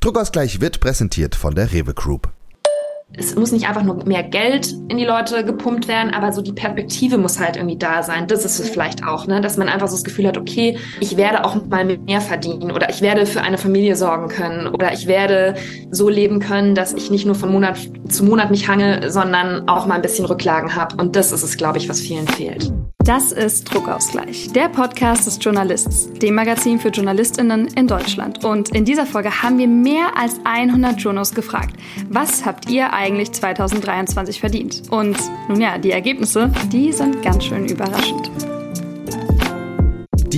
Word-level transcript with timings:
Druckausgleich 0.00 0.60
wird 0.60 0.80
präsentiert 0.80 1.34
von 1.34 1.54
der 1.54 1.72
Rewe 1.72 1.94
Group 1.94 2.32
es 3.12 3.34
muss 3.34 3.50
nicht 3.50 3.68
einfach 3.68 3.82
nur 3.82 4.04
mehr 4.06 4.22
Geld 4.22 4.72
in 4.88 4.96
die 4.96 5.04
Leute 5.04 5.44
gepumpt 5.44 5.88
werden, 5.88 6.14
aber 6.14 6.32
so 6.32 6.42
die 6.42 6.52
Perspektive 6.52 7.18
muss 7.18 7.40
halt 7.40 7.56
irgendwie 7.56 7.76
da 7.76 8.02
sein. 8.02 8.28
Das 8.28 8.44
ist 8.44 8.60
es 8.60 8.70
vielleicht 8.70 9.04
auch, 9.04 9.26
ne? 9.26 9.40
dass 9.40 9.56
man 9.56 9.68
einfach 9.68 9.88
so 9.88 9.96
das 9.96 10.04
Gefühl 10.04 10.28
hat, 10.28 10.38
okay, 10.38 10.78
ich 11.00 11.16
werde 11.16 11.44
auch 11.44 11.56
mal 11.66 11.84
mehr 11.84 12.20
verdienen 12.20 12.70
oder 12.70 12.88
ich 12.88 13.02
werde 13.02 13.26
für 13.26 13.42
eine 13.42 13.58
Familie 13.58 13.96
sorgen 13.96 14.28
können 14.28 14.68
oder 14.68 14.92
ich 14.92 15.06
werde 15.06 15.54
so 15.90 16.08
leben 16.08 16.38
können, 16.38 16.74
dass 16.74 16.92
ich 16.92 17.10
nicht 17.10 17.26
nur 17.26 17.34
von 17.34 17.50
Monat 17.50 17.78
zu 18.08 18.24
Monat 18.24 18.50
mich 18.50 18.68
hange, 18.68 19.10
sondern 19.10 19.68
auch 19.68 19.86
mal 19.86 19.96
ein 19.96 20.02
bisschen 20.02 20.26
Rücklagen 20.26 20.76
habe. 20.76 20.96
Und 20.96 21.16
das 21.16 21.32
ist 21.32 21.42
es, 21.42 21.56
glaube 21.56 21.78
ich, 21.78 21.88
was 21.88 22.00
vielen 22.00 22.28
fehlt. 22.28 22.72
Das 23.04 23.32
ist 23.32 23.64
Druckausgleich, 23.64 24.52
der 24.52 24.68
Podcast 24.68 25.26
des 25.26 25.38
Journalists, 25.40 26.12
dem 26.12 26.34
Magazin 26.34 26.78
für 26.78 26.90
JournalistInnen 26.90 27.68
in 27.68 27.86
Deutschland. 27.86 28.44
Und 28.44 28.74
in 28.74 28.84
dieser 28.84 29.06
Folge 29.06 29.42
haben 29.42 29.58
wir 29.58 29.68
mehr 29.68 30.16
als 30.18 30.38
100 30.44 31.00
Journos 31.00 31.34
gefragt. 31.34 31.74
Was 32.10 32.44
habt 32.44 32.68
ihr 32.68 32.92
eigentlich 32.92 33.32
2023 33.32 34.38
verdient? 34.38 34.82
Und 34.90 35.16
nun 35.48 35.60
ja, 35.60 35.78
die 35.78 35.92
Ergebnisse, 35.92 36.52
die 36.70 36.92
sind 36.92 37.22
ganz 37.22 37.44
schön 37.44 37.66
überraschend. 37.66 38.30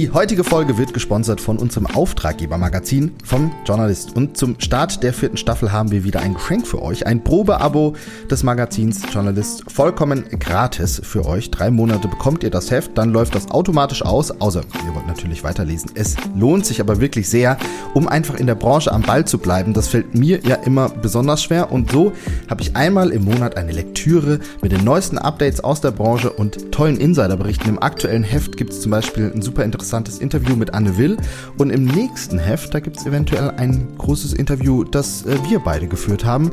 Die 0.02 0.10
heutige 0.10 0.42
Folge 0.42 0.78
wird 0.78 0.92
gesponsert 0.92 1.40
von 1.40 1.58
unserem 1.58 1.86
Auftraggebermagazin 1.86 3.12
vom 3.22 3.52
Journalist. 3.64 4.16
Und 4.16 4.36
zum 4.36 4.58
Start 4.58 5.00
der 5.04 5.12
vierten 5.12 5.36
Staffel 5.36 5.70
haben 5.70 5.92
wir 5.92 6.02
wieder 6.02 6.18
ein 6.18 6.34
Geschenk 6.34 6.66
für 6.66 6.82
euch. 6.82 7.06
Ein 7.06 7.22
Probeabo 7.22 7.94
des 8.28 8.42
Magazins 8.42 9.02
Journalist. 9.12 9.62
Vollkommen 9.70 10.24
gratis 10.40 11.00
für 11.04 11.24
euch. 11.24 11.52
Drei 11.52 11.70
Monate 11.70 12.08
bekommt 12.08 12.42
ihr 12.42 12.50
das 12.50 12.72
Heft, 12.72 12.98
dann 12.98 13.12
läuft 13.12 13.36
das 13.36 13.52
automatisch 13.52 14.04
aus. 14.04 14.32
Außer 14.40 14.62
ihr 14.84 14.92
wollt 14.92 15.06
natürlich 15.06 15.44
weiterlesen. 15.44 15.92
Es 15.94 16.16
lohnt 16.34 16.66
sich 16.66 16.80
aber 16.80 17.00
wirklich 17.00 17.28
sehr, 17.28 17.56
um 17.94 18.08
einfach 18.08 18.34
in 18.34 18.48
der 18.48 18.56
Branche 18.56 18.90
am 18.90 19.02
Ball 19.02 19.24
zu 19.24 19.38
bleiben. 19.38 19.72
Das 19.72 19.86
fällt 19.86 20.16
mir 20.16 20.40
ja 20.44 20.56
immer 20.56 20.88
besonders 20.88 21.44
schwer. 21.44 21.70
Und 21.70 21.92
so 21.92 22.10
habe 22.50 22.60
ich 22.60 22.74
einmal 22.74 23.10
im 23.10 23.22
Monat 23.24 23.56
eine 23.56 23.70
Lektüre 23.70 24.40
mit 24.62 24.72
den 24.72 24.82
neuesten 24.82 25.18
Updates 25.18 25.62
aus 25.62 25.80
der 25.80 25.92
Branche 25.92 26.32
und 26.32 26.72
tollen 26.72 26.96
Insiderberichten. 26.96 27.68
Im 27.68 27.80
aktuellen 27.80 28.24
Heft 28.24 28.56
gibt 28.56 28.72
es 28.72 28.80
zum 28.80 28.90
Beispiel 28.90 29.30
ein 29.32 29.42
super 29.42 29.62
interessantes 29.62 29.91
interessantes 29.92 30.18
Interview 30.18 30.56
mit 30.56 30.72
Anne 30.72 30.96
Will. 30.96 31.18
Und 31.58 31.70
im 31.70 31.84
nächsten 31.84 32.38
Heft, 32.38 32.72
da 32.72 32.80
gibt 32.80 32.96
es 32.98 33.06
eventuell 33.06 33.50
ein 33.58 33.88
großes 33.98 34.32
Interview, 34.32 34.84
das 34.84 35.26
äh, 35.26 35.36
wir 35.48 35.58
beide 35.58 35.86
geführt 35.86 36.24
haben. 36.24 36.50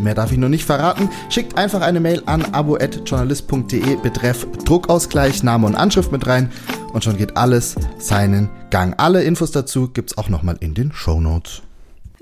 Mehr 0.00 0.14
darf 0.14 0.32
ich 0.32 0.38
noch 0.38 0.48
nicht 0.48 0.64
verraten. 0.64 1.10
Schickt 1.28 1.58
einfach 1.58 1.82
eine 1.82 2.00
Mail 2.00 2.22
an 2.24 2.42
abo.journalist.de 2.52 3.96
betreff 3.96 4.46
Druckausgleich, 4.64 5.42
Name 5.42 5.66
und 5.66 5.74
Anschrift 5.74 6.10
mit 6.10 6.26
rein 6.26 6.50
und 6.94 7.04
schon 7.04 7.18
geht 7.18 7.36
alles 7.36 7.74
seinen 7.98 8.48
Gang. 8.70 8.94
Alle 8.96 9.22
Infos 9.22 9.50
dazu 9.50 9.88
gibt 9.88 10.12
es 10.12 10.18
auch 10.18 10.30
nochmal 10.30 10.56
in 10.60 10.72
den 10.72 10.92
Show 10.92 11.20
Notes. 11.20 11.62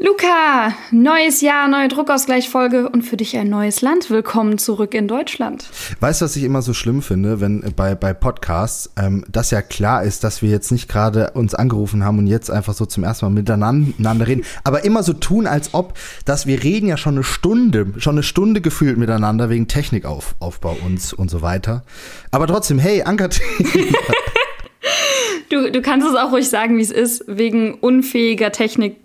Luca, 0.02 0.72
neues 0.92 1.42
Jahr, 1.42 1.68
neue 1.68 1.88
Druckausgleichfolge 1.88 2.88
und 2.88 3.02
für 3.02 3.18
dich 3.18 3.36
ein 3.36 3.50
neues 3.50 3.82
Land. 3.82 4.08
Willkommen 4.08 4.56
zurück 4.56 4.94
in 4.94 5.08
Deutschland. 5.08 5.68
Weißt 6.00 6.22
du, 6.22 6.24
was 6.24 6.36
ich 6.36 6.44
immer 6.44 6.62
so 6.62 6.72
schlimm 6.72 7.02
finde, 7.02 7.42
wenn 7.42 7.60
bei, 7.76 7.94
bei 7.94 8.14
Podcasts, 8.14 8.90
ähm, 8.96 9.26
dass 9.30 9.50
ja 9.50 9.60
klar 9.60 10.02
ist, 10.02 10.24
dass 10.24 10.40
wir 10.40 10.48
jetzt 10.48 10.72
nicht 10.72 10.88
gerade 10.88 11.32
uns 11.32 11.54
angerufen 11.54 12.02
haben 12.02 12.16
und 12.16 12.28
jetzt 12.28 12.50
einfach 12.50 12.72
so 12.72 12.86
zum 12.86 13.04
ersten 13.04 13.26
Mal 13.26 13.30
miteinander 13.30 14.26
reden, 14.26 14.42
aber 14.64 14.86
immer 14.86 15.02
so 15.02 15.12
tun, 15.12 15.46
als 15.46 15.74
ob, 15.74 15.92
dass 16.24 16.46
wir 16.46 16.62
reden 16.62 16.86
ja 16.86 16.96
schon 16.96 17.16
eine 17.16 17.24
Stunde, 17.24 17.92
schon 17.98 18.14
eine 18.14 18.22
Stunde 18.22 18.62
gefühlt 18.62 18.96
miteinander 18.96 19.50
wegen 19.50 19.68
Technikaufbau 19.68 20.78
uns 20.82 21.12
und 21.12 21.30
so 21.30 21.42
weiter. 21.42 21.84
Aber 22.30 22.46
trotzdem, 22.46 22.78
hey, 22.78 23.02
Ankert. 23.02 23.38
du, 25.50 25.70
du 25.70 25.82
kannst 25.82 26.08
es 26.08 26.14
auch 26.14 26.32
ruhig 26.32 26.48
sagen, 26.48 26.78
wie 26.78 26.82
es 26.82 26.90
ist, 26.90 27.24
wegen 27.26 27.74
unfähiger 27.74 28.50
Technik 28.50 28.96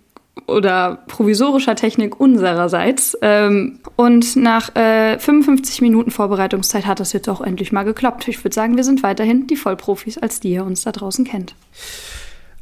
oder 0.47 0.99
provisorischer 1.07 1.75
Technik 1.75 2.19
unsererseits. 2.19 3.17
Ähm, 3.21 3.79
und 3.95 4.35
nach 4.35 4.75
äh, 4.75 5.17
55 5.19 5.81
Minuten 5.81 6.11
Vorbereitungszeit 6.11 6.85
hat 6.85 6.99
das 6.99 7.13
jetzt 7.13 7.29
auch 7.29 7.41
endlich 7.41 7.71
mal 7.71 7.83
geklappt. 7.83 8.27
Ich 8.27 8.43
würde 8.43 8.53
sagen, 8.53 8.75
wir 8.75 8.83
sind 8.83 9.03
weiterhin 9.03 9.47
die 9.47 9.55
Vollprofis, 9.55 10.17
als 10.17 10.39
die 10.39 10.51
ihr 10.51 10.63
uns 10.63 10.83
da 10.83 10.91
draußen 10.91 11.25
kennt. 11.25 11.55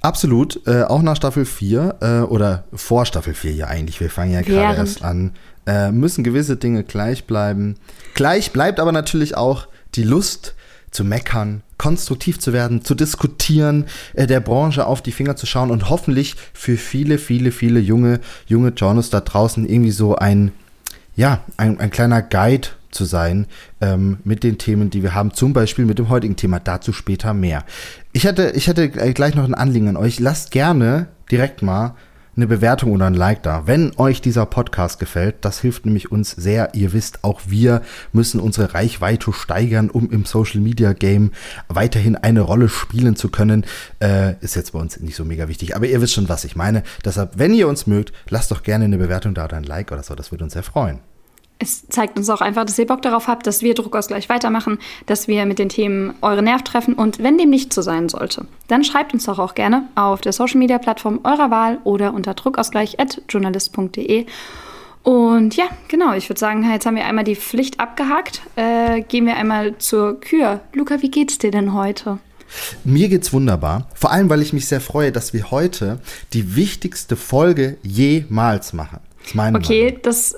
Absolut, 0.02 0.68
äh, 0.68 0.84
auch 0.84 1.02
nach 1.02 1.16
Staffel 1.16 1.46
4 1.46 1.96
äh, 2.02 2.20
oder 2.24 2.66
vor 2.74 3.06
Staffel 3.06 3.34
4 3.34 3.54
ja 3.54 3.68
eigentlich, 3.68 4.02
wir 4.02 4.10
fangen 4.10 4.34
ja 4.34 4.42
gerade 4.42 4.78
erst 4.78 5.02
an, 5.02 5.32
äh, 5.66 5.92
müssen 5.92 6.26
gewisse 6.26 6.58
Dinge 6.58 6.84
gleich 6.84 7.26
bleiben. 7.26 7.76
Gleich 8.14 8.52
bleibt 8.52 8.82
aber 8.82 8.92
natürlich 8.92 9.38
auch 9.38 9.68
die 9.96 10.04
Lust 10.04 10.56
zu 10.92 11.06
meckern, 11.06 11.64
konstruktiv 11.84 12.40
zu 12.40 12.54
werden, 12.54 12.86
zu 12.86 12.96
diskutieren, 12.96 13.88
äh, 14.14 14.26
der 14.26 14.40
Branche 14.40 14.88
auf 14.88 15.02
die 15.02 15.12
Finger 15.12 15.36
zu 15.36 15.46
schauen 15.46 15.70
und 15.70 15.90
hoffentlich 15.90 16.38
für 16.54 16.78
viele, 16.78 17.18
viele, 17.18 17.52
viele 17.52 17.82
junge, 17.82 18.22
junge 18.48 18.70
Journalists 18.70 19.12
da 19.12 19.20
draußen 19.20 19.68
irgendwie 19.68 19.92
so 19.92 20.16
ein, 20.16 20.54
ja, 21.18 21.44
ein, 21.58 21.82
ein 21.82 21.92
kleiner 21.92 22.22
Guide 22.22 22.70
zu 22.92 23.04
sein 23.04 23.48
ähm, 23.82 24.20
mit 24.24 24.46
den 24.46 24.58
Themen, 24.58 24.92
die 24.92 25.04
wir 25.04 25.14
haben, 25.14 25.34
zum 25.34 25.52
Beispiel 25.52 25.84
mit 25.84 26.00
dem 26.00 26.08
heutigen 26.08 26.38
Thema, 26.38 26.62
dazu 26.62 26.94
später 26.94 27.34
mehr. 27.34 27.66
Ich 28.14 28.24
hätte, 28.24 28.54
ich 28.56 28.68
hätte 28.68 28.88
gleich 28.90 29.36
noch 29.36 29.44
ein 29.44 29.54
Anliegen 29.54 29.90
an 29.90 29.98
euch. 29.98 30.22
Lasst 30.22 30.52
gerne 30.52 31.08
direkt 31.30 31.64
mal 31.64 31.96
eine 32.36 32.48
Bewertung 32.48 32.92
oder 32.92 33.06
ein 33.06 33.14
Like 33.14 33.44
da. 33.44 33.68
Wenn 33.68 33.92
euch 33.98 34.22
dieser 34.22 34.46
Podcast 34.46 35.00
gefällt, 35.00 35.36
das 35.42 35.60
hilft 35.60 35.86
nämlich 35.86 36.12
uns 36.12 36.32
sehr. 36.32 36.74
Ihr 36.74 36.94
wisst, 36.94 37.24
auch 37.24 37.42
wir 37.48 37.82
müssen 38.12 38.40
unsere 38.40 38.74
Reichweite 38.74 39.32
steigern, 39.34 39.90
um 39.90 40.10
im 40.10 40.26
Social 40.26 40.62
Media 40.62 40.94
Game 40.94 41.32
weiterhin 41.68 42.16
eine 42.16 42.42
Rolle 42.42 42.70
spielen 42.70 43.16
zu 43.16 43.30
können. 43.30 43.66
Äh, 44.02 44.36
ist 44.42 44.56
jetzt 44.56 44.74
bei 44.74 44.80
uns 44.80 45.00
nicht 45.00 45.16
so 45.16 45.26
mega 45.26 45.48
wichtig, 45.48 45.76
aber 45.76 45.86
ihr 45.86 46.02
wisst 46.02 46.14
schon, 46.14 46.30
was 46.30 46.44
ich 46.46 46.56
meine. 46.56 46.84
Deshalb, 47.06 47.38
wenn 47.38 47.54
ihr 47.54 47.68
uns 47.68 47.88
mögt, 47.88 48.14
lasst 48.30 48.52
doch 48.52 48.64
gerne 48.64 48.86
eine 48.86 48.98
Bewertung 48.98 49.34
da 49.34 49.46
oder 49.46 49.58
ein 49.58 49.64
Like 49.64 49.92
oder 49.92 50.04
so. 50.04 50.16
Das 50.16 50.32
würde 50.32 50.44
uns 50.44 50.54
sehr 50.54 50.64
freuen 50.64 51.12
es 51.59 51.88
zeigt 51.88 52.18
uns 52.18 52.30
auch 52.30 52.41
einfach, 52.41 52.66
dass 52.66 52.78
ihr 52.78 52.88
Bock 52.88 53.02
darauf 53.02 53.28
habt, 53.28 53.47
dass 53.47 53.62
wir 53.62 53.74
Druckausgleich 53.74 54.30
weitermachen, 54.30 54.80
dass 55.06 55.28
wir 55.28 55.46
mit 55.46 55.59
den 55.59 55.69
Themen 55.69 56.14
eure 56.22 56.44
Nerv 56.44 56.64
treffen. 56.64 56.94
Und 56.94 57.24
wenn 57.24 57.38
dem 57.38 57.50
nicht 57.50 57.74
so 57.74 57.81
sein 57.81 58.09
sollte, 58.09 58.46
dann 58.68 58.84
schreibt 58.84 59.14
uns 59.14 59.25
doch 59.25 59.40
auch 59.40 59.56
gerne 59.56 59.88
auf 59.96 60.22
der 60.22 60.34
Social 60.34 60.58
Media 60.58 60.78
Plattform 60.78 61.22
eurer 61.24 61.52
Wahl 61.52 61.80
oder 61.84 62.13
unter 62.13 62.34
druckausgleich.journalist.de. 62.34 64.25
Und 65.03 65.56
ja, 65.58 65.66
genau, 65.90 66.13
ich 66.13 66.30
würde 66.30 66.40
sagen, 66.40 66.69
jetzt 66.69 66.86
haben 66.86 66.96
wir 66.96 67.06
einmal 67.06 67.25
die 67.25 67.36
Pflicht 67.36 67.80
abgehakt. 67.80 68.42
Äh, 68.56 69.02
gehen 69.02 69.25
wir 69.25 69.36
einmal 69.36 69.78
zur 69.78 70.19
Kür. 70.19 70.62
Luca, 70.74 71.02
wie 71.02 71.12
geht's 71.12 71.38
dir 71.38 71.52
denn 71.52 71.74
heute? 71.74 72.19
Mir 72.84 73.09
geht's 73.09 73.34
wunderbar. 73.34 73.90
Vor 73.96 74.12
allem, 74.12 74.30
weil 74.30 74.42
ich 74.42 74.53
mich 74.53 74.68
sehr 74.68 74.80
freue, 74.80 75.12
dass 75.12 75.34
wir 75.34 75.52
heute 75.52 76.00
die 76.31 76.56
wichtigste 76.56 77.16
Folge 77.16 77.78
jemals 77.81 78.74
machen. 78.74 79.00
Das 79.24 79.31
okay, 79.56 79.84
Meinung. 79.86 80.00
das 80.03 80.36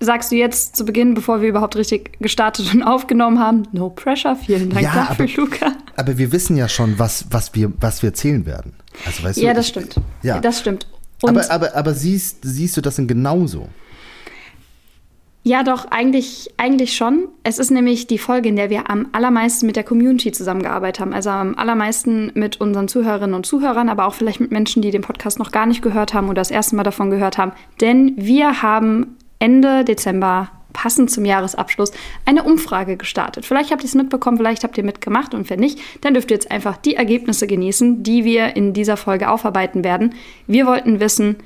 sagst 0.00 0.30
du 0.30 0.36
jetzt 0.36 0.76
zu 0.76 0.84
Beginn, 0.84 1.14
bevor 1.14 1.40
wir 1.40 1.48
überhaupt 1.48 1.76
richtig 1.76 2.18
gestartet 2.20 2.72
und 2.74 2.82
aufgenommen 2.84 3.38
haben, 3.38 3.64
no 3.72 3.90
pressure, 3.90 4.36
vielen 4.36 4.70
Dank 4.70 4.82
ja, 4.82 4.94
dafür, 4.94 5.24
aber, 5.24 5.36
Luca. 5.36 5.72
Aber 5.96 6.18
wir 6.18 6.32
wissen 6.32 6.56
ja 6.56 6.68
schon, 6.68 6.98
was, 6.98 7.26
was, 7.30 7.54
wir, 7.54 7.72
was 7.80 8.02
wir 8.02 8.10
erzählen 8.10 8.46
werden. 8.46 8.74
Also, 9.04 9.22
weißt 9.22 9.38
ja, 9.38 9.50
du, 9.50 9.56
das 9.56 9.66
ich, 9.66 9.70
stimmt. 9.70 9.96
Ja, 10.22 10.40
das 10.40 10.60
stimmt. 10.60 10.86
Und 11.22 11.36
aber 11.36 11.50
aber, 11.50 11.74
aber 11.74 11.94
siehst, 11.94 12.38
siehst 12.42 12.76
du 12.76 12.80
das 12.80 12.96
denn 12.96 13.08
genauso? 13.08 13.68
Ja, 15.44 15.62
doch, 15.62 15.86
eigentlich, 15.90 16.50
eigentlich 16.58 16.94
schon. 16.94 17.28
Es 17.42 17.58
ist 17.58 17.70
nämlich 17.70 18.06
die 18.06 18.18
Folge, 18.18 18.50
in 18.50 18.56
der 18.56 18.68
wir 18.68 18.90
am 18.90 19.08
allermeisten 19.12 19.66
mit 19.66 19.76
der 19.76 19.84
Community 19.84 20.30
zusammengearbeitet 20.30 21.00
haben. 21.00 21.14
Also 21.14 21.30
am 21.30 21.54
allermeisten 21.54 22.32
mit 22.34 22.60
unseren 22.60 22.86
Zuhörerinnen 22.86 23.34
und 23.34 23.46
Zuhörern, 23.46 23.88
aber 23.88 24.06
auch 24.06 24.14
vielleicht 24.14 24.40
mit 24.40 24.50
Menschen, 24.50 24.82
die 24.82 24.90
den 24.90 25.00
Podcast 25.00 25.38
noch 25.38 25.50
gar 25.50 25.64
nicht 25.64 25.80
gehört 25.80 26.12
haben 26.12 26.26
oder 26.26 26.42
das 26.42 26.50
erste 26.50 26.76
Mal 26.76 26.82
davon 26.82 27.10
gehört 27.10 27.38
haben. 27.38 27.52
Denn 27.80 28.12
wir 28.16 28.60
haben 28.60 29.16
Ende 29.38 29.84
Dezember 29.84 30.50
passend 30.72 31.10
zum 31.10 31.24
Jahresabschluss 31.24 31.92
eine 32.24 32.44
Umfrage 32.44 32.96
gestartet. 32.96 33.44
Vielleicht 33.44 33.70
habt 33.70 33.82
ihr 33.82 33.88
es 33.88 33.94
mitbekommen, 33.94 34.36
vielleicht 34.36 34.64
habt 34.64 34.78
ihr 34.78 34.84
mitgemacht 34.84 35.34
und 35.34 35.50
wenn 35.50 35.60
nicht, 35.60 35.80
dann 36.02 36.14
dürft 36.14 36.30
ihr 36.30 36.36
jetzt 36.36 36.50
einfach 36.50 36.76
die 36.76 36.94
Ergebnisse 36.94 37.46
genießen, 37.46 38.02
die 38.02 38.24
wir 38.24 38.54
in 38.54 38.74
dieser 38.74 38.96
Folge 38.96 39.30
aufarbeiten 39.30 39.82
werden. 39.82 40.14
Wir 40.46 40.66
wollten 40.66 41.00
wissen, 41.00 41.36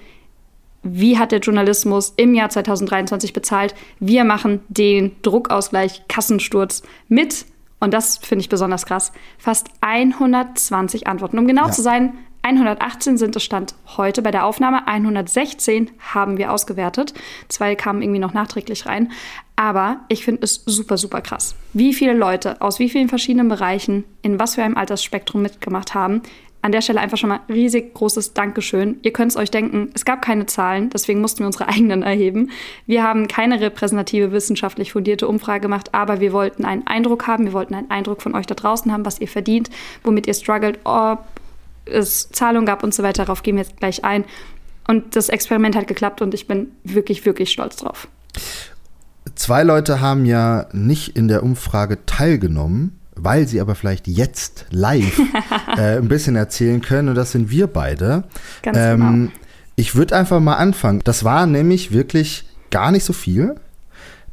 wie 0.83 1.19
hat 1.19 1.33
der 1.33 1.39
Journalismus 1.39 2.13
im 2.17 2.35
Jahr 2.35 2.51
2023 2.51 3.33
bezahlt? 3.33 3.75
Wir 4.01 4.25
machen 4.25 4.61
den 4.69 5.13
Druckausgleich 5.23 6.09
Kassensturz 6.09 6.83
mit 7.09 7.47
und 7.79 7.95
das 7.95 8.19
finde 8.19 8.43
ich 8.43 8.49
besonders 8.49 8.87
krass, 8.87 9.13
fast 9.39 9.69
120 9.81 11.07
Antworten. 11.07 11.39
Um 11.39 11.47
genau 11.47 11.67
ja. 11.67 11.73
zu 11.73 11.83
sein, 11.83 12.15
118 12.43 13.19
sind 13.19 13.37
es 13.37 13.45
Stand 13.45 13.75
heute 13.97 14.21
bei 14.21 14.33
der 14.33 14.45
Aufnahme. 14.45 14.89
116 14.89 15.91
haben 16.01 16.39
wir 16.39 16.53
ausgewertet. 16.53 17.15
Zwei 17.49 17.77
kamen 17.77 18.03
irgendwie 18.03 18.19
noch 18.19 18.35
nachträglich 18.35 18.87
rein. 18.87 19.13
Aber 19.55 20.01
ich 20.09 20.25
finde 20.25 20.43
es 20.43 20.65
super, 20.67 20.99
super 20.99 21.21
krass, 21.21 21.55
wie 21.73 21.95
viele 21.95 22.15
Leute 22.15 22.61
aus 22.61 22.81
wie 22.81 22.89
vielen 22.89 23.09
verschiedenen 23.09 23.49
Bereichen 23.49 24.03
in 24.23 24.41
was 24.41 24.57
für 24.57 24.65
einem 24.65 24.77
Altersspektrum 24.77 25.41
mitgemacht 25.41 25.95
haben. 25.95 26.23
An 26.63 26.73
der 26.73 26.81
Stelle 26.81 27.01
einfach 27.01 27.19
schon 27.19 27.29
mal 27.29 27.41
riesig 27.49 27.95
großes 27.95 28.35
Dankeschön. 28.35 28.99
Ihr 29.03 29.13
könnt 29.13 29.33
es 29.33 29.37
euch 29.37 29.51
denken, 29.51 29.91
es 29.95 30.05
gab 30.05 30.23
keine 30.23 30.47
Zahlen, 30.47 30.91
deswegen 30.91 31.21
mussten 31.21 31.41
wir 31.41 31.47
unsere 31.47 31.69
eigenen 31.69 32.03
erheben. 32.03 32.51
Wir 32.87 33.05
haben 33.05 33.29
keine 33.29 33.61
repräsentative, 33.61 34.33
wissenschaftlich 34.33 34.93
fundierte 34.93 35.29
Umfrage 35.29 35.61
gemacht, 35.61 35.95
aber 35.95 36.21
wir 36.21 36.33
wollten 36.33 36.65
einen 36.65 36.87
Eindruck 36.87 37.29
haben, 37.29 37.45
wir 37.45 37.53
wollten 37.53 37.75
einen 37.75 37.91
Eindruck 37.91 38.23
von 38.23 38.35
euch 38.35 38.47
da 38.47 38.55
draußen 38.55 38.93
haben, 38.93 39.05
was 39.05 39.21
ihr 39.21 39.29
verdient, 39.29 39.71
womit 40.03 40.27
ihr 40.27 40.35
struggelt, 40.35 40.81
ob 40.85 41.25
es 41.85 42.31
Zahlungen 42.31 42.67
gab 42.67 42.83
und 42.83 42.95
so 42.95 43.03
weiter, 43.03 43.25
darauf 43.25 43.43
gehen 43.43 43.57
wir 43.57 43.63
jetzt 43.63 43.77
gleich 43.79 44.05
ein. 44.05 44.25
Und 44.87 45.17
das 45.17 45.29
Experiment 45.29 45.77
hat 45.77 45.87
geklappt 45.87 46.23
und 46.23 46.35
ich 46.35 46.47
bin 46.47 46.69
wirklich, 46.85 47.25
wirklich 47.25 47.51
stolz 47.51 47.77
drauf. 47.77 48.09
Zwei 49.35 49.63
Leute 49.63 50.01
haben 50.01 50.25
ja 50.25 50.67
nicht 50.73 51.17
in 51.17 51.29
der 51.29 51.43
Umfrage 51.43 52.05
teilgenommen, 52.07 52.99
weil 53.15 53.47
sie 53.47 53.61
aber 53.61 53.75
vielleicht 53.75 54.09
jetzt 54.09 54.67
live 54.71 55.19
äh, 55.77 55.99
ein 55.99 56.09
bisschen 56.09 56.37
erzählen 56.37 56.81
können. 56.81 57.09
Und 57.09 57.15
das 57.15 57.33
sind 57.33 57.51
wir 57.51 57.67
beide. 57.67 58.25
Ganz 58.63 58.79
ähm, 58.79 59.01
genau. 59.01 59.33
Ich 59.77 59.95
würde 59.95 60.17
einfach 60.17 60.41
mal 60.41 60.57
anfangen. 60.57 61.01
Das 61.05 61.25
war 61.25 61.47
nämlich 61.47 61.93
wirklich 61.93 62.45
gar 62.71 62.91
nicht 62.91 63.05
so 63.05 63.13
viel. 63.13 63.55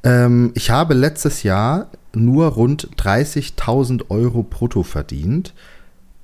Ähm, 0.03 0.51
ich 0.55 0.69
habe 0.69 0.93
letztes 0.93 1.43
Jahr 1.43 1.89
nur 2.13 2.47
rund 2.47 2.89
30.000 2.97 4.09
Euro 4.09 4.43
brutto 4.43 4.83
verdient 4.83 5.53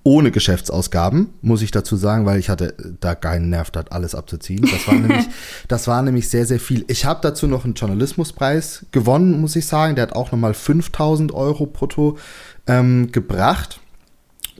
ohne 0.06 0.30
Geschäftsausgaben, 0.30 1.34
muss 1.42 1.63
ich 1.63 1.72
dazu 1.72 1.96
sagen, 1.96 2.28
weil 2.28 2.38
ich 2.38 2.50
hatte 2.50 2.75
da 3.00 3.16
keinen 3.16 3.50
Nerv, 3.50 3.72
das 3.72 3.88
alles 3.88 4.13
abzuziehen. 4.13 4.62
Das 4.62 4.88
war 4.88 4.94
nämlich, 5.00 5.25
das 5.68 5.88
war 5.88 6.02
nämlich 6.04 6.30
sehr, 6.30 6.46
sehr 6.46 6.60
viel. 6.60 6.86
Ich 6.88 7.06
habe 7.06 7.22
dazu 7.24 7.48
noch 7.48 7.66
einen 7.66 7.74
Journalismuspreis 7.74 8.86
gewonnen, 8.92 9.42
muss 9.42 9.56
ich 9.56 9.66
sagen. 9.66 9.96
Der 9.96 10.04
hat 10.04 10.13
auch 10.13 10.31
nochmal 10.31 10.54
5000 10.54 11.34
Euro 11.34 11.66
brutto 11.66 12.19
ähm, 12.68 13.12
gebracht. 13.12 13.80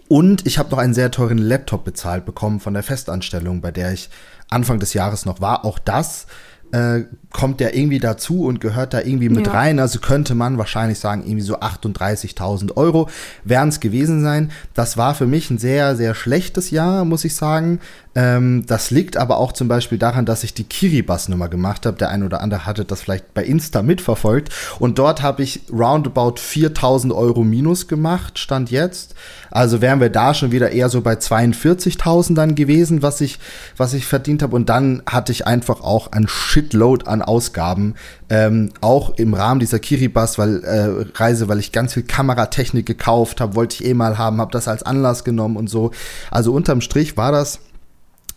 Und 0.08 0.48
ich 0.48 0.58
habe 0.58 0.72
noch 0.72 0.80
einen 0.80 0.96
sehr 0.96 1.12
teuren 1.12 1.38
Laptop 1.38 1.84
bezahlt 1.84 2.26
bekommen 2.26 2.60
von 2.60 2.74
der 2.74 2.84
Festanstellung, 2.84 3.62
bei 3.62 3.72
der 3.72 3.94
ich 3.94 4.10
Anfang 4.50 4.80
des 4.80 4.96
Jahres 4.96 5.26
noch 5.26 5.42
war. 5.42 5.64
Auch 5.64 5.78
das 5.78 6.26
äh, 6.72 7.02
kommt 7.36 7.60
der 7.60 7.76
irgendwie 7.76 8.00
dazu 8.00 8.46
und 8.46 8.62
gehört 8.62 8.94
da 8.94 9.02
irgendwie 9.02 9.28
mit 9.28 9.48
ja. 9.48 9.54
rein. 9.54 9.80
Also 9.80 10.00
könnte 10.00 10.36
man 10.36 10.58
wahrscheinlich 10.58 11.00
sagen, 11.00 11.24
irgendwie 11.26 11.42
so 11.42 11.60
38.000 11.60 12.78
Euro 12.78 13.10
werden 13.44 13.70
es 13.70 13.82
gewesen 13.82 14.24
sein. 14.24 14.52
Das 14.74 14.96
war 14.96 15.16
für 15.16 15.28
mich 15.28 15.50
ein 15.50 15.58
sehr, 15.58 15.98
sehr 15.98 16.16
schlechtes 16.16 16.72
Jahr, 16.72 17.04
muss 17.04 17.26
ich 17.26 17.36
sagen. 17.36 17.82
Ähm, 18.16 18.66
das 18.66 18.92
liegt 18.92 19.18
aber 19.18 19.38
auch 19.38 19.52
zum 19.52 19.68
Beispiel 19.68 19.98
daran, 19.98 20.26
dass 20.26 20.46
ich 20.46 20.54
die 20.54 20.64
Kiribati-Nummer 20.64 21.50
gemacht 21.50 21.86
habe. 21.86 21.98
Der 21.98 22.10
ein 22.10 22.24
oder 22.24 22.42
andere 22.42 22.66
hatte 22.66 22.86
das 22.86 23.02
vielleicht 23.02 23.34
bei 23.34 23.44
Insta 23.44 23.82
mitverfolgt. 23.82 24.50
Und 24.80 24.98
dort 24.98 25.22
habe 25.22 25.44
ich 25.44 25.62
roundabout 25.70 26.36
4.000 26.36 27.14
Euro 27.14 27.44
minus 27.44 27.90
gemacht, 27.90 28.40
stand 28.40 28.72
jetzt. 28.72 29.16
Also 29.52 29.82
wären 29.82 30.00
wir 30.00 30.10
da 30.10 30.34
schon 30.34 30.54
wieder 30.54 30.72
eher 30.72 30.88
so 30.88 31.02
bei 31.02 31.16
42.000 31.16 32.36
dann 32.36 32.56
gewesen, 32.56 33.02
was 33.02 33.20
ich, 33.20 33.40
was 33.76 33.94
ich 33.94 34.06
verdient 34.06 34.42
habe. 34.42 34.56
Und 34.56 34.70
dann 34.70 35.04
hatte 35.06 35.34
ich 35.34 35.46
einfach 35.46 35.82
auch 35.82 36.14
ein 36.14 36.28
Shitload 36.30 37.06
an 37.08 37.22
Ausgaben, 37.25 37.95
ähm, 38.30 38.72
auch 38.81 39.18
im 39.18 39.33
Rahmen 39.33 39.60
dieser 39.60 39.80
Kiribati 39.80 40.38
weil, 40.38 40.63
äh, 40.63 41.48
weil 41.48 41.60
ich 41.60 41.72
ganz 41.72 41.94
viel 41.94 42.04
Kameratechnik 42.04 42.86
gekauft 42.86 43.42
habe, 43.42 43.56
wollte 43.56 43.75
ich 43.75 43.89
eh 43.89 43.94
mal 43.94 44.18
haben, 44.18 44.39
habe 44.39 44.51
das 44.51 44.68
als 44.68 44.83
Anlass 44.83 45.24
genommen 45.24 45.57
und 45.57 45.69
so. 45.69 45.92
Also 46.31 46.54
unterm 46.54 46.81
Strich 46.81 47.18
war 47.18 47.31
das 47.31 47.60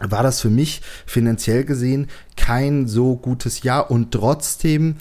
war 0.01 0.23
das 0.23 0.41
für 0.41 0.51
mich 0.51 0.81
finanziell 1.07 1.65
gesehen 1.65 2.07
kein 2.37 2.87
so 2.87 3.17
gutes 3.17 3.65
Jahr 3.65 3.91
und 3.91 4.13
trotzdem 4.13 4.97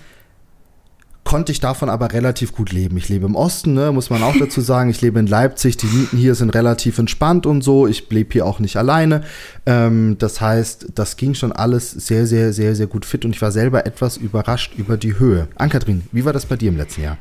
konnte 1.27 1.51
ich 1.51 1.59
davon 1.59 1.89
aber 1.89 2.13
relativ 2.13 2.53
gut 2.53 2.71
leben. 2.71 2.95
Ich 2.95 3.09
lebe 3.09 3.25
im 3.25 3.35
Osten, 3.35 3.73
ne, 3.73 3.91
muss 3.91 4.09
man 4.09 4.23
auch 4.23 4.35
dazu 4.39 4.61
sagen. 4.61 4.89
Ich 4.89 5.01
lebe 5.01 5.19
in 5.19 5.27
Leipzig. 5.27 5.75
Die 5.75 5.85
Mieten 5.85 6.17
hier 6.17 6.35
sind 6.35 6.51
relativ 6.51 6.99
entspannt 6.99 7.45
und 7.45 7.65
so. 7.65 7.85
Ich 7.85 8.09
lebe 8.09 8.31
hier 8.31 8.45
auch 8.45 8.59
nicht 8.59 8.77
alleine. 8.77 9.25
Ähm, 9.65 10.15
das 10.19 10.39
heißt, 10.39 10.93
das 10.95 11.17
ging 11.17 11.33
schon 11.33 11.51
alles 11.51 11.91
sehr, 11.91 12.25
sehr, 12.27 12.53
sehr, 12.53 12.75
sehr 12.75 12.87
gut 12.87 13.05
fit 13.05 13.25
und 13.25 13.31
ich 13.31 13.41
war 13.41 13.51
selber 13.51 13.85
etwas 13.85 14.15
überrascht 14.15 14.75
über 14.77 14.95
die 14.95 15.19
Höhe. 15.19 15.49
Ankatrin, 15.55 16.03
wie 16.13 16.23
war 16.23 16.31
das 16.31 16.45
bei 16.45 16.55
dir 16.55 16.69
im 16.69 16.77
letzten 16.77 17.03
Jahr? 17.03 17.17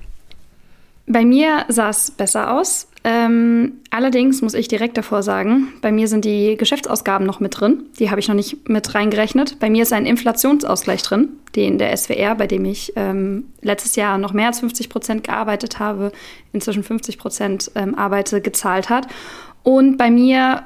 Bei 1.09 1.25
mir 1.25 1.64
sah 1.69 1.88
es 1.88 2.12
besser 2.12 2.52
aus. 2.52 2.87
Ähm, 3.08 3.75
allerdings 3.91 4.43
muss 4.43 4.55
ich 4.55 4.67
direkt 4.67 4.99
davor 4.99 5.23
sagen, 5.23 5.69
bei 5.81 5.93
mir 5.93 6.08
sind 6.08 6.25
die 6.25 6.56
Geschäftsausgaben 6.56 7.25
noch 7.25 7.38
mit 7.38 7.61
drin. 7.61 7.85
Die 8.00 8.11
habe 8.11 8.19
ich 8.19 8.26
noch 8.26 8.35
nicht 8.35 8.69
mit 8.69 8.97
reingerechnet. 8.97 9.61
Bei 9.61 9.70
mir 9.70 9.85
ist 9.85 9.93
ein 9.93 10.06
Inflationsausgleich 10.06 11.05
drin, 11.05 11.29
den 11.55 11.79
der 11.79 11.97
SWR, 11.97 12.35
bei 12.35 12.49
dem 12.49 12.64
ich 12.64 12.94
ähm, 12.97 13.44
letztes 13.62 13.94
Jahr 13.94 14.19
noch 14.19 14.32
mehr 14.32 14.49
als 14.49 14.58
50 14.58 14.88
Prozent 14.88 15.23
gearbeitet 15.23 15.79
habe, 15.79 16.11
inzwischen 16.53 16.82
50 16.82 17.17
Prozent 17.17 17.70
ähm, 17.76 17.94
arbeite, 17.94 18.41
gezahlt 18.41 18.91
hat. 18.91 19.06
Und 19.62 19.99
bei 19.99 20.11
mir 20.11 20.64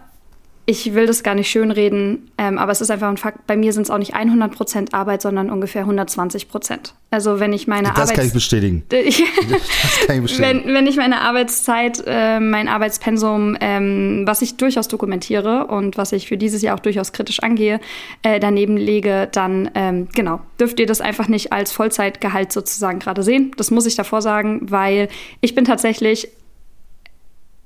ich 0.67 0.95
will 0.95 1.07
das 1.07 1.23
gar 1.23 1.35
nicht 1.35 1.51
schönreden, 1.51 2.31
ähm, 2.39 2.59
aber 2.59 2.71
es 2.71 2.81
ist 2.81 2.91
einfach 2.91 3.09
ein 3.09 3.17
Fakt. 3.17 3.47
Bei 3.47 3.57
mir 3.57 3.73
sind 3.73 3.83
es 3.83 3.91
auch 3.91 3.99
nicht 3.99 4.15
100 4.15 4.53
Prozent 4.53 4.95
Arbeit, 4.95 5.23
sondern 5.23 5.51
ungefähr 5.51 5.83
120 5.83 6.49
Prozent. 6.49 6.95
Also 7.11 7.41
wenn 7.41 7.53
ich 7.53 7.67
meine 7.67 7.89
das 7.89 7.97
Arbeits 7.97 8.13
kann 8.15 8.27
ich 8.27 8.33
bestätigen. 8.33 8.85
das 8.89 10.07
kann 10.07 10.17
ich 10.17 10.23
bestätigen. 10.23 10.65
Wenn, 10.65 10.75
wenn 10.75 10.87
ich 10.87 10.97
meine 10.97 11.23
Arbeitszeit, 11.23 12.03
äh, 12.07 12.39
mein 12.39 12.69
Arbeitspensum, 12.69 13.57
ähm, 13.61 14.23
was 14.27 14.43
ich 14.43 14.59
durchaus 14.59 14.87
dokumentiere 14.87 15.67
und 15.67 15.97
was 15.97 16.13
ich 16.13 16.29
für 16.29 16.37
dieses 16.37 16.63
Jahr 16.63 16.77
auch 16.77 16.81
durchaus 16.81 17.13
kritisch 17.13 17.41
angehe, 17.41 17.81
äh, 18.23 18.39
daneben 18.39 18.77
lege, 18.77 19.29
dann 19.33 19.71
ähm, 19.75 20.09
genau 20.15 20.41
dürft 20.61 20.79
ihr 20.79 20.87
das 20.87 21.01
einfach 21.01 21.27
nicht 21.27 21.53
als 21.53 21.73
Vollzeitgehalt 21.73 22.53
sozusagen 22.53 23.01
gerade 23.01 23.23
sehen. 23.25 23.51
Das 23.57 23.73
muss 23.73 23.87
ich 23.87 23.97
davor 23.97 24.23
sagen, 24.23 24.71
weil 24.71 25.09
ich 25.41 25.55
bin 25.55 25.65
tatsächlich 25.65 26.29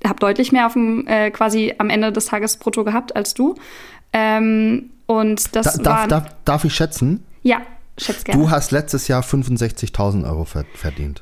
habe 0.07 0.19
deutlich 0.19 0.51
mehr 0.51 0.67
auf 0.67 0.73
dem, 0.73 1.05
äh, 1.07 1.31
quasi 1.31 1.73
am 1.77 1.89
Ende 1.89 2.11
des 2.11 2.25
Tages 2.25 2.57
brutto 2.57 2.83
gehabt 2.83 3.15
als 3.15 3.33
du. 3.33 3.55
Ähm, 4.13 4.91
und 5.05 5.55
das 5.55 5.77
da, 5.77 5.83
darf, 5.83 6.07
darf, 6.07 6.35
darf 6.45 6.65
ich 6.65 6.73
schätzen? 6.73 7.23
Ja, 7.43 7.61
schätze 7.97 8.23
gerne. 8.23 8.41
Du 8.41 8.49
hast 8.49 8.71
letztes 8.71 9.07
Jahr 9.07 9.21
65.000 9.21 10.25
Euro 10.25 10.45
verdient. 10.45 11.21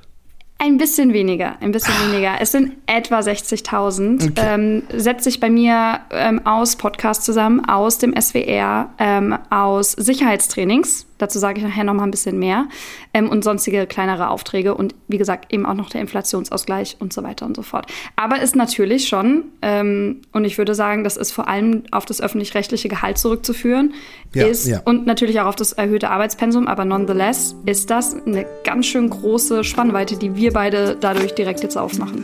Ein 0.60 0.78
bisschen 0.78 1.12
weniger, 1.12 1.58
ein 1.60 1.74
bisschen 1.74 1.94
weniger. 2.08 2.40
Es 2.40 2.54
sind 2.54 2.72
etwa 2.86 3.20
60.000. 3.20 4.30
Okay. 4.30 4.34
Ähm, 4.38 4.84
setzt 4.94 5.26
sich 5.26 5.42
bei 5.42 5.50
mir 5.50 6.00
ähm, 6.12 6.46
aus 6.46 6.78
Podcast 6.78 7.26
zusammen, 7.26 7.66
aus 7.66 7.98
dem 7.98 8.14
SWR, 8.16 8.90
ähm, 8.98 9.38
aus 9.50 9.92
Sicherheitstrainings. 9.92 11.06
Dazu 11.18 11.39
sage 11.39 11.60
ich 11.60 11.65
nachher 11.65 11.83
noch 11.83 11.94
mal 11.94 12.04
ein 12.04 12.12
bisschen 12.12 12.39
mehr. 12.39 12.68
Ähm, 13.13 13.30
und 13.30 13.44
sonstige 13.44 13.86
kleinere 13.86 14.30
Aufträge 14.30 14.75
und 14.75 14.95
wie 15.07 15.18
gesagt 15.18 15.54
eben 15.54 15.65
auch 15.65 15.74
noch 15.74 15.89
der 15.89 16.01
Inflationsausgleich 16.01 16.98
und 17.00 17.13
so 17.13 17.24
weiter 17.24 17.45
und 17.45 17.56
so 17.56 17.62
fort. 17.62 17.88
Aber 18.15 18.42
ist 18.42 18.56
natürlich 18.56 19.07
schon, 19.07 19.45
ähm, 19.62 20.21
und 20.31 20.45
ich 20.45 20.57
würde 20.57 20.75
sagen, 20.75 21.04
das 21.04 21.18
ist 21.18 21.31
vor 21.31 21.48
allem 21.48 21.83
auf 21.92 22.06
das 22.06 22.21
öffentlich-rechtliche 22.21 22.89
Gehalt 22.89 23.18
zurückzuführen, 23.18 23.94
ja, 24.33 24.48
ist 24.48 24.68
ja. 24.68 24.81
und 24.86 25.06
natürlich 25.06 25.39
auch 25.39 25.45
auf 25.45 25.56
das 25.56 25.74
erhöhte 25.74 26.10
Arbeitspensum, 26.10 26.68
aber 26.68 26.86
nonetheless 26.86 27.56
ist 27.65 27.89
das 27.89 28.15
eine 28.25 28.45
ganz 28.63 28.88
schön 28.88 29.10
große 29.10 29.63
Spannweite, 29.63 30.18
die 30.18 30.36
wir 30.36 30.54
beide 30.54 30.98
dadurch 31.00 31.36
direkt 31.36 31.62
jetzt 31.62 31.77
aufmachen. 31.77 32.24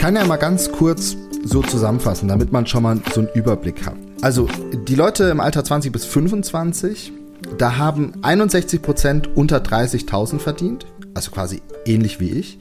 Kann 0.00 0.16
ja 0.16 0.24
mal 0.24 0.38
ganz 0.38 0.72
kurz 0.72 1.14
so 1.44 1.60
zusammenfassen, 1.60 2.26
damit 2.26 2.52
man 2.52 2.66
schon 2.66 2.82
mal 2.82 2.98
so 3.12 3.20
einen 3.20 3.28
Überblick 3.34 3.84
hat. 3.84 3.96
Also 4.22 4.48
die 4.88 4.94
Leute 4.94 5.24
im 5.24 5.40
Alter 5.40 5.62
20 5.62 5.92
bis 5.92 6.06
25, 6.06 7.12
da 7.58 7.76
haben 7.76 8.14
61 8.22 8.80
Prozent 8.80 9.36
unter 9.36 9.58
30.000 9.58 10.38
verdient, 10.38 10.86
also 11.12 11.30
quasi 11.30 11.60
ähnlich 11.84 12.18
wie 12.18 12.30
ich. 12.30 12.58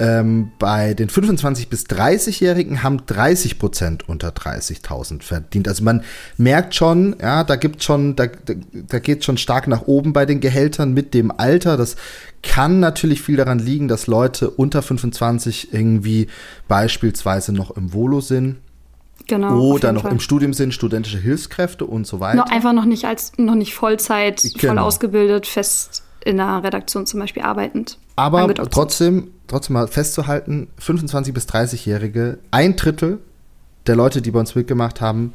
Ähm, 0.00 0.52
bei 0.58 0.94
den 0.94 1.10
25 1.10 1.68
bis 1.68 1.84
30-Jährigen 1.84 2.82
haben 2.82 3.04
30 3.04 3.58
Prozent 3.58 4.08
unter 4.08 4.30
30.000 4.30 5.22
verdient. 5.22 5.68
Also 5.68 5.84
man 5.84 6.02
merkt 6.38 6.74
schon, 6.74 7.16
ja, 7.20 7.44
da 7.44 7.56
gibt 7.56 7.82
schon, 7.82 8.16
da, 8.16 8.26
da, 8.26 8.98
geht 8.98 9.26
schon 9.26 9.36
stark 9.36 9.68
nach 9.68 9.82
oben 9.82 10.14
bei 10.14 10.24
den 10.24 10.40
Gehältern 10.40 10.94
mit 10.94 11.12
dem 11.12 11.30
Alter. 11.30 11.76
Das 11.76 11.96
kann 12.42 12.80
natürlich 12.80 13.20
viel 13.20 13.36
daran 13.36 13.58
liegen, 13.58 13.88
dass 13.88 14.06
Leute 14.06 14.48
unter 14.48 14.80
25 14.80 15.74
irgendwie 15.74 16.28
beispielsweise 16.66 17.52
noch 17.52 17.70
im 17.76 17.92
Volo 17.92 18.22
sind. 18.22 18.56
Genau, 19.26 19.60
oder 19.60 19.92
noch 19.92 20.04
Fall. 20.04 20.12
im 20.12 20.20
Studium 20.20 20.54
sind, 20.54 20.72
studentische 20.72 21.18
Hilfskräfte 21.18 21.84
und 21.84 22.06
so 22.06 22.20
weiter. 22.20 22.38
No, 22.38 22.44
einfach 22.44 22.72
noch 22.72 22.86
nicht 22.86 23.04
als 23.04 23.32
noch 23.36 23.54
nicht 23.54 23.74
Vollzeit, 23.74 24.42
genau. 24.54 24.72
voll 24.72 24.78
ausgebildet, 24.78 25.46
fest 25.46 26.04
in 26.24 26.40
einer 26.40 26.62
Redaktion 26.62 27.06
zum 27.06 27.20
Beispiel 27.20 27.42
arbeitend. 27.42 27.98
Aber 28.16 28.52
trotzdem, 28.54 29.28
trotzdem 29.46 29.74
mal 29.74 29.88
festzuhalten, 29.88 30.68
25- 30.80 31.32
bis 31.32 31.46
30-Jährige, 31.46 32.38
ein 32.50 32.76
Drittel 32.76 33.18
der 33.86 33.96
Leute, 33.96 34.22
die 34.22 34.30
bei 34.30 34.40
uns 34.40 34.54
mitgemacht 34.54 35.00
haben, 35.00 35.34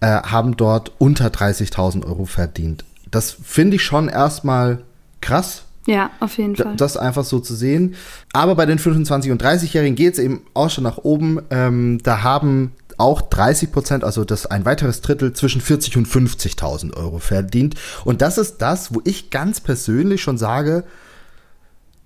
äh, 0.00 0.06
haben 0.06 0.56
dort 0.56 0.92
unter 0.98 1.26
30.000 1.26 2.06
Euro 2.06 2.24
verdient. 2.24 2.84
Das 3.10 3.30
finde 3.30 3.76
ich 3.76 3.82
schon 3.82 4.08
erstmal 4.08 4.82
krass. 5.20 5.64
Ja, 5.86 6.10
auf 6.20 6.38
jeden 6.38 6.56
Fall. 6.56 6.76
Das 6.76 6.96
einfach 6.96 7.24
so 7.24 7.40
zu 7.40 7.54
sehen. 7.54 7.96
Aber 8.32 8.54
bei 8.54 8.66
den 8.66 8.78
25- 8.78 9.32
und 9.32 9.42
30-Jährigen 9.42 9.96
geht 9.96 10.14
es 10.14 10.18
eben 10.18 10.42
auch 10.54 10.70
schon 10.70 10.84
nach 10.84 10.98
oben. 10.98 11.40
Ähm, 11.50 11.98
da 12.02 12.22
haben 12.22 12.72
auch 13.02 13.20
30 13.20 13.72
Prozent, 13.72 14.04
also 14.04 14.24
das 14.24 14.46
ein 14.46 14.64
weiteres 14.64 15.00
Drittel 15.00 15.32
zwischen 15.32 15.60
40 15.60 15.96
und 15.96 16.08
50.000 16.08 16.96
Euro 16.96 17.18
verdient. 17.18 17.74
Und 18.04 18.22
das 18.22 18.38
ist 18.38 18.58
das, 18.58 18.94
wo 18.94 19.02
ich 19.04 19.30
ganz 19.30 19.60
persönlich 19.60 20.22
schon 20.22 20.38
sage, 20.38 20.84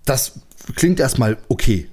das 0.04 0.40
klingt 0.74 0.98
erstmal 0.98 1.36
okay 1.48 1.88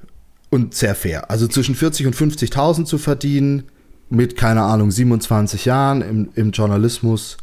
und 0.49 0.73
sehr 0.73 0.95
fair. 0.95 1.29
Also 1.29 1.47
zwischen 1.47 1.75
40 1.75 2.07
und 2.07 2.15
50.000 2.15 2.85
zu 2.85 2.97
verdienen 2.97 3.63
mit, 4.09 4.37
keine 4.37 4.61
Ahnung, 4.61 4.89
27 4.89 5.65
Jahren 5.65 6.01
im, 6.01 6.29
im 6.35 6.51
Journalismus, 6.51 7.37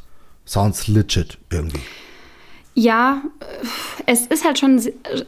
sounds 0.47 0.89
legit 0.89 1.39
irgendwie. 1.51 1.81
Ja, 2.75 3.23
es 4.07 4.27
ist 4.27 4.45
halt 4.45 4.59
schon, 4.59 4.81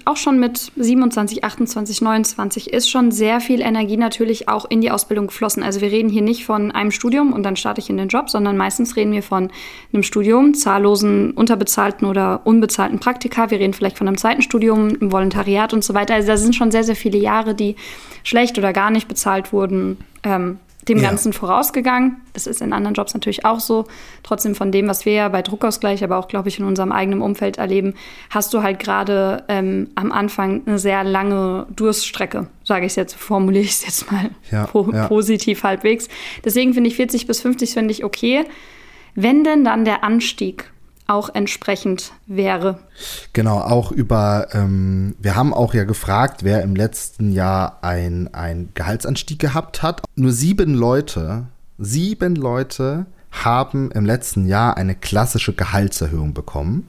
auch 0.05 0.17
schon 0.17 0.39
mit 0.39 0.71
27, 0.77 1.43
28, 1.43 2.01
29 2.01 2.73
ist 2.73 2.89
schon 2.89 3.11
sehr 3.11 3.41
viel 3.41 3.61
Energie 3.61 3.97
natürlich 3.97 4.49
auch 4.49 4.65
in 4.65 4.81
die 4.81 4.93
Ausbildung 4.93 5.27
geflossen. 5.27 5.65
Also 5.65 5.81
wir 5.81 5.91
reden 5.91 6.09
hier 6.09 6.23
nicht 6.23 6.47
von 6.47 6.71
einem 6.71 6.93
Studium 6.93 7.33
und 7.33 7.43
dann 7.43 7.57
starte 7.57 7.81
ich 7.81 7.91
in 7.91 7.97
den 7.97 8.09
Job, 8.09 8.31
sondern 8.31 8.57
meistens 8.57 8.95
reden 8.95 9.11
wir 9.11 9.25
von 9.25 9.51
einem 9.93 10.05
Studium, 10.05 10.55
zahllosen, 10.55 11.33
unterbezahlten 11.33 12.07
oder 12.07 12.43
unbezahlten 12.45 13.01
Praktika. 13.01 13.51
Wir 13.51 13.59
reden 13.59 13.75
vielleicht 13.75 13.99
von 13.99 14.07
einem 14.07 14.19
zweiten 14.19 14.43
Studium, 14.43 14.91
einem 14.91 15.11
Volontariat 15.11 15.75
und 15.75 15.83
so 15.83 15.95
weiter. 15.95 16.15
Also 16.15 16.29
da 16.29 16.37
sind 16.37 16.55
schon 16.55 16.71
sehr, 16.71 16.85
sehr 16.85 16.97
viele 16.97 17.19
Jahre, 17.19 17.57
die 17.57 17.75
schlecht 18.23 18.57
oder 18.57 18.73
gar 18.73 18.91
nicht 18.91 19.09
bezahlt 19.09 19.53
wurden. 19.53 19.99
Ähm, 20.23 20.59
dem 20.89 20.99
ja. 20.99 21.09
Ganzen 21.09 21.33
vorausgegangen. 21.33 22.21
Das 22.33 22.47
ist 22.47 22.61
in 22.61 22.73
anderen 22.73 22.95
Jobs 22.95 23.15
natürlich 23.15 23.45
auch 23.45 23.61
so. 23.61 23.87
Trotzdem 24.23 24.55
von 24.55 24.73
dem, 24.73 24.89
was 24.89 25.07
wir 25.07 25.13
ja 25.13 25.29
bei 25.29 25.43
Druckausgleich, 25.43 26.03
aber 26.03 26.19
auch, 26.19 26.29
glaube 26.29 26.49
ich, 26.49 26.59
in 26.59 26.65
unserem 26.65 26.93
eigenen 26.93 27.23
Umfeld 27.23 27.59
erleben, 27.59 27.95
hast 28.31 28.53
du 28.53 28.63
halt 28.63 28.79
gerade 28.79 29.45
ähm, 29.49 29.91
am 29.95 30.11
Anfang 30.11 30.63
eine 30.67 30.79
sehr 30.79 31.05
lange 31.05 31.67
Durststrecke, 31.75 32.49
sage 32.65 32.87
ich 32.87 32.97
jetzt, 32.97 33.15
formuliere 33.15 33.65
ich 33.65 33.71
es 33.71 33.87
jetzt 33.87 34.11
mal 34.11 34.31
ja, 34.51 34.67
po 34.67 34.91
ja. 34.93 35.07
positiv 35.07 35.63
halbwegs. 35.63 36.09
Deswegen 36.45 36.75
finde 36.75 36.89
ich 36.89 36.97
40 36.97 37.27
bis 37.27 37.41
50 37.41 37.73
finde 37.73 37.93
ich 37.93 38.05
okay. 38.05 38.45
Wenn 39.15 39.45
denn 39.45 39.65
dann 39.65 39.85
der 39.85 40.05
Anstieg 40.05 40.71
auch 41.07 41.35
entsprechend 41.35 42.13
wäre. 42.27 42.79
Genau, 43.33 43.59
auch 43.59 43.93
über, 43.93 44.49
ähm, 44.53 45.15
wir 45.19 45.35
haben 45.35 45.53
auch 45.53 45.75
ja 45.75 45.85
gefragt, 45.85 46.45
wer 46.45 46.63
im 46.63 46.75
letzten 46.75 47.33
Jahr 47.33 47.79
ein 47.83 48.69
Gehaltsanstieg 48.75 49.39
gehabt 49.39 49.83
hat. 49.83 50.03
Nur 50.15 50.33
sieben 50.33 50.75
Leute, 50.75 51.47
sieben 51.79 52.37
Leute 52.37 53.07
haben 53.31 53.91
im 53.91 54.05
letzten 54.05 54.47
Jahr 54.47 54.77
eine 54.77 54.95
klassische 54.95 55.55
Gehaltserhöhung 55.55 56.35
bekommen. 56.35 56.89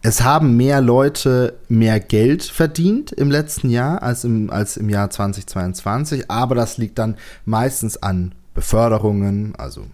Es 0.00 0.22
haben 0.22 0.56
mehr 0.56 0.80
Leute 0.80 1.58
mehr 1.68 1.98
Geld 1.98 2.44
verdient 2.44 3.10
im 3.10 3.30
letzten 3.30 3.68
Jahr 3.68 4.02
als 4.02 4.22
im, 4.24 4.48
als 4.48 4.76
im 4.76 4.88
Jahr 4.88 5.10
2022, 5.10 6.30
aber 6.30 6.54
das 6.54 6.78
liegt 6.78 6.98
dann 6.98 7.16
meistens 7.44 7.96
an 7.96 8.32
Beförderungen, 8.54 9.54
also 9.56 9.86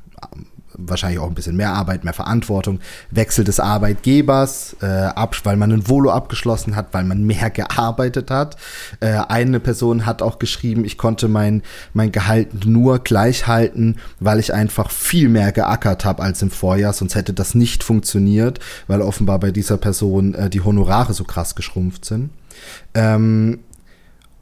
wahrscheinlich 0.76 1.18
auch 1.18 1.28
ein 1.28 1.34
bisschen 1.34 1.56
mehr 1.56 1.72
Arbeit, 1.72 2.04
mehr 2.04 2.12
Verantwortung, 2.12 2.80
Wechsel 3.10 3.44
des 3.44 3.60
Arbeitgebers, 3.60 4.76
äh, 4.82 4.86
ab, 4.86 5.36
weil 5.44 5.56
man 5.56 5.72
ein 5.72 5.88
Volo 5.88 6.10
abgeschlossen 6.10 6.76
hat, 6.76 6.88
weil 6.92 7.04
man 7.04 7.24
mehr 7.24 7.50
gearbeitet 7.54 8.30
hat. 8.30 8.56
Äh, 9.00 9.20
eine 9.28 9.60
Person 9.60 10.06
hat 10.06 10.22
auch 10.22 10.38
geschrieben, 10.38 10.84
ich 10.84 10.98
konnte 10.98 11.28
mein, 11.28 11.62
mein 11.92 12.12
Gehalt 12.12 12.64
nur 12.66 12.98
gleich 12.98 13.46
halten, 13.46 13.96
weil 14.20 14.38
ich 14.38 14.52
einfach 14.52 14.90
viel 14.90 15.28
mehr 15.28 15.52
geackert 15.52 16.04
habe 16.04 16.22
als 16.22 16.42
im 16.42 16.50
Vorjahr, 16.50 16.92
sonst 16.92 17.14
hätte 17.14 17.32
das 17.32 17.54
nicht 17.54 17.82
funktioniert, 17.82 18.60
weil 18.86 19.00
offenbar 19.00 19.38
bei 19.38 19.50
dieser 19.50 19.76
Person 19.76 20.34
äh, 20.34 20.50
die 20.50 20.60
Honorare 20.60 21.14
so 21.14 21.24
krass 21.24 21.54
geschrumpft 21.54 22.04
sind. 22.04 22.30
Ähm, 22.94 23.60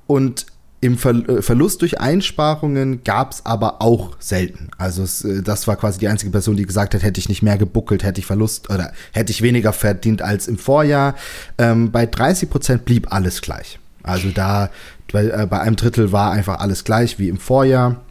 und 0.06 0.46
im 0.82 0.98
Ver 0.98 1.28
äh, 1.28 1.42
Verlust 1.42 1.80
durch 1.80 2.00
Einsparungen 2.00 3.04
gab 3.04 3.32
es 3.32 3.46
aber 3.46 3.80
auch 3.80 4.16
selten. 4.18 4.68
Also 4.76 5.04
es, 5.04 5.24
äh, 5.24 5.40
das 5.42 5.66
war 5.68 5.76
quasi 5.76 6.00
die 6.00 6.08
einzige 6.08 6.32
Person, 6.32 6.56
die 6.56 6.66
gesagt 6.66 6.94
hat, 6.94 7.04
hätte 7.04 7.20
ich 7.20 7.28
nicht 7.28 7.40
mehr 7.40 7.56
gebuckelt, 7.56 8.02
hätte 8.02 8.20
ich 8.20 8.26
Verlust 8.26 8.68
oder 8.68 8.92
hätte 9.12 9.30
ich 9.30 9.42
weniger 9.42 9.72
verdient 9.72 10.22
als 10.22 10.48
im 10.48 10.58
Vorjahr. 10.58 11.14
Ähm, 11.56 11.92
bei 11.92 12.04
30 12.04 12.50
Prozent 12.50 12.84
blieb 12.84 13.12
alles 13.12 13.40
gleich. 13.40 13.78
Also 14.02 14.30
da 14.30 14.70
bei, 15.12 15.26
äh, 15.26 15.46
bei 15.48 15.60
einem 15.60 15.76
Drittel 15.76 16.10
war 16.10 16.32
einfach 16.32 16.58
alles 16.58 16.82
gleich 16.82 17.18
wie 17.20 17.28
im 17.28 17.38
Vorjahr. 17.38 18.02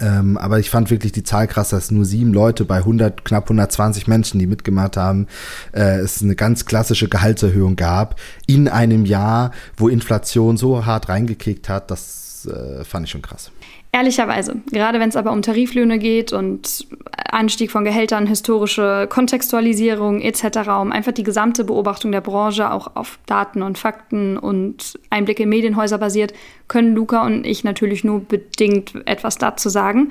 Ähm, 0.00 0.36
aber 0.36 0.58
ich 0.58 0.70
fand 0.70 0.90
wirklich 0.90 1.12
die 1.12 1.22
Zahl 1.22 1.46
krass, 1.46 1.70
dass 1.70 1.90
nur 1.90 2.04
sieben 2.04 2.32
Leute 2.32 2.64
bei 2.64 2.78
100, 2.78 3.24
knapp 3.24 3.44
120 3.44 4.06
Menschen, 4.06 4.38
die 4.38 4.46
mitgemacht 4.46 4.96
haben, 4.96 5.26
äh, 5.72 5.98
es 5.98 6.22
eine 6.22 6.36
ganz 6.36 6.64
klassische 6.64 7.08
Gehaltserhöhung 7.08 7.76
gab 7.76 8.20
in 8.46 8.68
einem 8.68 9.04
Jahr, 9.04 9.52
wo 9.76 9.88
Inflation 9.88 10.56
so 10.56 10.86
hart 10.86 11.08
reingekickt 11.08 11.68
hat. 11.68 11.90
Das 11.90 12.46
äh, 12.46 12.84
fand 12.84 13.06
ich 13.06 13.10
schon 13.10 13.22
krass. 13.22 13.50
Ehrlicherweise, 13.90 14.56
gerade 14.70 15.00
wenn 15.00 15.08
es 15.08 15.16
aber 15.16 15.32
um 15.32 15.40
Tariflöhne 15.40 15.98
geht 15.98 16.34
und 16.34 16.86
Anstieg 17.30 17.70
von 17.70 17.84
Gehältern, 17.84 18.26
historische 18.26 19.06
Kontextualisierung 19.08 20.20
etc., 20.20 20.68
um 20.80 20.92
einfach 20.92 21.12
die 21.12 21.22
gesamte 21.22 21.64
Beobachtung 21.64 22.12
der 22.12 22.20
Branche 22.20 22.70
auch 22.70 22.96
auf 22.96 23.18
Daten 23.24 23.62
und 23.62 23.78
Fakten 23.78 24.36
und 24.36 24.98
Einblicke 25.08 25.44
in 25.44 25.48
Medienhäuser 25.48 25.96
basiert, 25.96 26.34
können 26.68 26.94
Luca 26.94 27.24
und 27.24 27.46
ich 27.46 27.64
natürlich 27.64 28.04
nur 28.04 28.20
bedingt 28.20 28.92
etwas 29.06 29.38
dazu 29.38 29.70
sagen. 29.70 30.10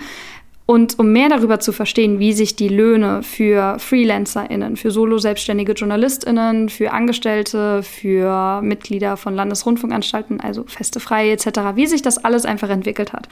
Und 0.67 0.99
um 0.99 1.13
mehr 1.13 1.29
darüber 1.29 1.61
zu 1.61 1.71
verstehen, 1.71 2.19
wie 2.19 2.33
sich 2.33 2.57
die 2.57 2.67
Löhne 2.67 3.23
für 3.23 3.79
FreelancerInnen, 3.79 4.75
für 4.75 4.91
solo-selbstständige 4.91 5.71
JournalistInnen, 5.71 6.67
für 6.67 6.91
Angestellte, 6.91 7.83
für 7.83 8.61
Mitglieder 8.61 9.15
von 9.15 9.33
Landesrundfunkanstalten, 9.33 10.41
also 10.41 10.65
feste 10.67 10.99
Freie 10.99 11.31
etc., 11.31 11.47
wie 11.75 11.87
sich 11.87 12.01
das 12.01 12.17
alles 12.17 12.43
einfach 12.43 12.69
entwickelt 12.69 13.13
hat. 13.13 13.29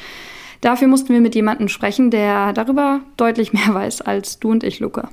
Dafür 0.61 0.87
mussten 0.87 1.09
wir 1.13 1.19
mit 1.19 1.35
jemandem 1.35 1.67
sprechen, 1.67 2.09
der 2.09 2.53
darüber 2.53 3.01
deutlich 3.17 3.51
mehr 3.51 3.67
weiß 3.73 3.99
als 3.99 4.39
du 4.39 4.51
und 4.51 4.63
ich, 4.63 4.79
Luca. 4.79 5.09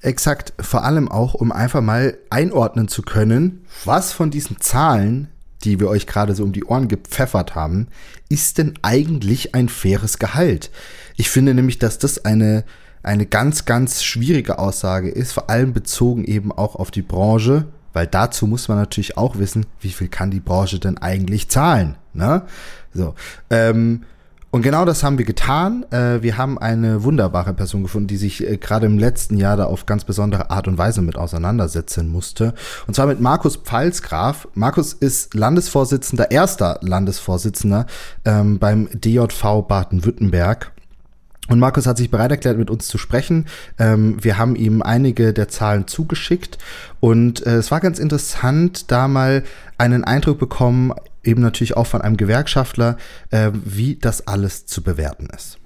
Exakt, 0.00 0.52
vor 0.60 0.82
allem 0.82 1.08
auch, 1.08 1.34
um 1.34 1.52
einfach 1.52 1.82
mal 1.82 2.18
einordnen 2.30 2.88
zu 2.88 3.02
können, 3.02 3.64
was 3.84 4.12
von 4.12 4.32
diesen 4.32 4.60
Zahlen 4.60 5.28
die 5.64 5.80
wir 5.80 5.88
euch 5.88 6.06
gerade 6.06 6.34
so 6.34 6.44
um 6.44 6.52
die 6.52 6.64
Ohren 6.64 6.88
gepfeffert 6.88 7.54
haben, 7.54 7.88
ist 8.28 8.58
denn 8.58 8.74
eigentlich 8.82 9.54
ein 9.54 9.68
faires 9.68 10.18
Gehalt? 10.18 10.70
Ich 11.16 11.30
finde 11.30 11.54
nämlich, 11.54 11.78
dass 11.78 11.98
das 11.98 12.24
eine, 12.24 12.64
eine 13.02 13.26
ganz, 13.26 13.64
ganz 13.64 14.02
schwierige 14.04 14.58
Aussage 14.58 15.08
ist, 15.08 15.32
vor 15.32 15.50
allem 15.50 15.72
bezogen 15.72 16.24
eben 16.24 16.52
auch 16.52 16.76
auf 16.76 16.90
die 16.90 17.02
Branche, 17.02 17.66
weil 17.92 18.06
dazu 18.06 18.46
muss 18.46 18.68
man 18.68 18.78
natürlich 18.78 19.16
auch 19.16 19.38
wissen, 19.38 19.66
wie 19.80 19.90
viel 19.90 20.08
kann 20.08 20.30
die 20.30 20.40
Branche 20.40 20.78
denn 20.78 20.98
eigentlich 20.98 21.48
zahlen. 21.48 21.96
Ne? 22.12 22.42
So, 22.94 23.14
ähm, 23.50 24.04
und 24.50 24.62
genau 24.62 24.86
das 24.86 25.02
haben 25.02 25.18
wir 25.18 25.26
getan. 25.26 25.84
Äh, 25.90 26.22
wir 26.22 26.38
haben 26.38 26.58
eine 26.58 27.04
wunderbare 27.04 27.52
Person 27.52 27.82
gefunden, 27.82 28.08
die 28.08 28.16
sich 28.16 28.46
äh, 28.46 28.56
gerade 28.56 28.86
im 28.86 28.98
letzten 28.98 29.36
Jahr 29.36 29.56
da 29.58 29.64
auf 29.64 29.84
ganz 29.84 30.04
besondere 30.04 30.50
Art 30.50 30.66
und 30.68 30.78
Weise 30.78 31.02
mit 31.02 31.16
auseinandersetzen 31.16 32.08
musste. 32.08 32.54
Und 32.86 32.94
zwar 32.94 33.06
mit 33.06 33.20
Markus 33.20 33.56
Pfalzgraf. 33.56 34.48
Markus 34.54 34.94
ist 34.94 35.34
Landesvorsitzender, 35.34 36.30
erster 36.30 36.78
Landesvorsitzender 36.80 37.86
ähm, 38.24 38.58
beim 38.58 38.88
DJV 38.94 39.66
Baden-Württemberg. 39.68 40.72
Und 41.48 41.60
Markus 41.60 41.86
hat 41.86 41.96
sich 41.96 42.10
bereit 42.10 42.30
erklärt, 42.30 42.58
mit 42.58 42.70
uns 42.70 42.88
zu 42.88 42.98
sprechen. 42.98 43.46
Ähm, 43.78 44.22
wir 44.22 44.38
haben 44.38 44.54
ihm 44.54 44.82
einige 44.82 45.32
der 45.32 45.48
Zahlen 45.48 45.86
zugeschickt 45.86 46.58
und 47.00 47.46
äh, 47.46 47.56
es 47.56 47.70
war 47.70 47.80
ganz 47.80 47.98
interessant, 47.98 48.90
da 48.90 49.08
mal 49.08 49.44
einen 49.78 50.04
Eindruck 50.04 50.38
bekommen, 50.38 50.92
eben 51.24 51.42
natürlich 51.42 51.76
auch 51.76 51.86
von 51.86 52.02
einem 52.02 52.16
Gewerkschaftler, 52.16 52.96
äh, 53.30 53.50
wie 53.52 53.96
das 53.96 54.26
alles 54.26 54.66
zu 54.66 54.82
bewerten 54.82 55.28
ist. 55.34 55.58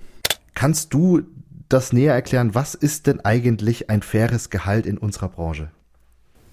Kannst 0.55 0.93
du 0.95 1.23
das 1.69 1.93
näher 1.93 2.15
erklären? 2.15 2.55
Was 2.55 2.75
ist 2.75 3.07
denn 3.07 3.21
eigentlich 3.21 3.91
ein 3.91 4.03
faires 4.03 4.51
Gehalt 4.51 4.87
in 4.87 4.99
unserer 4.99 5.29
Branche? 5.29 5.71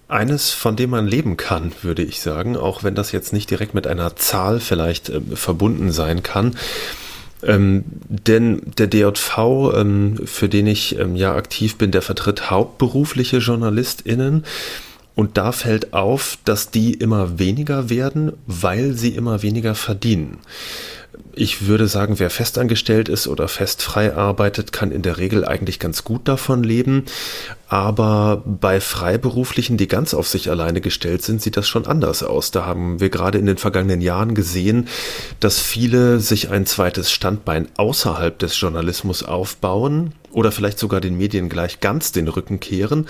Eines, 0.08 0.50
von 0.50 0.74
dem 0.74 0.90
man 0.90 1.06
leben 1.06 1.36
kann, 1.36 1.72
würde 1.82 2.02
ich 2.02 2.20
sagen, 2.20 2.56
auch 2.56 2.82
wenn 2.82 2.96
das 2.96 3.12
jetzt 3.12 3.32
nicht 3.32 3.48
direkt 3.48 3.74
mit 3.74 3.86
einer 3.86 4.16
Zahl 4.16 4.58
vielleicht 4.58 5.08
äh, 5.08 5.20
verbunden 5.34 5.92
sein 5.92 6.22
kann. 6.22 6.56
Ähm, 7.42 7.84
denn 8.08 8.60
der 8.76 8.88
DJV, 8.88 9.38
ähm, 9.74 10.20
für 10.24 10.48
den 10.48 10.66
ich 10.66 10.98
ähm, 10.98 11.16
ja 11.16 11.34
aktiv 11.34 11.78
bin, 11.78 11.90
der 11.90 12.02
vertritt 12.02 12.50
hauptberufliche 12.50 13.38
JournalistInnen. 13.38 14.44
Und 15.20 15.36
da 15.36 15.52
fällt 15.52 15.92
auf, 15.92 16.38
dass 16.46 16.70
die 16.70 16.94
immer 16.94 17.38
weniger 17.38 17.90
werden, 17.90 18.32
weil 18.46 18.94
sie 18.94 19.10
immer 19.10 19.42
weniger 19.42 19.74
verdienen. 19.74 20.38
Ich 21.34 21.66
würde 21.66 21.86
sagen, 21.86 22.18
wer 22.18 22.30
festangestellt 22.30 23.08
ist 23.08 23.26
oder 23.26 23.48
festfrei 23.48 24.14
arbeitet, 24.14 24.72
kann 24.72 24.92
in 24.92 25.02
der 25.02 25.18
Regel 25.18 25.44
eigentlich 25.44 25.78
ganz 25.78 26.04
gut 26.04 26.26
davon 26.28 26.62
leben. 26.62 27.04
Aber 27.68 28.42
bei 28.44 28.80
Freiberuflichen, 28.80 29.76
die 29.76 29.88
ganz 29.88 30.12
auf 30.12 30.28
sich 30.28 30.50
alleine 30.50 30.80
gestellt 30.80 31.22
sind, 31.22 31.40
sieht 31.40 31.56
das 31.56 31.68
schon 31.68 31.86
anders 31.86 32.22
aus. 32.22 32.50
Da 32.50 32.66
haben 32.66 33.00
wir 33.00 33.10
gerade 33.10 33.38
in 33.38 33.46
den 33.46 33.58
vergangenen 33.58 34.00
Jahren 34.00 34.34
gesehen, 34.34 34.88
dass 35.38 35.60
viele 35.60 36.20
sich 36.20 36.50
ein 36.50 36.66
zweites 36.66 37.10
Standbein 37.10 37.68
außerhalb 37.76 38.38
des 38.38 38.60
Journalismus 38.60 39.22
aufbauen 39.22 40.12
oder 40.32 40.52
vielleicht 40.52 40.78
sogar 40.78 41.00
den 41.00 41.16
Medien 41.16 41.48
gleich 41.48 41.80
ganz 41.80 42.12
den 42.12 42.28
Rücken 42.28 42.60
kehren. 42.60 43.06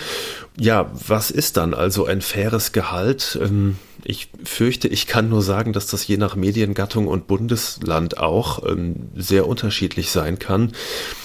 Ja, 0.58 0.90
was 0.92 1.30
ist 1.30 1.56
dann 1.56 1.74
also 1.74 2.06
ein 2.06 2.20
faires 2.20 2.72
Gehalt? 2.72 3.38
Ähm, 3.42 3.76
ich 4.04 4.30
fürchte, 4.44 4.88
ich 4.88 5.06
kann 5.06 5.28
nur 5.28 5.42
sagen, 5.42 5.72
dass 5.72 5.86
das 5.86 6.06
je 6.06 6.16
nach 6.16 6.36
Mediengattung 6.36 7.06
und 7.06 7.26
Bundesland 7.26 8.18
auch 8.18 8.64
ähm, 8.66 9.10
sehr 9.14 9.46
unterschiedlich 9.46 10.10
sein 10.10 10.38
kann. 10.38 10.72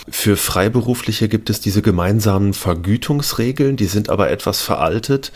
Für 0.10 0.38
Freiberufliche 0.38 1.28
gibt 1.28 1.50
es 1.50 1.60
diese 1.60 1.82
gemeinsamen 1.82 2.54
Vergütungsregeln, 2.54 3.76
die 3.76 3.86
sind 3.86 4.10
aber 4.10 4.30
etwas 4.30 4.62
veraltet 4.62 5.32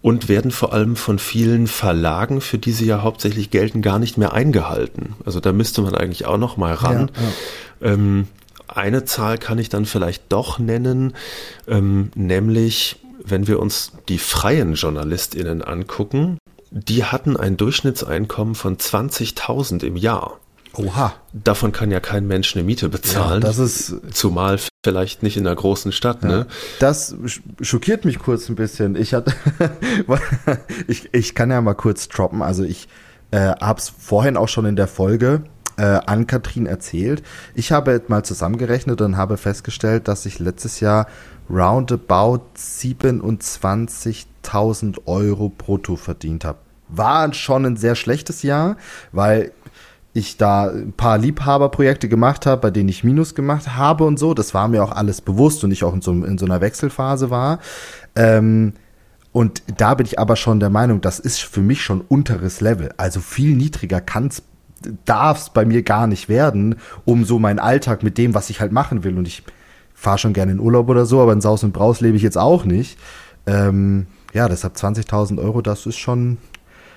und 0.00 0.28
werden 0.28 0.50
vor 0.50 0.72
allem 0.72 0.96
von 0.96 1.18
vielen 1.18 1.66
Verlagen, 1.66 2.40
für 2.40 2.58
die 2.58 2.72
sie 2.72 2.86
ja 2.86 3.02
hauptsächlich 3.02 3.50
gelten, 3.50 3.82
gar 3.82 3.98
nicht 3.98 4.16
mehr 4.16 4.32
eingehalten. 4.32 5.14
Also 5.24 5.40
da 5.40 5.52
müsste 5.52 5.82
man 5.82 5.94
eigentlich 5.94 6.26
auch 6.26 6.38
noch 6.38 6.56
mal 6.56 6.74
ran. 6.74 7.10
Ja, 7.14 7.88
ja. 7.88 7.94
Ähm, 7.94 8.28
eine 8.68 9.04
Zahl 9.04 9.38
kann 9.38 9.58
ich 9.58 9.70
dann 9.70 9.86
vielleicht 9.86 10.24
doch 10.28 10.58
nennen, 10.58 11.14
ähm, 11.66 12.10
nämlich 12.14 12.96
wenn 13.24 13.46
wir 13.48 13.60
uns 13.60 13.92
die 14.08 14.18
freien 14.18 14.74
JournalistInnen 14.74 15.62
angucken, 15.62 16.38
die 16.70 17.04
hatten 17.04 17.36
ein 17.36 17.56
Durchschnittseinkommen 17.56 18.54
von 18.54 18.76
20.000 18.76 19.84
im 19.84 19.96
Jahr. 19.96 20.38
Oha. 20.74 21.14
Davon 21.32 21.72
kann 21.72 21.90
ja 21.90 22.00
kein 22.00 22.26
Mensch 22.26 22.54
eine 22.54 22.64
Miete 22.64 22.88
bezahlen. 22.88 23.42
Ja, 23.42 23.48
das 23.48 23.58
ist 23.58 23.96
zumal 24.12 24.58
vielleicht 24.84 25.22
nicht 25.22 25.36
in 25.36 25.46
einer 25.46 25.56
großen 25.56 25.92
Stadt, 25.92 26.22
ja, 26.22 26.28
ne? 26.28 26.46
Das 26.78 27.16
schockiert 27.60 28.04
mich 28.04 28.18
kurz 28.18 28.48
ein 28.48 28.54
bisschen. 28.54 28.94
Ich 28.94 29.14
hatte, 29.14 29.32
ich, 30.86 31.12
ich 31.12 31.34
kann 31.34 31.50
ja 31.50 31.60
mal 31.60 31.74
kurz 31.74 32.08
droppen. 32.08 32.42
Also 32.42 32.64
ich 32.64 32.88
äh, 33.30 33.54
habe 33.60 33.80
es 33.80 33.88
vorhin 33.88 34.36
auch 34.36 34.48
schon 34.48 34.66
in 34.66 34.76
der 34.76 34.88
Folge 34.88 35.42
äh, 35.78 35.82
an 35.82 36.26
Katrin 36.26 36.66
erzählt. 36.66 37.22
Ich 37.54 37.72
habe 37.72 38.02
mal 38.08 38.24
zusammengerechnet 38.24 39.00
und 39.00 39.16
habe 39.16 39.36
festgestellt, 39.36 40.06
dass 40.06 40.26
ich 40.26 40.38
letztes 40.38 40.80
Jahr 40.80 41.06
roundabout 41.50 42.42
27.000 44.48 45.06
Euro 45.06 45.48
brutto 45.50 45.96
verdient 45.96 46.44
habe. 46.44 46.58
War 46.88 47.32
schon 47.34 47.66
ein 47.66 47.76
sehr 47.76 47.94
schlechtes 47.94 48.42
Jahr, 48.42 48.76
weil 49.12 49.52
ich 50.14 50.36
da 50.36 50.68
ein 50.70 50.92
paar 50.92 51.18
Liebhaberprojekte 51.18 52.08
gemacht 52.08 52.46
habe, 52.46 52.62
bei 52.62 52.70
denen 52.70 52.88
ich 52.88 53.04
Minus 53.04 53.34
gemacht 53.34 53.76
habe 53.76 54.04
und 54.04 54.18
so. 54.18 54.34
Das 54.34 54.54
war 54.54 54.68
mir 54.68 54.82
auch 54.82 54.92
alles 54.92 55.20
bewusst 55.20 55.62
und 55.64 55.70
ich 55.70 55.84
auch 55.84 55.94
in 55.94 56.00
so, 56.00 56.12
in 56.12 56.38
so 56.38 56.46
einer 56.46 56.60
Wechselphase 56.60 57.30
war. 57.30 57.60
Ähm, 58.16 58.72
und 59.32 59.62
da 59.76 59.94
bin 59.94 60.06
ich 60.06 60.18
aber 60.18 60.36
schon 60.36 60.60
der 60.60 60.70
Meinung, 60.70 61.00
das 61.00 61.20
ist 61.20 61.40
für 61.40 61.60
mich 61.60 61.82
schon 61.82 62.00
unteres 62.00 62.60
Level. 62.60 62.92
Also 62.96 63.20
viel 63.20 63.54
niedriger 63.54 64.00
kann 64.00 64.28
es, 64.28 64.42
darf 65.04 65.38
es 65.38 65.50
bei 65.50 65.64
mir 65.64 65.82
gar 65.82 66.06
nicht 66.06 66.28
werden, 66.28 66.76
um 67.04 67.24
so 67.24 67.38
meinen 67.38 67.58
Alltag 67.58 68.02
mit 68.02 68.18
dem, 68.18 68.34
was 68.34 68.50
ich 68.50 68.60
halt 68.60 68.72
machen 68.72 69.04
will. 69.04 69.16
Und 69.18 69.28
ich 69.28 69.44
fahre 69.94 70.18
schon 70.18 70.32
gerne 70.32 70.52
in 70.52 70.60
Urlaub 70.60 70.88
oder 70.88 71.06
so, 71.06 71.20
aber 71.20 71.32
in 71.32 71.40
Saus 71.40 71.62
und 71.62 71.72
Braus 71.72 72.00
lebe 72.00 72.16
ich 72.16 72.22
jetzt 72.22 72.38
auch 72.38 72.64
nicht. 72.64 72.98
Ähm, 73.46 74.06
ja, 74.32 74.48
deshalb 74.48 74.76
20.000 74.76 75.42
Euro, 75.42 75.62
das 75.62 75.86
ist 75.86 75.98
schon, 75.98 76.38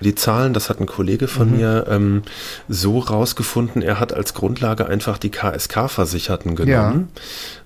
die 0.00 0.14
Zahlen, 0.14 0.52
das 0.52 0.68
hat 0.68 0.80
ein 0.80 0.86
Kollege 0.86 1.28
von 1.28 1.50
mhm. 1.50 1.56
mir 1.56 1.86
ähm, 1.88 2.22
so 2.68 2.98
rausgefunden, 2.98 3.82
er 3.82 4.00
hat 4.00 4.12
als 4.12 4.34
Grundlage 4.34 4.86
einfach 4.86 5.18
die 5.18 5.30
KSK-Versicherten 5.30 6.56
genommen 6.56 7.08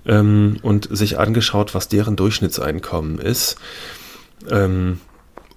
ja. 0.05 0.19
ähm, 0.19 0.57
und 0.61 0.87
sich 0.91 1.19
angeschaut, 1.19 1.73
was 1.75 1.87
deren 1.87 2.15
Durchschnittseinkommen 2.15 3.17
ist. 3.17 3.57
Ähm, 4.49 4.99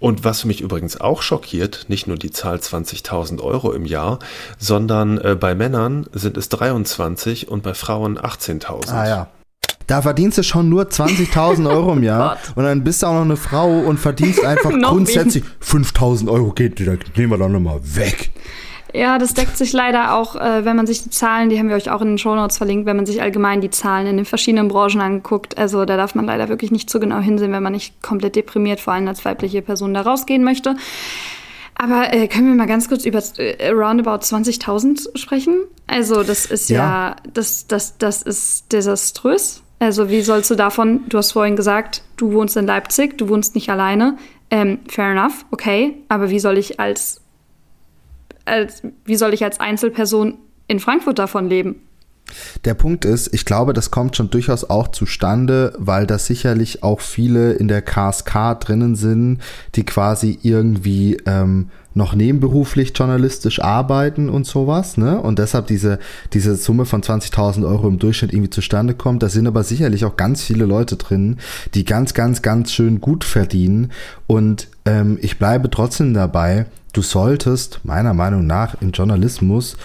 und 0.01 0.25
was 0.25 0.47
mich 0.47 0.63
übrigens 0.63 0.99
auch 0.99 1.21
schockiert, 1.21 1.85
nicht 1.89 2.07
nur 2.07 2.17
die 2.17 2.31
Zahl 2.31 2.57
20.000 2.57 3.43
Euro 3.43 3.73
im 3.73 3.85
Jahr, 3.85 4.19
sondern 4.59 5.19
äh, 5.19 5.37
bei 5.39 5.55
Männern 5.55 6.07
sind 6.13 6.39
es 6.39 6.49
23 6.49 7.49
und 7.49 7.63
bei 7.63 7.75
Frauen 7.75 8.19
18.000. 8.19 8.93
Ah 8.93 9.07
ja. 9.07 9.29
Da 9.91 10.03
verdienst 10.03 10.39
du 10.39 10.45
schon 10.45 10.69
nur 10.69 10.85
20.000 10.85 11.69
Euro 11.69 11.95
im 11.95 12.05
Jahr 12.05 12.39
und 12.55 12.63
dann 12.63 12.85
bist 12.85 13.03
du 13.03 13.09
auch 13.09 13.15
noch 13.15 13.23
eine 13.23 13.37
Frau 13.37 13.81
und 13.81 13.99
verdienst 13.99 14.45
einfach 14.45 14.71
grundsätzlich 14.71 15.43
5.000 15.61 16.31
Euro. 16.31 16.53
Geht, 16.53 16.79
nehmen 16.79 17.33
wir 17.33 17.39
doch 17.39 17.49
nochmal 17.49 17.81
weg. 17.83 18.31
Ja, 18.95 19.19
das 19.19 19.35
deckt 19.35 19.57
sich 19.57 19.73
leider 19.73 20.15
auch, 20.15 20.37
äh, 20.37 20.65
wenn 20.65 20.77
man 20.77 20.87
sich 20.87 21.03
die 21.03 21.11
Zahlen, 21.11 21.49
die 21.49 21.59
haben 21.59 21.69
wir 21.69 21.75
euch 21.75 21.91
auch 21.91 22.03
in 22.03 22.09
den 22.09 22.19
Shownotes 22.19 22.59
verlinkt, 22.59 22.87
wenn 22.87 22.95
man 22.95 23.07
sich 23.07 23.21
allgemein 23.21 23.61
die 23.61 23.71
Zahlen 23.71 24.07
in 24.07 24.17
den 24.17 24.27
verschiedenen 24.27 24.69
Branchen 24.69 25.01
anguckt. 25.01 25.59
Also 25.59 25.85
da 25.85 25.97
darf 25.97 26.15
man 26.15 26.25
leider 26.25 26.49
wirklich 26.49 26.71
nicht 26.71 26.89
so 26.89 27.01
genau 27.01 27.19
hinsehen, 27.19 27.51
wenn 27.51 27.63
man 27.63 27.73
nicht 27.73 28.01
komplett 28.01 28.37
deprimiert, 28.37 28.79
vor 28.79 28.93
allem 28.93 29.09
als 29.09 29.25
weibliche 29.25 29.61
Person, 29.61 29.93
da 29.93 30.03
rausgehen 30.03 30.45
möchte. 30.45 30.77
Aber 31.75 32.15
äh, 32.15 32.29
können 32.29 32.47
wir 32.47 32.55
mal 32.55 32.69
ganz 32.69 32.89
kurz 32.89 33.05
über 33.05 33.21
äh, 33.39 33.71
roundabout 33.71 34.25
20.000 34.25 35.19
sprechen? 35.19 35.57
Also 35.89 36.23
das 36.23 36.47
ist 36.47 36.71
ja, 36.71 36.77
ja, 36.77 37.17
das, 37.33 37.67
das, 37.67 37.99
das 37.99 38.23
ist 38.23 38.73
desaströs. 38.73 39.65
Also 39.81 40.11
wie 40.11 40.21
sollst 40.21 40.51
du 40.51 40.57
davon, 40.57 41.09
du 41.09 41.17
hast 41.17 41.33
vorhin 41.33 41.57
gesagt, 41.57 42.03
du 42.17 42.33
wohnst 42.33 42.57
in 42.57 42.67
Leipzig, 42.67 43.17
du 43.17 43.31
wohnst 43.31 43.55
nicht 43.55 43.71
alleine. 43.71 44.19
Ähm, 44.51 44.81
fair 44.89 45.13
enough, 45.13 45.47
okay. 45.51 45.97
Aber 46.09 46.29
wie 46.29 46.39
soll 46.39 46.59
ich 46.59 46.79
als, 46.79 47.23
als, 48.45 48.83
wie 49.07 49.17
soll 49.17 49.33
ich 49.33 49.43
als 49.43 49.59
Einzelperson 49.59 50.37
in 50.69 50.81
Frankfurt 50.81 51.19
davon 51.19 51.49
leben? 51.49 51.81
Der 52.67 52.75
Punkt 52.75 53.07
ist, 53.07 53.33
ich 53.33 53.47
glaube, 53.47 53.73
das 53.73 53.91
kommt 53.91 54.17
schon 54.17 54.31
durchaus 54.31 54.69
auch 54.69 54.89
zustande, 54.89 55.73
weil 55.79 56.07
da 56.07 56.19
sicherlich 56.19 56.83
auch 56.83 57.01
viele 57.01 57.53
in 57.55 57.67
der 57.67 57.81
KSK 57.81 58.61
drinnen 58.61 58.95
sind, 58.95 59.41
die 59.75 59.85
quasi 59.85 60.39
irgendwie 60.43 61.17
ähm, 61.27 61.71
noch 61.95 62.15
nebenberuflich 62.15 62.93
journalistisch 62.95 63.61
arbeiten 63.61 64.29
und 64.29 64.47
sowas, 64.47 64.97
ne? 64.97 65.21
Und 65.21 65.39
deshalb 65.39 65.67
diese, 65.67 65.99
diese 66.33 66.55
Summe 66.55 66.85
von 66.85 67.03
20.000 67.03 67.67
Euro 67.67 67.89
im 67.89 67.99
Durchschnitt 67.99 68.33
irgendwie 68.33 68.51
zustande 68.51 68.95
kommt. 68.95 69.23
Da 69.23 69.29
sind 69.29 69.47
aber 69.47 69.65
sicherlich 69.65 70.05
auch 70.05 70.17
ganz 70.17 70.43
viele 70.43 70.67
Leute 70.67 70.97
drin, 70.97 71.39
die 71.75 71.85
ganz, 71.85 72.15
ganz, 72.15 72.43
ganz 72.43 72.73
schön 72.73 73.01
gut 73.01 73.25
verdienen. 73.25 73.91
Und 74.27 74.69
ähm, 74.85 75.19
ich 75.21 75.39
bleibe 75.39 75.69
trotzdem 75.69 76.15
dabei, 76.15 76.67
du 76.93 77.03
solltest 77.03 77.81
meiner 77.83 78.15
Meinung 78.15 78.47
nach 78.47 78.81
im 78.81 78.93
Journalismus, 78.93 79.77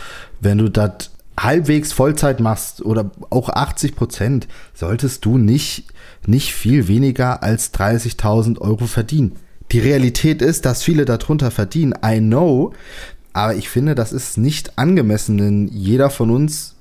wenn 0.42 0.60
du 0.60 0.70
das 0.70 1.10
halbwegs 1.40 1.92
Vollzeit 1.92 2.40
machst 2.40 2.82
oder 2.84 3.12
auch 3.30 3.50
80 3.50 3.96
Prozent, 3.96 4.48
solltest 4.74 5.26
du 5.26 5.38
nicht, 5.38 5.86
nicht 6.28 6.54
viel 6.54 6.88
weniger 6.88 7.44
als 7.44 7.74
30.000 7.74 8.60
Euro 8.60 8.86
verdienen. 8.86 9.34
Die 9.76 9.82
Realität 9.82 10.42
ist, 10.42 10.66
dass 10.66 10.84
viele 10.84 11.04
darunter 11.04 11.52
verdienen. 11.52 11.96
I 12.02 12.20
know. 12.20 12.72
Aber 13.34 13.56
ich 13.56 13.68
finde, 13.68 13.94
das 13.94 14.14
ist 14.14 14.38
nicht 14.38 14.78
angemessen, 14.78 15.38
denn 15.38 15.68
jeder 15.68 16.10
von 16.10 16.32
uns 16.32 16.75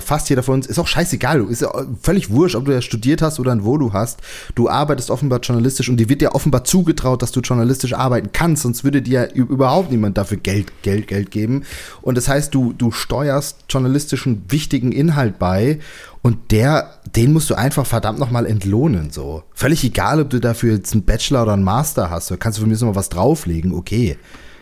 fast 0.00 0.30
jeder 0.30 0.42
von 0.42 0.54
uns, 0.54 0.66
ist 0.66 0.78
auch 0.78 0.86
scheißegal, 0.86 1.44
ist 1.50 1.62
ja 1.62 1.70
völlig 2.00 2.30
wurscht, 2.30 2.54
ob 2.54 2.64
du 2.64 2.72
ja 2.72 2.80
studiert 2.80 3.22
hast 3.22 3.40
oder 3.40 3.52
ein 3.52 3.64
Wo 3.64 3.76
du 3.76 3.92
hast. 3.92 4.20
Du 4.54 4.68
arbeitest 4.68 5.10
offenbar 5.10 5.40
journalistisch 5.40 5.88
und 5.88 5.98
dir 5.98 6.08
wird 6.08 6.22
ja 6.22 6.32
offenbar 6.32 6.64
zugetraut, 6.64 7.22
dass 7.22 7.32
du 7.32 7.40
journalistisch 7.40 7.92
arbeiten 7.92 8.30
kannst, 8.32 8.62
sonst 8.62 8.84
würde 8.84 9.02
dir 9.02 9.22
ja 9.24 9.32
überhaupt 9.32 9.90
niemand 9.90 10.16
dafür 10.16 10.38
Geld, 10.38 10.72
Geld, 10.82 11.08
Geld 11.08 11.30
geben. 11.30 11.64
Und 12.02 12.16
das 12.16 12.28
heißt, 12.28 12.54
du, 12.54 12.72
du 12.72 12.90
steuerst 12.90 13.64
journalistischen 13.68 14.44
wichtigen 14.48 14.92
Inhalt 14.92 15.38
bei 15.38 15.80
und 16.22 16.52
der, 16.52 16.90
den 17.14 17.32
musst 17.32 17.50
du 17.50 17.54
einfach 17.54 17.84
verdammt 17.84 18.18
nochmal 18.18 18.46
entlohnen, 18.46 19.10
so. 19.10 19.42
Völlig 19.52 19.84
egal, 19.84 20.20
ob 20.20 20.30
du 20.30 20.40
dafür 20.40 20.74
jetzt 20.74 20.92
einen 20.92 21.04
Bachelor 21.04 21.42
oder 21.42 21.52
einen 21.52 21.64
Master 21.64 22.10
hast, 22.10 22.30
da 22.30 22.36
kannst 22.36 22.58
du 22.58 22.62
für 22.62 22.68
mich 22.68 22.80
noch 22.80 22.94
was 22.94 23.10
drauflegen, 23.10 23.72
okay. 23.72 24.16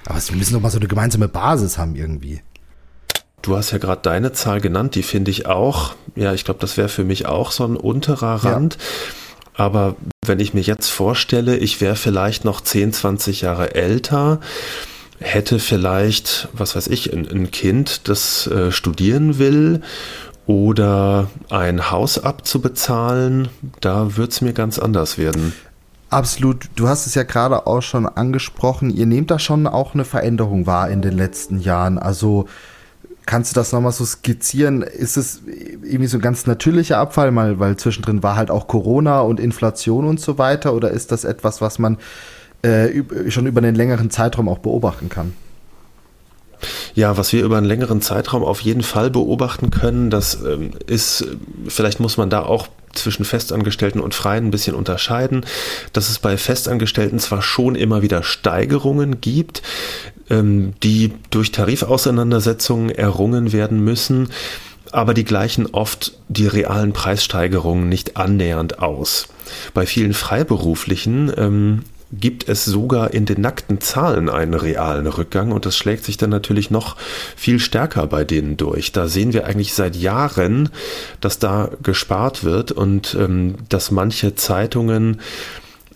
Aber 0.07 0.18
wir 0.18 0.37
müssen 0.37 0.55
doch 0.55 0.61
mal 0.61 0.70
so 0.70 0.79
eine 0.79 0.88
gemeinsame 0.88 1.29
Basis 1.29 1.79
haben 1.79 1.94
irgendwie. 1.94 2.40
Du 3.42 3.57
hast 3.57 3.72
ja 3.72 3.78
gerade 3.78 4.02
deine 4.02 4.33
Zahl 4.33 4.61
genannt, 4.61 4.94
die 4.94 5.02
finde 5.02 5.31
ich 5.31 5.46
auch, 5.46 5.94
ja, 6.14 6.33
ich 6.33 6.44
glaube, 6.44 6.61
das 6.61 6.76
wäre 6.76 6.88
für 6.88 7.05
mich 7.05 7.26
auch 7.26 7.50
so 7.50 7.64
ein 7.64 7.76
unterer 7.76 8.44
Rand. 8.44 8.74
Ja. 8.74 8.81
Aber 9.55 9.96
wenn 10.24 10.40
ich 10.40 10.55
mir 10.55 10.62
jetzt 10.62 10.88
vorstelle, 10.88 11.57
ich 11.57 11.81
wäre 11.81 11.96
vielleicht 11.96 12.44
noch 12.44 12.61
10, 12.61 12.92
20 12.92 13.42
Jahre 13.42 13.74
älter, 13.74 14.40
hätte 15.18 15.59
vielleicht, 15.59 16.48
was 16.52 16.74
weiß 16.74 16.87
ich, 16.88 17.12
ein, 17.12 17.28
ein 17.28 17.50
Kind, 17.50 18.09
das 18.09 18.46
äh, 18.46 18.72
studieren 18.72 19.38
will 19.38 19.83
oder 20.46 21.28
ein 21.50 21.90
Haus 21.90 22.18
abzubezahlen, 22.18 23.48
da 23.81 24.16
wird 24.16 24.33
es 24.33 24.40
mir 24.40 24.52
ganz 24.52 24.78
anders 24.78 25.18
werden. 25.18 25.52
Absolut. 26.11 26.68
Du 26.76 26.88
hast 26.88 27.07
es 27.07 27.14
ja 27.14 27.22
gerade 27.22 27.66
auch 27.66 27.81
schon 27.81 28.07
angesprochen. 28.07 28.90
Ihr 28.90 29.07
nehmt 29.07 29.31
da 29.31 29.38
schon 29.38 29.66
auch 29.66 29.94
eine 29.94 30.05
Veränderung 30.05 30.66
wahr 30.66 30.90
in 30.90 31.00
den 31.00 31.16
letzten 31.16 31.59
Jahren. 31.59 31.98
Also 31.98 32.46
Kannst 33.24 33.52
du 33.52 33.54
das 33.54 33.72
nochmal 33.72 33.92
so 33.92 34.04
skizzieren? 34.04 34.82
Ist 34.82 35.16
es 35.16 35.42
irgendwie 35.46 36.08
so 36.08 36.18
ein 36.18 36.22
ganz 36.22 36.46
natürlicher 36.46 36.98
Abfall, 36.98 37.35
weil, 37.35 37.58
weil 37.61 37.76
zwischendrin 37.76 38.22
war 38.22 38.37
halt 38.37 38.50
auch 38.50 38.66
Corona 38.66 39.20
und 39.20 39.38
Inflation 39.38 40.06
und 40.06 40.20
so 40.20 40.38
weiter? 40.38 40.74
Oder 40.74 40.90
ist 40.90 41.12
das 41.12 41.24
etwas, 41.24 41.61
was 41.61 41.78
man 41.78 41.98
äh, 42.62 43.02
schon 43.28 43.46
über 43.46 43.61
einen 43.61 43.76
längeren 43.76 44.11
Zeitraum 44.11 44.48
auch 44.48 44.58
beobachten 44.58 45.08
kann? 45.08 45.35
Ja, 46.94 47.16
was 47.16 47.32
wir 47.32 47.44
über 47.44 47.58
einen 47.58 47.66
längeren 47.66 48.00
Zeitraum 48.00 48.44
auf 48.44 48.61
jeden 48.61 48.82
Fall 48.82 49.11
beobachten 49.11 49.70
können, 49.70 50.11
das 50.11 50.38
ähm, 50.42 50.72
ist, 50.87 51.26
vielleicht 51.66 52.00
muss 52.00 52.16
man 52.16 52.30
da 52.30 52.42
auch 52.42 52.68
zwischen 52.94 53.24
Festangestellten 53.24 54.00
und 54.00 54.14
Freien 54.14 54.46
ein 54.46 54.50
bisschen 54.50 54.74
unterscheiden, 54.74 55.44
dass 55.92 56.11
es 56.11 56.18
bei 56.18 56.37
Festangestellten 56.37 57.18
zwar 57.18 57.42
schon 57.42 57.74
immer 57.74 58.02
wieder 58.02 58.22
Steigerungen 58.22 59.20
gibt, 59.20 59.62
ähm, 60.31 60.74
die 60.83 61.12
durch 61.31 61.52
Tarifauseinandersetzungen 61.52 62.90
errungen 62.90 63.52
werden 63.52 63.83
müssen, 63.83 64.28
aber 64.92 65.14
die 65.14 65.24
gleichen 65.24 65.66
oft 65.66 66.18
die 66.28 66.46
realen 66.46 66.92
Preissteigerungen 66.92 67.88
nicht 67.88 68.16
annähernd 68.16 68.78
aus. 68.81 69.28
Bei 69.74 69.87
vielen 69.87 70.12
Freiberuflichen 70.12 71.33
ähm, 71.37 71.83
gibt 72.12 72.48
es 72.48 72.64
sogar 72.64 73.14
in 73.14 73.25
den 73.25 73.40
nackten 73.40 73.81
Zahlen 73.81 74.29
einen 74.29 74.55
realen 74.55 75.07
Rückgang 75.07 75.53
und 75.53 75.66
das 75.66 75.77
schlägt 75.77 76.05
sich 76.05 76.16
dann 76.16 76.31
natürlich 76.31 76.70
noch 76.70 76.96
viel 77.37 77.59
stärker 77.59 78.07
bei 78.07 78.25
denen 78.25 78.57
durch. 78.57 78.92
Da 78.92 79.09
sehen 79.09 79.33
wir 79.33 79.46
eigentlich 79.46 79.75
seit 79.75 79.96
Jahren, 79.96 80.68
dass 81.20 81.38
da 81.38 81.70
gespart 81.83 82.44
wird 82.44 82.72
und 82.72 83.16
ähm, 83.18 83.55
dass 83.68 83.90
manche 83.90 84.35
Zeitungen 84.35 85.20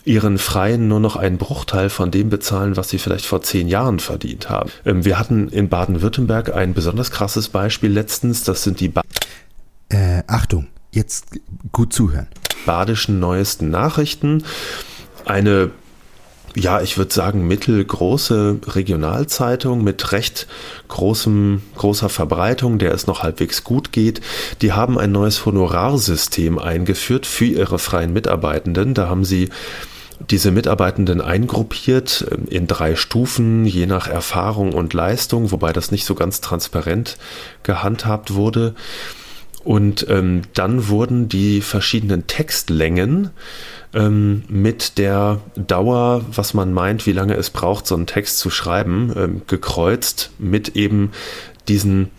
ihren 0.04 0.38
Freien 0.38 0.88
nur 0.88 1.00
noch 1.00 1.16
einen 1.16 1.36
Bruchteil 1.36 1.90
von 1.90 2.10
dem 2.10 2.30
bezahlen, 2.30 2.76
was 2.76 2.88
sie 2.88 2.98
vielleicht 2.98 3.26
vor 3.26 3.42
zehn 3.42 3.68
Jahren 3.68 3.98
verdient 3.98 4.48
haben. 4.48 4.70
Ähm, 4.84 5.04
wir 5.04 5.18
hatten 5.18 5.48
in 5.48 5.68
Baden-Württemberg 5.68 6.54
ein 6.54 6.74
besonders 6.74 7.10
krasses 7.10 7.48
Beispiel 7.48 7.90
letztens, 7.90 8.44
das 8.44 8.62
sind 8.62 8.80
die... 8.80 8.88
Ba 8.88 9.02
äh, 9.88 10.22
Achtung, 10.26 10.68
jetzt 10.92 11.38
gut 11.72 11.92
zuhören. 11.92 12.28
Badischen 12.64 13.20
neuesten 13.20 13.70
Nachrichten. 13.70 14.44
Eine 15.24 15.70
ja, 16.56 16.80
ich 16.80 16.96
würde 16.96 17.12
sagen, 17.12 17.46
mittelgroße 17.46 18.58
Regionalzeitung 18.66 19.84
mit 19.84 20.12
recht 20.12 20.46
großem, 20.88 21.60
großer 21.76 22.08
Verbreitung, 22.08 22.78
der 22.78 22.92
es 22.92 23.06
noch 23.06 23.22
halbwegs 23.22 23.62
gut 23.62 23.92
geht. 23.92 24.22
Die 24.62 24.72
haben 24.72 24.98
ein 24.98 25.12
neues 25.12 25.44
Honorarsystem 25.44 26.58
eingeführt 26.58 27.26
für 27.26 27.44
ihre 27.44 27.78
freien 27.78 28.14
Mitarbeitenden. 28.14 28.94
Da 28.94 29.08
haben 29.08 29.24
sie 29.24 29.50
diese 30.30 30.50
Mitarbeitenden 30.50 31.20
eingruppiert 31.20 32.26
ähm, 32.30 32.46
in 32.48 32.66
drei 32.66 32.96
Stufen, 32.96 33.66
je 33.66 33.84
nach 33.84 34.08
Erfahrung 34.08 34.72
und 34.72 34.94
Leistung, 34.94 35.50
wobei 35.52 35.74
das 35.74 35.90
nicht 35.90 36.06
so 36.06 36.14
ganz 36.14 36.40
transparent 36.40 37.18
gehandhabt 37.64 38.32
wurde. 38.32 38.74
Und 39.62 40.06
ähm, 40.08 40.42
dann 40.54 40.88
wurden 40.88 41.28
die 41.28 41.60
verschiedenen 41.60 42.26
Textlängen 42.28 43.30
ähm, 43.96 44.44
mit 44.48 44.98
der 44.98 45.40
Dauer, 45.56 46.24
was 46.30 46.54
man 46.54 46.72
meint, 46.72 47.06
wie 47.06 47.12
lange 47.12 47.34
es 47.34 47.50
braucht, 47.50 47.86
so 47.86 47.96
einen 47.96 48.06
Text 48.06 48.38
zu 48.38 48.50
schreiben, 48.50 49.12
ähm, 49.16 49.42
gekreuzt 49.46 50.30
mit 50.38 50.76
eben 50.76 51.10
diesen 51.66 52.10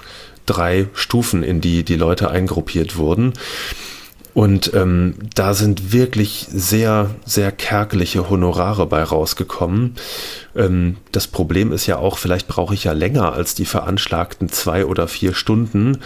drei 0.46 0.88
Stufen, 0.94 1.44
in 1.44 1.62
die 1.62 1.84
die 1.84 1.96
Leute 1.96 2.32
eingruppiert 2.32 2.98
wurden. 2.98 3.34
Und 4.34 4.72
ähm, 4.76 5.16
da 5.34 5.54
sind 5.54 5.94
wirklich 5.94 6.46
sehr, 6.50 7.10
sehr 7.26 7.52
kärgliche 7.52 8.30
Honorare 8.30 8.86
bei 8.86 9.02
rausgekommen. 9.02 9.96
Ähm, 10.58 10.98
das 11.12 11.28
Problem 11.28 11.72
ist 11.72 11.86
ja 11.86 11.98
auch, 11.98 12.17
vielleicht 12.17 12.48
brauche 12.48 12.74
ich 12.74 12.84
ja 12.84 12.93
länger 12.93 13.34
als 13.34 13.56
die 13.56 13.65
veranschlagten 13.65 14.50
zwei 14.50 14.86
oder 14.86 15.08
vier 15.08 15.34
Stunden, 15.34 16.00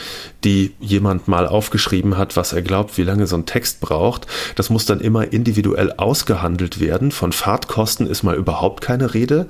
die 0.44 0.74
jemand 0.80 1.28
mal 1.28 1.48
aufgeschrieben 1.48 2.18
hat, 2.18 2.36
was 2.36 2.54
er 2.54 2.62
glaubt, 2.62 2.98
wie 2.98 3.04
lange 3.04 3.28
so 3.28 3.38
ein 3.38 3.46
Text 3.46 3.80
braucht. 3.80 4.28
Das 4.56 4.70
muss 4.70 4.86
dann 4.86 5.00
immer 5.00 5.32
individuell 5.32 5.94
ausgehandelt 5.98 6.80
werden. 6.80 7.12
Von 7.12 7.32
Fahrtkosten 7.32 8.08
ist 8.08 8.24
mal 8.24 8.36
überhaupt 8.36 8.82
keine 8.82 9.14
Rede. 9.14 9.48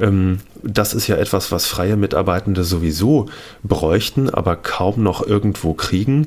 Ähm, 0.00 0.40
das 0.62 0.94
ist 0.94 1.06
ja 1.06 1.16
etwas, 1.16 1.52
was 1.52 1.66
freie 1.66 1.96
Mitarbeitende 1.96 2.64
sowieso 2.64 3.26
bräuchten, 3.62 4.30
aber 4.30 4.56
kaum 4.56 5.02
noch 5.02 5.24
irgendwo 5.24 5.74
kriegen. 5.74 6.26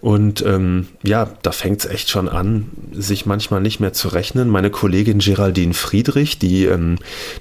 Und 0.00 0.44
ähm, 0.46 0.86
ja, 1.02 1.28
da 1.42 1.52
fängt 1.52 1.80
es 1.80 1.86
echt 1.86 2.08
schon 2.08 2.28
an, 2.28 2.70
sich 2.92 3.26
manchmal 3.26 3.60
nicht 3.60 3.80
mehr 3.80 3.92
zu 3.92 4.08
rechnen. 4.08 4.48
Meine 4.48 4.70
Kollegin 4.70 5.18
Geraldine 5.18 5.74
Friedrich, 5.74 6.38
die 6.38 6.64
ähm, 6.64 6.98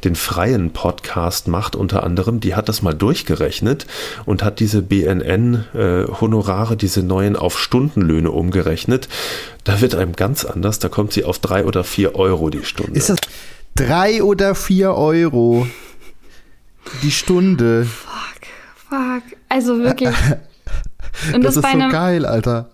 den 0.07 0.15
freien 0.15 0.71
Podcast 0.71 1.49
macht 1.49 1.75
unter 1.75 2.03
anderem, 2.03 2.39
die 2.39 2.55
hat 2.55 2.69
das 2.69 2.81
mal 2.81 2.93
durchgerechnet 2.93 3.85
und 4.25 4.41
hat 4.41 4.61
diese 4.61 4.81
BNN-Honorare, 4.81 6.73
äh, 6.75 6.77
diese 6.77 7.03
neuen 7.03 7.35
auf 7.35 7.59
Stundenlöhne 7.59 8.31
umgerechnet. 8.31 9.09
Da 9.65 9.81
wird 9.81 9.95
einem 9.95 10.15
ganz 10.15 10.45
anders, 10.45 10.79
da 10.79 10.87
kommt 10.87 11.11
sie 11.11 11.25
auf 11.25 11.39
drei 11.39 11.65
oder 11.65 11.83
vier 11.83 12.15
Euro 12.15 12.49
die 12.49 12.63
Stunde. 12.63 12.93
Ist 12.97 13.09
das 13.09 13.19
drei 13.75 14.23
oder 14.23 14.55
vier 14.55 14.93
Euro 14.93 15.67
die 17.03 17.11
Stunde? 17.11 17.83
Fuck, 17.85 18.47
fuck. 18.89 19.37
Also 19.49 19.79
wirklich. 19.79 20.15
Und 21.33 21.43
das, 21.43 21.55
das 21.55 21.65
ist 21.65 21.71
so 21.71 21.89
geil, 21.89 22.25
Alter. 22.25 22.69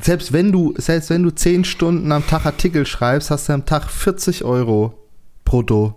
Selbst 0.00 0.32
wenn 0.32 0.50
du, 0.50 0.74
selbst 0.76 1.08
wenn 1.08 1.22
du 1.22 1.30
zehn 1.30 1.64
Stunden 1.64 2.10
am 2.10 2.26
Tag 2.26 2.46
Artikel 2.46 2.84
schreibst, 2.84 3.30
hast 3.30 3.48
du 3.48 3.52
am 3.52 3.64
Tag 3.64 3.88
40 3.88 4.42
Euro 4.42 4.94
brutto. 5.44 5.94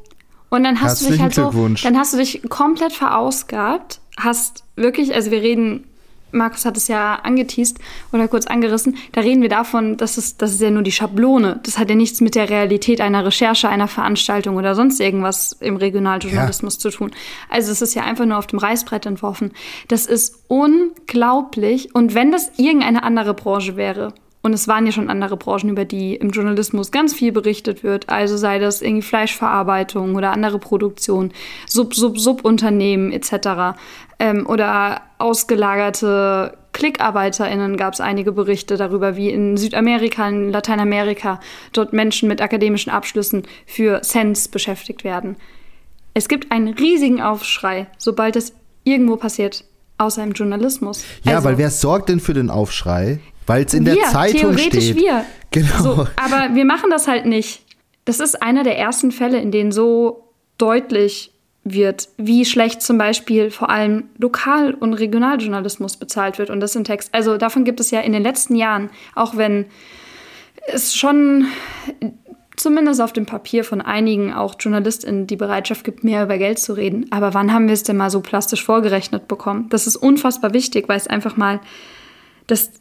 Und 0.49 0.63
dann 0.63 0.81
hast 0.81 1.01
du 1.01 1.11
dich 1.11 1.21
halt 1.21 1.33
so, 1.33 1.51
dann 1.83 1.97
hast 1.97 2.13
du 2.13 2.17
dich 2.17 2.41
komplett 2.49 2.93
verausgabt, 2.93 4.01
hast 4.17 4.63
wirklich, 4.75 5.13
also 5.13 5.31
wir 5.31 5.41
reden 5.41 5.85
Markus 6.31 6.65
hat 6.65 6.77
es 6.77 6.87
ja 6.87 7.15
angeteased 7.15 7.79
oder 8.11 8.27
kurz 8.27 8.47
angerissen, 8.47 8.97
da 9.13 9.21
reden 9.21 9.41
wir 9.41 9.49
davon, 9.49 9.97
dass 9.97 10.17
es, 10.17 10.37
das 10.37 10.51
ist 10.51 10.61
ja 10.61 10.69
nur 10.69 10.83
die 10.83 10.91
Schablone. 10.91 11.59
Das 11.63 11.77
hat 11.77 11.89
ja 11.89 11.95
nichts 11.95 12.21
mit 12.21 12.35
der 12.35 12.49
Realität 12.49 13.01
einer 13.01 13.25
Recherche, 13.25 13.69
einer 13.69 13.87
Veranstaltung 13.87 14.57
oder 14.57 14.75
sonst 14.75 14.99
irgendwas 14.99 15.53
im 15.59 15.77
Regionaljournalismus 15.77 16.75
ja. 16.75 16.79
zu 16.79 16.89
tun. 16.91 17.11
Also 17.49 17.71
es 17.71 17.81
ist 17.81 17.95
ja 17.95 18.03
einfach 18.03 18.25
nur 18.25 18.37
auf 18.37 18.47
dem 18.47 18.59
Reißbrett 18.59 19.05
entworfen. 19.05 19.51
Das 19.87 20.05
ist 20.05 20.43
unglaublich. 20.47 21.95
Und 21.95 22.13
wenn 22.13 22.31
das 22.31 22.51
irgendeine 22.57 23.03
andere 23.03 23.33
Branche 23.33 23.75
wäre, 23.75 24.13
und 24.41 24.53
es 24.53 24.67
waren 24.67 24.85
ja 24.85 24.91
schon 24.91 25.09
andere 25.09 25.35
Branchen, 25.35 25.69
über 25.69 25.83
die 25.83 26.15
im 26.15 26.29
Journalismus 26.29 26.91
ganz 26.91 27.13
viel 27.13 27.31
berichtet 27.31 27.83
wird. 27.83 28.07
Also 28.07 28.37
sei 28.37 28.57
das 28.57 28.81
irgendwie 28.81 29.01
Fleischverarbeitung 29.01 30.15
oder 30.15 30.31
andere 30.31 30.59
Produktion, 30.59 31.31
Sub-Sub-Subunternehmen 31.67 33.11
etc. 33.11 33.77
Ähm, 34.17 34.47
oder 34.47 35.01
ausgelagerte 35.17 36.57
KlickarbeiterInnen 36.71 37.75
gab 37.75 37.93
es 37.93 37.99
einige 37.99 38.31
Berichte 38.31 38.77
darüber, 38.77 39.17
wie 39.17 39.29
in 39.29 39.57
Südamerika, 39.57 40.29
in 40.29 40.51
Lateinamerika 40.51 41.41
dort 41.73 41.91
Menschen 41.91 42.29
mit 42.29 42.41
akademischen 42.41 42.91
Abschlüssen 42.91 43.43
für 43.65 44.01
Cents 44.01 44.47
beschäftigt 44.47 45.03
werden. 45.03 45.35
Es 46.13 46.29
gibt 46.29 46.51
einen 46.51 46.73
riesigen 46.73 47.21
Aufschrei, 47.21 47.87
sobald 47.97 48.37
es 48.37 48.53
irgendwo 48.85 49.17
passiert, 49.17 49.65
außer 49.97 50.23
im 50.23 50.31
Journalismus. 50.31 51.03
Ja, 51.23 51.35
also, 51.35 51.49
weil 51.49 51.57
wer 51.57 51.69
sorgt 51.69 52.07
denn 52.07 52.21
für 52.21 52.33
den 52.33 52.49
Aufschrei? 52.49 53.19
Weil 53.49 53.65
es 53.65 53.73
in 53.73 53.85
wir, 53.85 53.95
der 53.95 54.05
Zeitung 54.05 54.55
theoretisch 54.55 54.85
steht. 54.85 54.95
wir. 54.95 55.25
Genau. 55.51 55.81
So, 55.81 56.07
aber 56.15 56.53
wir 56.53 56.65
machen 56.65 56.89
das 56.89 57.07
halt 57.07 57.25
nicht. 57.25 57.63
Das 58.05 58.19
ist 58.19 58.41
einer 58.41 58.63
der 58.63 58.77
ersten 58.77 59.11
Fälle, 59.11 59.39
in 59.39 59.51
denen 59.51 59.71
so 59.71 60.29
deutlich 60.57 61.31
wird, 61.63 62.09
wie 62.17 62.45
schlecht 62.45 62.81
zum 62.81 62.97
Beispiel 62.97 63.51
vor 63.51 63.69
allem 63.69 64.05
Lokal- 64.17 64.73
und 64.73 64.93
Regionaljournalismus 64.93 65.97
bezahlt 65.97 66.37
wird 66.37 66.49
und 66.49 66.59
das 66.59 66.75
in 66.75 66.83
Text. 66.83 67.09
Also 67.13 67.37
davon 67.37 67.63
gibt 67.65 67.79
es 67.79 67.91
ja 67.91 67.99
in 67.99 68.13
den 68.13 68.23
letzten 68.23 68.55
Jahren, 68.55 68.89
auch 69.15 69.35
wenn 69.35 69.65
es 70.67 70.95
schon 70.95 71.47
zumindest 72.55 73.01
auf 73.01 73.13
dem 73.13 73.25
Papier 73.25 73.63
von 73.63 73.81
einigen 73.81 74.33
auch 74.33 74.55
JournalistInnen 74.59 75.27
die 75.27 75.35
Bereitschaft 75.35 75.83
gibt, 75.83 76.03
mehr 76.03 76.23
über 76.23 76.37
Geld 76.37 76.59
zu 76.59 76.73
reden. 76.73 77.07
Aber 77.11 77.33
wann 77.33 77.53
haben 77.53 77.67
wir 77.67 77.73
es 77.73 77.83
denn 77.83 77.97
mal 77.97 78.09
so 78.09 78.21
plastisch 78.21 78.63
vorgerechnet 78.63 79.27
bekommen? 79.27 79.67
Das 79.69 79.87
ist 79.87 79.95
unfassbar 79.95 80.53
wichtig, 80.53 80.87
weil 80.87 80.97
es 80.97 81.07
einfach 81.07 81.37
mal 81.37 81.59
das 82.47 82.71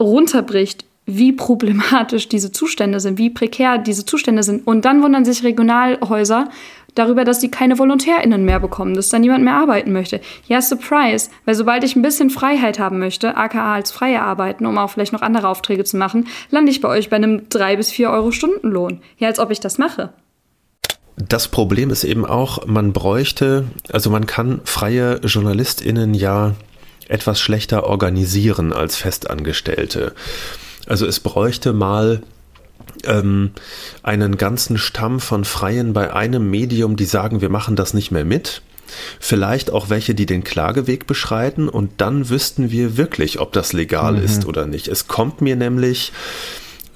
runterbricht, 0.00 0.84
wie 1.06 1.32
problematisch 1.32 2.28
diese 2.28 2.50
Zustände 2.50 3.00
sind, 3.00 3.18
wie 3.18 3.30
prekär 3.30 3.78
diese 3.78 4.04
Zustände 4.04 4.42
sind. 4.42 4.66
Und 4.66 4.84
dann 4.84 5.02
wundern 5.02 5.24
sich 5.24 5.44
Regionalhäuser 5.44 6.48
darüber, 6.96 7.24
dass 7.24 7.40
sie 7.40 7.50
keine 7.50 7.78
VolontärInnen 7.78 8.44
mehr 8.44 8.58
bekommen, 8.58 8.94
dass 8.94 9.10
da 9.10 9.18
niemand 9.18 9.44
mehr 9.44 9.54
arbeiten 9.54 9.92
möchte. 9.92 10.20
Ja, 10.48 10.60
surprise, 10.60 11.30
weil 11.44 11.54
sobald 11.54 11.84
ich 11.84 11.94
ein 11.94 12.02
bisschen 12.02 12.30
Freiheit 12.30 12.78
haben 12.78 12.98
möchte, 12.98 13.36
aka 13.36 13.74
als 13.74 13.92
freie 13.92 14.22
Arbeiten, 14.22 14.66
um 14.66 14.78
auch 14.78 14.90
vielleicht 14.90 15.12
noch 15.12 15.22
andere 15.22 15.48
Aufträge 15.48 15.84
zu 15.84 15.96
machen, 15.96 16.26
lande 16.50 16.72
ich 16.72 16.80
bei 16.80 16.88
euch 16.88 17.08
bei 17.08 17.16
einem 17.16 17.48
3 17.48 17.76
bis 17.76 17.90
4 17.90 18.10
Euro 18.10 18.32
Stundenlohn. 18.32 19.00
Ja, 19.18 19.28
als 19.28 19.38
ob 19.38 19.50
ich 19.50 19.60
das 19.60 19.78
mache. 19.78 20.10
Das 21.16 21.48
Problem 21.48 21.90
ist 21.90 22.04
eben 22.04 22.26
auch, 22.26 22.66
man 22.66 22.92
bräuchte, 22.92 23.64
also 23.90 24.10
man 24.10 24.26
kann 24.26 24.60
freie 24.64 25.20
JournalistInnen 25.24 26.12
ja 26.12 26.54
etwas 27.08 27.40
schlechter 27.40 27.84
organisieren 27.84 28.72
als 28.72 28.96
Festangestellte. 28.96 30.12
Also 30.86 31.06
es 31.06 31.20
bräuchte 31.20 31.72
mal 31.72 32.22
ähm, 33.04 33.50
einen 34.02 34.36
ganzen 34.36 34.78
Stamm 34.78 35.20
von 35.20 35.44
Freien 35.44 35.92
bei 35.92 36.12
einem 36.12 36.50
Medium, 36.50 36.96
die 36.96 37.04
sagen, 37.04 37.40
wir 37.40 37.48
machen 37.48 37.76
das 37.76 37.94
nicht 37.94 38.10
mehr 38.10 38.24
mit. 38.24 38.62
Vielleicht 39.18 39.70
auch 39.70 39.90
welche, 39.90 40.14
die 40.14 40.26
den 40.26 40.44
Klageweg 40.44 41.06
beschreiten 41.06 41.68
und 41.68 42.00
dann 42.00 42.28
wüssten 42.28 42.70
wir 42.70 42.96
wirklich, 42.96 43.40
ob 43.40 43.52
das 43.52 43.72
legal 43.72 44.14
mhm. 44.14 44.24
ist 44.24 44.46
oder 44.46 44.66
nicht. 44.66 44.88
Es 44.88 45.08
kommt 45.08 45.40
mir 45.40 45.56
nämlich 45.56 46.12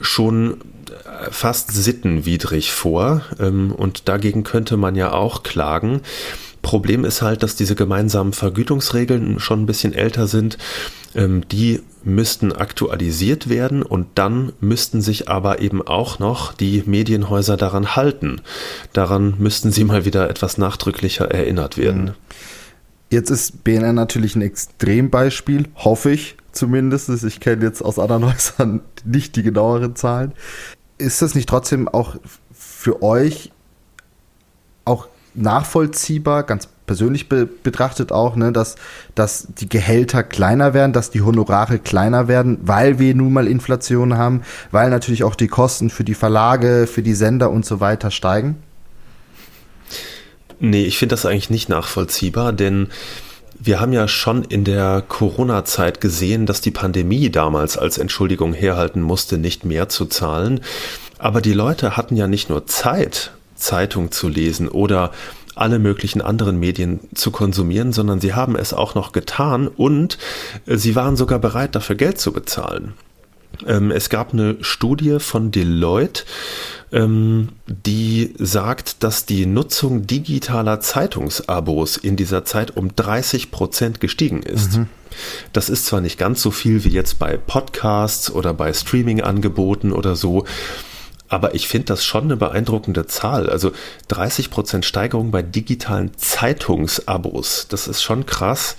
schon 0.00 0.60
äh, 0.88 1.30
fast 1.30 1.72
sittenwidrig 1.72 2.72
vor 2.72 3.22
ähm, 3.38 3.72
und 3.72 4.08
dagegen 4.08 4.44
könnte 4.44 4.76
man 4.76 4.94
ja 4.94 5.12
auch 5.12 5.42
klagen. 5.42 6.00
Problem 6.62 7.04
ist 7.04 7.22
halt, 7.22 7.42
dass 7.42 7.56
diese 7.56 7.74
gemeinsamen 7.74 8.32
Vergütungsregeln 8.32 9.40
schon 9.40 9.62
ein 9.62 9.66
bisschen 9.66 9.94
älter 9.94 10.26
sind. 10.26 10.58
Ähm, 11.14 11.42
die 11.48 11.80
müssten 12.04 12.52
aktualisiert 12.52 13.48
werden 13.48 13.82
und 13.82 14.06
dann 14.14 14.52
müssten 14.60 15.00
sich 15.00 15.28
aber 15.28 15.60
eben 15.60 15.86
auch 15.86 16.18
noch 16.18 16.52
die 16.52 16.82
Medienhäuser 16.86 17.56
daran 17.56 17.96
halten. 17.96 18.40
Daran 18.92 19.34
müssten 19.38 19.72
sie 19.72 19.84
mal 19.84 20.04
wieder 20.04 20.30
etwas 20.30 20.58
nachdrücklicher 20.58 21.30
erinnert 21.30 21.78
werden. 21.78 22.04
Mhm. 22.04 22.14
Jetzt 23.10 23.30
ist 23.30 23.64
BNN 23.64 23.96
natürlich 23.96 24.36
ein 24.36 24.42
Extrembeispiel, 24.42 25.66
hoffe 25.74 26.12
ich 26.12 26.36
zumindest. 26.52 27.08
Ich 27.24 27.40
kenne 27.40 27.64
jetzt 27.64 27.82
aus 27.82 27.98
anderen 27.98 28.26
Häusern 28.32 28.82
nicht 29.04 29.34
die 29.36 29.42
genaueren 29.42 29.96
Zahlen. 29.96 30.32
Ist 30.96 31.20
das 31.22 31.34
nicht 31.34 31.48
trotzdem 31.48 31.88
auch 31.88 32.16
für 32.52 33.02
euch 33.02 33.50
nachvollziehbar, 35.34 36.42
ganz 36.42 36.68
persönlich 36.86 37.28
be 37.28 37.46
betrachtet 37.46 38.10
auch, 38.10 38.34
ne, 38.34 38.50
dass, 38.50 38.74
dass 39.14 39.46
die 39.58 39.68
Gehälter 39.68 40.24
kleiner 40.24 40.74
werden, 40.74 40.92
dass 40.92 41.10
die 41.10 41.22
Honorare 41.22 41.78
kleiner 41.78 42.26
werden, 42.26 42.58
weil 42.62 42.98
wir 42.98 43.14
nun 43.14 43.32
mal 43.32 43.46
Inflation 43.46 44.16
haben, 44.16 44.42
weil 44.72 44.90
natürlich 44.90 45.22
auch 45.22 45.36
die 45.36 45.46
Kosten 45.46 45.90
für 45.90 46.02
die 46.02 46.14
Verlage, 46.14 46.88
für 46.88 47.02
die 47.02 47.14
Sender 47.14 47.50
und 47.50 47.64
so 47.64 47.78
weiter 47.78 48.10
steigen? 48.10 48.56
Nee, 50.58 50.84
ich 50.84 50.98
finde 50.98 51.14
das 51.14 51.26
eigentlich 51.26 51.48
nicht 51.48 51.68
nachvollziehbar, 51.68 52.52
denn 52.52 52.88
wir 53.62 53.78
haben 53.78 53.92
ja 53.92 54.08
schon 54.08 54.42
in 54.42 54.64
der 54.64 55.04
Corona-Zeit 55.06 56.00
gesehen, 56.00 56.46
dass 56.46 56.60
die 56.60 56.70
Pandemie 56.70 57.30
damals 57.30 57.78
als 57.78 57.98
Entschuldigung 57.98 58.52
herhalten 58.52 59.02
musste, 59.02 59.38
nicht 59.38 59.64
mehr 59.64 59.88
zu 59.88 60.06
zahlen. 60.06 60.60
Aber 61.18 61.40
die 61.40 61.52
Leute 61.52 61.96
hatten 61.96 62.16
ja 62.16 62.26
nicht 62.26 62.48
nur 62.48 62.66
Zeit, 62.66 63.32
Zeitung 63.60 64.10
zu 64.10 64.28
lesen 64.28 64.68
oder 64.68 65.12
alle 65.54 65.78
möglichen 65.78 66.22
anderen 66.22 66.58
Medien 66.58 67.00
zu 67.14 67.30
konsumieren, 67.30 67.92
sondern 67.92 68.20
sie 68.20 68.34
haben 68.34 68.56
es 68.56 68.72
auch 68.72 68.94
noch 68.94 69.12
getan 69.12 69.68
und 69.68 70.18
sie 70.66 70.96
waren 70.96 71.16
sogar 71.16 71.38
bereit, 71.38 71.74
dafür 71.74 71.96
Geld 71.96 72.18
zu 72.18 72.32
bezahlen. 72.32 72.94
Ähm, 73.66 73.90
es 73.90 74.08
gab 74.08 74.32
eine 74.32 74.56
Studie 74.60 75.18
von 75.18 75.50
Deloitte, 75.50 76.24
ähm, 76.92 77.50
die 77.66 78.34
sagt, 78.38 79.02
dass 79.02 79.26
die 79.26 79.46
Nutzung 79.46 80.06
digitaler 80.06 80.80
Zeitungsabos 80.80 81.96
in 81.96 82.16
dieser 82.16 82.44
Zeit 82.44 82.76
um 82.76 82.94
30 82.94 83.50
Prozent 83.50 84.00
gestiegen 84.00 84.42
ist. 84.42 84.78
Mhm. 84.78 84.86
Das 85.52 85.68
ist 85.68 85.86
zwar 85.86 86.00
nicht 86.00 86.18
ganz 86.18 86.40
so 86.40 86.50
viel 86.50 86.84
wie 86.84 86.90
jetzt 86.90 87.18
bei 87.18 87.36
Podcasts 87.36 88.30
oder 88.30 88.54
bei 88.54 88.72
Streaming-Angeboten 88.72 89.92
oder 89.92 90.16
so, 90.16 90.44
aber 91.30 91.54
ich 91.54 91.68
finde 91.68 91.86
das 91.86 92.04
schon 92.04 92.24
eine 92.24 92.36
beeindruckende 92.36 93.06
Zahl. 93.06 93.48
Also 93.48 93.70
30 94.08 94.50
Prozent 94.50 94.84
Steigerung 94.84 95.30
bei 95.30 95.42
digitalen 95.42 96.10
Zeitungsabos. 96.16 97.68
Das 97.68 97.86
ist 97.86 98.02
schon 98.02 98.26
krass, 98.26 98.76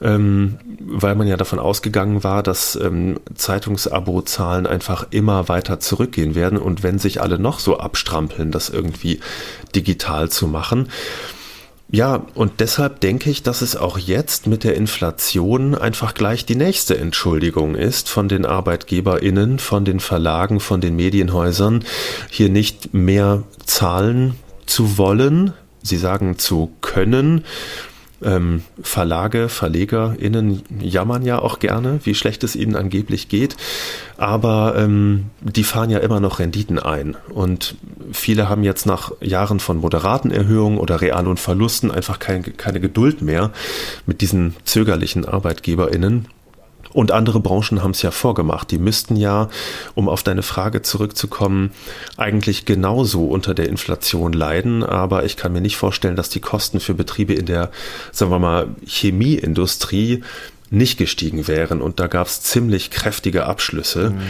ähm, 0.00 0.58
weil 0.80 1.14
man 1.14 1.28
ja 1.28 1.36
davon 1.36 1.58
ausgegangen 1.58 2.24
war, 2.24 2.42
dass 2.42 2.74
ähm, 2.74 3.20
Zeitungsabo-Zahlen 3.34 4.66
einfach 4.66 5.08
immer 5.10 5.48
weiter 5.48 5.78
zurückgehen 5.78 6.34
werden. 6.34 6.58
Und 6.58 6.82
wenn 6.82 6.98
sich 6.98 7.20
alle 7.20 7.38
noch 7.38 7.58
so 7.58 7.78
abstrampeln, 7.78 8.50
das 8.50 8.70
irgendwie 8.70 9.20
digital 9.74 10.30
zu 10.30 10.46
machen, 10.46 10.88
ja, 11.92 12.24
und 12.34 12.60
deshalb 12.60 13.00
denke 13.00 13.30
ich, 13.30 13.42
dass 13.42 13.62
es 13.62 13.74
auch 13.74 13.98
jetzt 13.98 14.46
mit 14.46 14.62
der 14.62 14.76
Inflation 14.76 15.74
einfach 15.74 16.14
gleich 16.14 16.46
die 16.46 16.54
nächste 16.54 16.96
Entschuldigung 16.96 17.74
ist 17.74 18.08
von 18.08 18.28
den 18.28 18.46
ArbeitgeberInnen, 18.46 19.58
von 19.58 19.84
den 19.84 19.98
Verlagen, 19.98 20.60
von 20.60 20.80
den 20.80 20.94
Medienhäusern, 20.94 21.84
hier 22.30 22.48
nicht 22.48 22.94
mehr 22.94 23.42
zahlen 23.64 24.36
zu 24.66 24.98
wollen, 24.98 25.52
sie 25.82 25.96
sagen 25.96 26.38
zu 26.38 26.70
können, 26.80 27.44
ähm, 28.22 28.62
Verlage, 28.82 29.48
VerlegerInnen 29.48 30.62
jammern 30.80 31.24
ja 31.24 31.38
auch 31.38 31.58
gerne, 31.58 32.00
wie 32.04 32.14
schlecht 32.14 32.44
es 32.44 32.56
ihnen 32.56 32.76
angeblich 32.76 33.28
geht, 33.28 33.56
aber 34.16 34.74
ähm, 34.76 35.26
die 35.40 35.64
fahren 35.64 35.90
ja 35.90 35.98
immer 35.98 36.20
noch 36.20 36.38
Renditen 36.38 36.78
ein. 36.78 37.16
Und 37.32 37.76
viele 38.12 38.48
haben 38.48 38.62
jetzt 38.62 38.86
nach 38.86 39.12
Jahren 39.20 39.60
von 39.60 39.78
moderaten 39.78 40.30
Erhöhungen 40.30 40.78
oder 40.78 41.00
Reallohnverlusten 41.00 41.90
einfach 41.90 42.18
kein, 42.18 42.56
keine 42.56 42.80
Geduld 42.80 43.22
mehr 43.22 43.50
mit 44.06 44.20
diesen 44.20 44.56
zögerlichen 44.64 45.24
ArbeitgeberInnen 45.24 46.28
und 46.92 47.12
andere 47.12 47.40
Branchen 47.40 47.82
haben 47.82 47.92
es 47.92 48.02
ja 48.02 48.10
vorgemacht. 48.10 48.70
Die 48.70 48.78
müssten 48.78 49.16
ja, 49.16 49.48
um 49.94 50.08
auf 50.08 50.22
deine 50.22 50.42
Frage 50.42 50.82
zurückzukommen, 50.82 51.70
eigentlich 52.16 52.64
genauso 52.64 53.26
unter 53.26 53.54
der 53.54 53.68
Inflation 53.68 54.32
leiden. 54.32 54.82
Aber 54.82 55.24
ich 55.24 55.36
kann 55.36 55.52
mir 55.52 55.60
nicht 55.60 55.76
vorstellen, 55.76 56.16
dass 56.16 56.28
die 56.28 56.40
Kosten 56.40 56.80
für 56.80 56.94
Betriebe 56.94 57.34
in 57.34 57.46
der, 57.46 57.70
sagen 58.12 58.30
wir 58.30 58.38
mal, 58.38 58.68
Chemieindustrie 58.84 60.22
nicht 60.70 60.98
gestiegen 60.98 61.46
wären. 61.48 61.80
Und 61.80 62.00
da 62.00 62.06
gab 62.06 62.26
es 62.26 62.42
ziemlich 62.42 62.90
kräftige 62.90 63.46
Abschlüsse. 63.46 64.10
Mhm. 64.10 64.20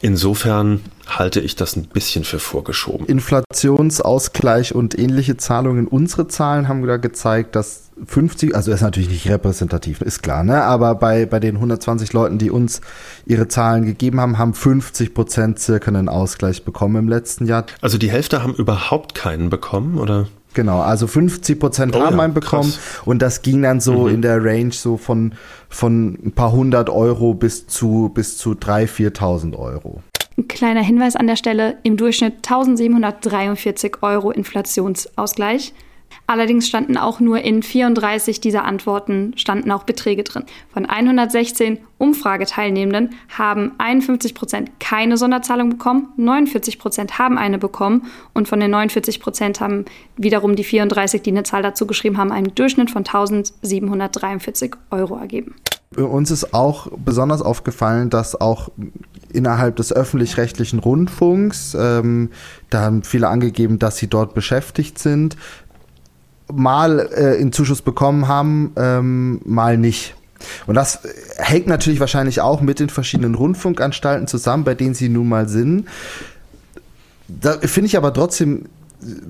Insofern 0.00 0.80
halte 1.08 1.40
ich 1.40 1.56
das 1.56 1.74
ein 1.74 1.86
bisschen 1.86 2.24
für 2.24 2.38
vorgeschoben. 2.38 3.06
Inflationsausgleich 3.06 4.74
und 4.74 4.96
ähnliche 4.96 5.36
Zahlungen. 5.36 5.88
Unsere 5.88 6.28
Zahlen 6.28 6.68
haben 6.68 6.86
da 6.86 6.98
gezeigt, 6.98 7.56
dass 7.56 7.87
50, 8.06 8.54
also 8.54 8.72
ist 8.72 8.80
natürlich 8.80 9.08
nicht 9.08 9.28
repräsentativ, 9.28 10.00
ist 10.00 10.22
klar, 10.22 10.44
ne? 10.44 10.62
Aber 10.62 10.94
bei, 10.94 11.26
bei 11.26 11.40
den 11.40 11.56
120 11.56 12.12
Leuten, 12.12 12.38
die 12.38 12.50
uns 12.50 12.80
ihre 13.26 13.48
Zahlen 13.48 13.84
gegeben 13.84 14.20
haben, 14.20 14.38
haben 14.38 14.54
50 14.54 15.14
Prozent 15.14 15.58
circa 15.58 15.88
einen 15.88 16.08
Ausgleich 16.08 16.64
bekommen 16.64 16.96
im 16.96 17.08
letzten 17.08 17.46
Jahr. 17.46 17.66
Also 17.80 17.98
die 17.98 18.10
Hälfte 18.10 18.42
haben 18.42 18.54
überhaupt 18.54 19.14
keinen 19.14 19.50
bekommen, 19.50 19.98
oder? 19.98 20.26
Genau, 20.54 20.80
also 20.80 21.06
50 21.06 21.60
Prozent 21.60 21.94
oh, 21.94 22.00
haben 22.00 22.16
ja, 22.16 22.24
einen 22.24 22.34
bekommen 22.34 22.70
krass. 22.70 23.02
und 23.04 23.20
das 23.20 23.42
ging 23.42 23.62
dann 23.62 23.80
so 23.80 24.06
mhm. 24.06 24.14
in 24.14 24.22
der 24.22 24.42
Range 24.42 24.72
so 24.72 24.96
von, 24.96 25.34
von 25.68 26.18
ein 26.24 26.32
paar 26.32 26.52
hundert 26.52 26.90
Euro 26.90 27.34
bis 27.34 27.66
zu, 27.66 28.10
bis 28.14 28.38
zu 28.38 28.52
3.000, 28.52 29.14
4.000 29.16 29.58
Euro. 29.58 30.02
Ein 30.36 30.48
kleiner 30.48 30.82
Hinweis 30.82 31.16
an 31.16 31.26
der 31.26 31.36
Stelle, 31.36 31.76
im 31.82 31.96
Durchschnitt 31.96 32.36
1743 32.48 34.02
Euro 34.02 34.30
Inflationsausgleich. 34.30 35.74
Allerdings 36.26 36.68
standen 36.68 36.98
auch 36.98 37.20
nur 37.20 37.40
in 37.40 37.62
34 37.62 38.40
dieser 38.40 38.64
Antworten 38.64 39.32
standen 39.36 39.70
auch 39.70 39.84
Beträge 39.84 40.24
drin. 40.24 40.44
Von 40.72 40.84
116 40.84 41.78
Umfrageteilnehmenden 41.96 43.14
haben 43.36 43.72
51 43.78 44.34
Prozent 44.34 44.70
keine 44.78 45.16
Sonderzahlung 45.16 45.70
bekommen, 45.70 46.08
49 46.16 46.78
Prozent 46.78 47.18
haben 47.18 47.38
eine 47.38 47.58
bekommen 47.58 48.06
und 48.34 48.46
von 48.46 48.60
den 48.60 48.70
49 48.70 49.20
Prozent 49.20 49.60
haben 49.60 49.86
wiederum 50.16 50.54
die 50.54 50.64
34, 50.64 51.22
die 51.22 51.30
eine 51.30 51.44
Zahl 51.44 51.62
dazu 51.62 51.86
geschrieben 51.86 52.18
haben, 52.18 52.30
einen 52.30 52.54
Durchschnitt 52.54 52.90
von 52.90 53.06
1743 53.06 54.74
Euro 54.90 55.16
ergeben. 55.16 55.54
Uns 55.96 56.30
ist 56.30 56.52
auch 56.52 56.88
besonders 57.02 57.40
aufgefallen, 57.40 58.10
dass 58.10 58.38
auch 58.38 58.68
innerhalb 59.32 59.76
des 59.76 59.92
öffentlich-rechtlichen 59.92 60.78
Rundfunks, 60.78 61.74
ähm, 61.78 62.30
da 62.68 62.82
haben 62.82 63.02
viele 63.02 63.28
angegeben, 63.28 63.78
dass 63.78 63.96
sie 63.96 64.06
dort 64.06 64.34
beschäftigt 64.34 64.98
sind, 64.98 65.36
mal 66.52 67.00
äh, 67.14 67.40
in 67.40 67.52
Zuschuss 67.52 67.82
bekommen 67.82 68.28
haben, 68.28 68.72
ähm, 68.76 69.40
mal 69.44 69.76
nicht. 69.76 70.14
Und 70.66 70.76
das 70.76 71.00
hängt 71.36 71.66
natürlich 71.66 72.00
wahrscheinlich 72.00 72.40
auch 72.40 72.60
mit 72.60 72.78
den 72.78 72.88
verschiedenen 72.88 73.34
Rundfunkanstalten 73.34 74.26
zusammen, 74.28 74.64
bei 74.64 74.74
denen 74.74 74.94
sie 74.94 75.08
nun 75.08 75.28
mal 75.28 75.48
sind. 75.48 75.86
Da 77.26 77.58
finde 77.58 77.86
ich 77.86 77.96
aber 77.96 78.12
trotzdem 78.12 78.66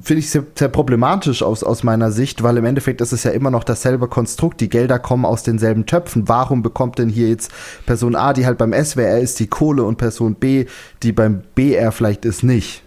finde 0.02 0.20
ich 0.20 0.30
sehr, 0.30 0.44
sehr, 0.54 0.68
problematisch 0.68 1.42
aus, 1.42 1.62
aus 1.62 1.82
meiner 1.82 2.10
Sicht, 2.10 2.42
weil 2.42 2.56
im 2.56 2.64
Endeffekt 2.64 3.00
ist 3.00 3.12
es 3.12 3.24
ja 3.24 3.32
immer 3.32 3.50
noch 3.50 3.64
dasselbe 3.64 4.08
Konstrukt. 4.08 4.60
Die 4.60 4.70
Gelder 4.70 4.98
kommen 4.98 5.26
aus 5.26 5.42
denselben 5.42 5.84
Töpfen. 5.84 6.26
Warum 6.26 6.62
bekommt 6.62 6.98
denn 6.98 7.10
hier 7.10 7.28
jetzt 7.28 7.50
Person 7.84 8.16
A, 8.16 8.32
die 8.32 8.46
halt 8.46 8.56
beim 8.56 8.72
SWR 8.72 9.18
ist, 9.18 9.38
die 9.40 9.46
Kohle 9.46 9.84
und 9.84 9.98
Person 9.98 10.36
B, 10.36 10.66
die 11.02 11.12
beim 11.12 11.42
BR 11.54 11.92
vielleicht 11.92 12.24
ist, 12.24 12.42
nicht? 12.42 12.82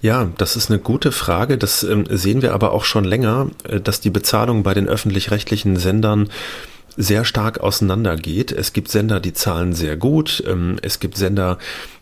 Ja, 0.00 0.30
das 0.38 0.56
ist 0.56 0.70
eine 0.70 0.78
gute 0.78 1.12
Frage. 1.12 1.58
Das 1.58 1.82
ähm, 1.82 2.04
sehen 2.10 2.42
wir 2.42 2.52
aber 2.52 2.72
auch 2.72 2.84
schon 2.84 3.04
länger, 3.04 3.48
äh, 3.68 3.80
dass 3.80 4.00
die 4.00 4.10
Bezahlung 4.10 4.62
bei 4.62 4.74
den 4.74 4.88
öffentlich-rechtlichen 4.88 5.76
Sendern 5.76 6.28
sehr 6.96 7.24
stark 7.24 7.60
auseinandergeht. 7.60 8.52
Es 8.52 8.72
gibt 8.72 8.88
Sender, 8.90 9.20
die 9.20 9.32
zahlen 9.32 9.72
sehr 9.72 9.96
gut. 9.96 10.42
Ähm, 10.46 10.76
es 10.82 11.00
gibt 11.00 11.16
Sender, 11.16 11.58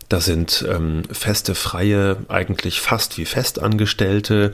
da 0.09 0.19
sind 0.19 0.65
ähm, 0.69 1.03
feste 1.11 1.55
Freie 1.55 2.17
eigentlich 2.27 2.81
fast 2.81 3.17
wie 3.17 3.25
Festangestellte 3.25 4.51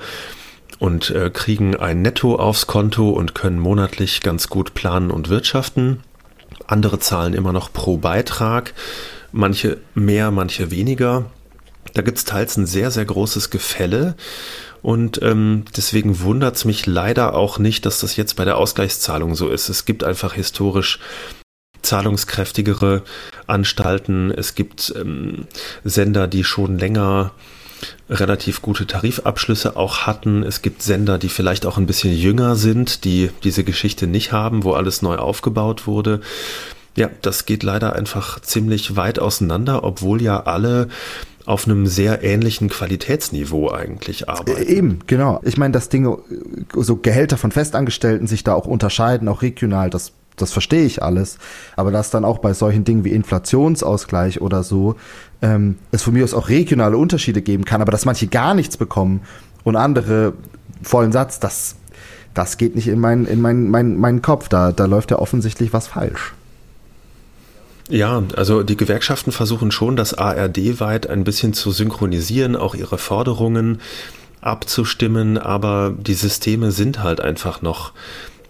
und 0.77 1.09
äh, 1.09 1.29
kriegen 1.29 1.75
ein 1.75 2.01
Netto 2.01 2.35
aufs 2.35 2.67
Konto 2.67 3.09
und 3.09 3.35
können 3.35 3.59
monatlich 3.59 4.21
ganz 4.21 4.47
gut 4.47 4.73
planen 4.73 5.11
und 5.11 5.29
wirtschaften. 5.29 6.01
Andere 6.67 6.99
zahlen 6.99 7.33
immer 7.33 7.51
noch 7.51 7.73
pro 7.73 7.97
Beitrag, 7.97 8.73
manche 9.31 9.77
mehr, 9.95 10.31
manche 10.31 10.71
weniger. 10.71 11.25
Da 11.93 12.01
gibt 12.01 12.17
es 12.17 12.25
teils 12.25 12.57
ein 12.57 12.65
sehr, 12.65 12.91
sehr 12.91 13.05
großes 13.05 13.49
Gefälle. 13.49 14.15
Und 14.81 15.21
ähm, 15.21 15.65
deswegen 15.75 16.21
wundert 16.21 16.55
es 16.55 16.65
mich 16.65 16.85
leider 16.85 17.33
auch 17.33 17.59
nicht, 17.59 17.85
dass 17.85 17.99
das 17.99 18.15
jetzt 18.15 18.35
bei 18.35 18.45
der 18.45 18.57
Ausgleichszahlung 18.57 19.35
so 19.35 19.49
ist. 19.49 19.69
Es 19.69 19.85
gibt 19.85 20.03
einfach 20.03 20.33
historisch 20.33 20.99
zahlungskräftigere 21.81 23.03
Anstalten. 23.47 24.31
Es 24.31 24.55
gibt 24.55 24.93
ähm, 24.95 25.47
Sender, 25.83 26.27
die 26.27 26.43
schon 26.43 26.77
länger 26.77 27.31
relativ 28.09 28.61
gute 28.61 28.85
Tarifabschlüsse 28.87 29.75
auch 29.75 29.99
hatten. 29.99 30.43
Es 30.43 30.61
gibt 30.61 30.81
Sender, 30.81 31.17
die 31.17 31.29
vielleicht 31.29 31.65
auch 31.65 31.77
ein 31.77 31.85
bisschen 31.85 32.13
jünger 32.13 32.55
sind, 32.55 33.05
die 33.05 33.31
diese 33.43 33.63
Geschichte 33.63 34.07
nicht 34.07 34.31
haben, 34.31 34.63
wo 34.63 34.73
alles 34.73 35.01
neu 35.01 35.15
aufgebaut 35.15 35.87
wurde. 35.87 36.21
Ja, 36.99 37.09
das 37.21 37.45
geht 37.45 37.63
leider 37.63 37.95
einfach 37.95 38.41
ziemlich 38.41 38.97
weit 38.97 39.19
auseinander, 39.19 39.85
obwohl 39.85 40.21
ja 40.21 40.41
alle 40.41 40.89
auf 41.45 41.65
einem 41.65 41.87
sehr 41.87 42.25
ähnlichen 42.25 42.67
Qualitätsniveau 42.67 43.71
eigentlich 43.71 44.27
arbeiten. 44.27 44.61
Äh, 44.61 44.65
eben, 44.65 44.99
genau. 45.07 45.39
Ich 45.43 45.57
meine, 45.57 45.71
dass 45.71 45.87
Dinge, 45.87 46.17
so 46.75 46.97
Gehälter 46.97 47.37
von 47.37 47.51
Festangestellten 47.51 48.27
sich 48.27 48.43
da 48.43 48.53
auch 48.53 48.65
unterscheiden, 48.65 49.29
auch 49.29 49.41
regional, 49.41 49.89
das, 49.89 50.11
das 50.35 50.51
verstehe 50.51 50.83
ich 50.83 51.01
alles. 51.01 51.37
Aber 51.77 51.91
dass 51.91 52.09
dann 52.09 52.25
auch 52.25 52.39
bei 52.39 52.53
solchen 52.53 52.83
Dingen 52.83 53.05
wie 53.05 53.11
Inflationsausgleich 53.11 54.41
oder 54.41 54.63
so, 54.63 54.97
ähm, 55.41 55.77
es 55.91 56.03
von 56.03 56.13
mir 56.13 56.25
aus 56.25 56.33
auch 56.33 56.49
regionale 56.49 56.97
Unterschiede 56.97 57.41
geben 57.41 57.63
kann, 57.63 57.81
aber 57.81 57.93
dass 57.93 58.03
manche 58.03 58.27
gar 58.27 58.53
nichts 58.55 58.75
bekommen 58.75 59.21
und 59.63 59.77
andere 59.77 60.33
vollen 60.83 61.13
Satz, 61.13 61.39
das, 61.39 61.77
das 62.33 62.57
geht 62.57 62.75
nicht 62.75 62.89
in 62.89 62.99
meinen, 62.99 63.25
in 63.25 63.39
meinen, 63.39 63.71
meinen, 63.71 63.97
meinen 63.97 64.21
Kopf. 64.21 64.49
Da, 64.49 64.73
da 64.73 64.83
läuft 64.83 65.11
ja 65.11 65.19
offensichtlich 65.19 65.71
was 65.71 65.87
falsch. 65.87 66.33
Ja, 67.89 68.21
also 68.35 68.61
die 68.61 68.77
Gewerkschaften 68.77 69.31
versuchen 69.31 69.71
schon, 69.71 69.95
das 69.95 70.13
ARD 70.13 70.79
weit 70.79 71.09
ein 71.09 71.23
bisschen 71.23 71.53
zu 71.53 71.71
synchronisieren, 71.71 72.55
auch 72.55 72.75
ihre 72.75 72.99
Forderungen 72.99 73.81
abzustimmen, 74.41 75.39
aber 75.39 75.95
die 75.97 76.13
Systeme 76.13 76.71
sind 76.71 77.01
halt 77.01 77.19
einfach 77.19 77.63
noch 77.63 77.93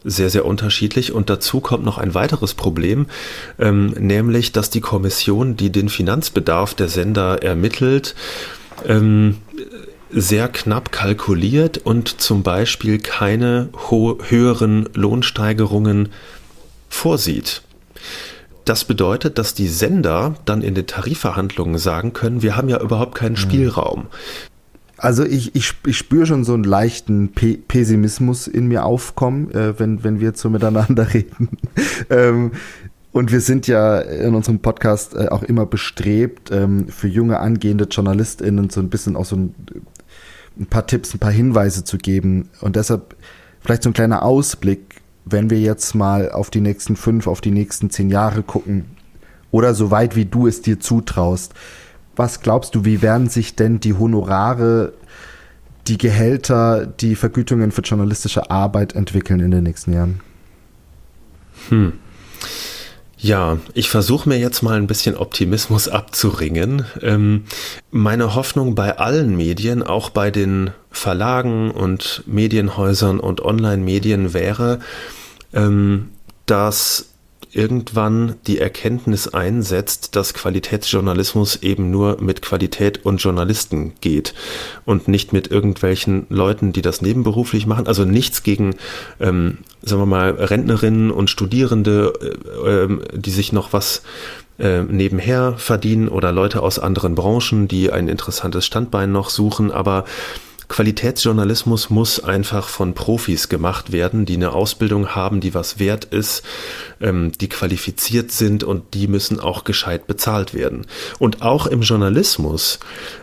sehr, 0.04 0.30
sehr 0.30 0.46
unterschiedlich. 0.46 1.14
Und 1.14 1.30
dazu 1.30 1.62
kommt 1.62 1.86
noch 1.86 1.98
ein 1.98 2.14
weiteres 2.14 2.54
Problem, 2.54 3.08
ähm, 3.58 3.92
nämlich, 3.98 4.52
dass 4.52 4.70
die 4.70 4.82
Kommission, 4.82 5.56
die 5.56 5.72
den 5.72 5.88
Finanzbedarf 5.88 6.74
der 6.74 6.90
Sender 6.90 7.42
ermittelt, 7.42 8.16
ähm, 8.86 9.38
sehr 10.12 10.50
knapp 10.50 10.92
kalkuliert 10.92 11.78
und 11.78 12.22
zum 12.22 12.44
Beispiel 12.44 12.98
keine 13.00 13.70
höheren 13.90 14.90
Lohnsteigerungen 14.94 16.10
vorsieht. 16.90 17.62
Das 18.70 18.86
bedeutet, 18.86 19.40
dass 19.40 19.56
die 19.56 19.68
Sender 19.68 20.36
dann 20.46 20.62
in 20.62 20.76
den 20.76 20.86
Tarifverhandlungen 20.86 21.80
sagen 21.80 22.14
können, 22.14 22.44
wir 22.44 22.56
haben 22.56 22.70
ja 22.70 22.80
überhaupt 22.80 23.16
keinen 23.16 23.32
mhm. 23.32 23.38
Spielraum. 23.38 24.06
Also 24.96 25.26
ich, 25.26 25.56
ich, 25.56 25.74
ich 25.88 25.98
spüre 25.98 26.28
schon 26.28 26.44
so 26.44 26.54
einen 26.54 26.66
leichten 26.66 27.32
Pe 27.32 27.58
Pessimismus 27.58 28.46
in 28.46 28.68
mir 28.68 28.86
aufkommen, 28.86 29.50
äh, 29.56 29.80
wenn, 29.80 30.04
wenn 30.04 30.20
wir 30.20 30.28
jetzt 30.28 30.42
so 30.42 30.52
miteinander 30.52 31.12
reden. 31.16 31.50
ähm, 32.12 32.52
und 33.12 33.32
wir 33.32 33.42
sind 33.42 33.66
ja 33.66 34.02
in 34.02 34.36
unserem 34.36 34.60
Podcast 34.60 35.16
äh, 35.16 35.30
auch 35.30 35.42
immer 35.42 35.66
bestrebt, 35.66 36.52
ähm, 36.52 36.90
für 36.90 37.08
junge 37.08 37.40
angehende 37.40 37.88
JournalistInnen 37.90 38.70
so 38.70 38.82
ein 38.82 38.92
bisschen 38.92 39.16
auch 39.16 39.26
so 39.26 39.36
ein, 39.36 39.56
ein 40.60 40.68
paar 40.68 40.86
Tipps, 40.86 41.16
ein 41.16 41.20
paar 41.20 41.32
Hinweise 41.32 41.86
zu 41.86 41.98
geben. 41.98 42.50
Und 42.62 42.76
deshalb 42.76 43.16
vielleicht 43.62 43.82
so 43.82 43.90
ein 43.90 43.94
kleiner 43.94 44.22
Ausblick, 44.22 44.89
wenn 45.26 45.50
wir 45.50 45.60
jetzt 45.60 45.96
mal 45.96 46.32
auf 46.32 46.50
die 46.50 46.62
nächsten 46.62 46.96
fünf, 46.96 47.28
auf 47.28 47.42
die 47.42 47.52
nächsten 47.52 47.90
zehn 47.90 48.10
Jahre 48.10 48.44
gucken 48.44 48.86
oder 49.52 49.74
so 49.74 49.92
weit 49.92 50.16
wie 50.16 50.26
du 50.26 50.48
es 50.48 50.62
dir 50.62 50.80
zutraust 50.80 51.54
was 52.20 52.42
glaubst 52.42 52.76
du, 52.76 52.84
wie 52.84 53.02
werden 53.02 53.30
sich 53.30 53.56
denn 53.56 53.80
die 53.80 53.94
Honorare, 53.94 54.92
die 55.88 55.98
Gehälter, 55.98 56.86
die 56.86 57.16
Vergütungen 57.16 57.72
für 57.72 57.82
journalistische 57.82 58.52
Arbeit 58.52 58.94
entwickeln 58.94 59.40
in 59.40 59.52
den 59.52 59.64
nächsten 59.64 59.94
Jahren? 59.94 60.20
Hm. 61.70 61.94
Ja, 63.22 63.58
ich 63.74 63.90
versuche 63.90 64.30
mir 64.30 64.38
jetzt 64.40 64.62
mal 64.62 64.78
ein 64.78 64.88
bisschen 64.88 65.18
Optimismus 65.18 65.90
abzuringen. 65.90 66.86
Ähm, 67.02 67.44
meine 67.92 68.34
Hoffnung 68.34 68.76
bei 68.76 68.98
allen 68.98 69.36
Medien, 69.36 69.84
auch 69.84 70.10
bei 70.10 70.32
den 70.32 70.72
Verlagen 70.90 71.72
und 71.72 72.24
Medienhäusern 72.28 73.20
und 73.20 73.42
Online-Medien 73.42 74.34
wäre, 74.34 74.80
ähm, 75.54 76.12
dass 76.46 77.09
irgendwann 77.52 78.36
die 78.46 78.60
Erkenntnis 78.60 79.28
einsetzt, 79.28 80.16
dass 80.16 80.34
Qualitätsjournalismus 80.34 81.58
eben 81.58 81.90
nur 81.90 82.22
mit 82.22 82.42
Qualität 82.42 83.06
und 83.06 83.22
Journalisten 83.22 83.94
geht 84.02 84.34
und 84.86 85.08
nicht 85.08 85.34
mit 85.34 85.50
irgendwelchen 85.50 86.28
Leuten, 86.30 86.74
die 86.74 86.82
das 86.82 87.02
nebenberuflich 87.02 87.66
machen. 87.66 87.88
Also 87.88 88.06
nichts 88.06 88.44
gegen, 88.44 88.76
ähm, 89.20 89.60
sagen 89.82 90.02
wir 90.02 90.06
mal, 90.06 90.32
Rentnerinnen 90.32 91.10
und 91.12 91.30
Studierende, 91.30 92.14
äh, 92.64 92.70
äh, 92.70 93.00
die 93.18 93.32
sich 93.32 93.52
noch 93.52 93.74
was 93.74 94.04
äh, 94.60 94.84
nebenher 94.84 95.56
verdienen 95.58 96.08
oder 96.08 96.32
Leute 96.32 96.62
aus 96.62 96.78
anderen 96.78 97.16
Branchen, 97.16 97.68
die 97.68 97.92
ein 97.92 98.08
interessantes 98.08 98.66
Standbein 98.66 99.12
noch 99.12 99.30
suchen, 99.30 99.72
aber 99.72 100.06
Qualitätsjournalismus 100.70 101.90
muss 101.90 102.24
einfach 102.24 102.70
von 102.70 102.94
Profis 102.94 103.50
gemacht 103.50 103.92
werden, 103.92 104.26
die 104.26 104.36
eine 104.36 104.54
Ausbildung 104.54 105.10
haben, 105.16 105.42
die 105.42 105.56
was 105.56 105.80
wert 105.80 106.06
ist, 106.06 106.44
ähm, 107.02 107.32
die 107.42 107.50
qualifiziert 107.50 108.32
sind 108.32 108.64
und 108.64 108.94
die 108.94 109.08
müssen 109.08 109.40
auch 109.40 109.64
gescheit 109.64 110.06
bezahlt 110.06 110.54
werden. 110.54 110.86
Und 111.18 111.42
auch 111.42 111.66
im 111.66 111.82
Journalismus 111.82 112.80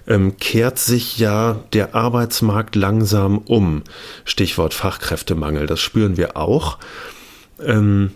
ähm, 0.09 0.37
kehrt 0.39 0.81
sich 0.81 1.19
ja 1.19 1.61
der 1.73 1.95
Arbeitsmarkt 1.95 2.75
langsam 2.75 3.39
um. 3.39 3.85
Stichwort 4.25 4.75
Fachkräftemangel, 4.75 5.67
das 5.67 5.81
spüren 5.81 6.17
wir 6.17 6.37
auch. 6.37 6.79
Ähm, 7.65 8.11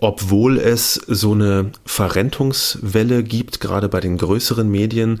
obwohl 0.00 0.58
es 0.58 0.94
so 0.94 1.32
eine 1.32 1.70
Verrentungswelle 1.86 3.22
gibt, 3.22 3.60
gerade 3.60 3.88
bei 3.88 4.00
den 4.00 4.18
größeren 4.18 4.68
Medien, 4.68 5.20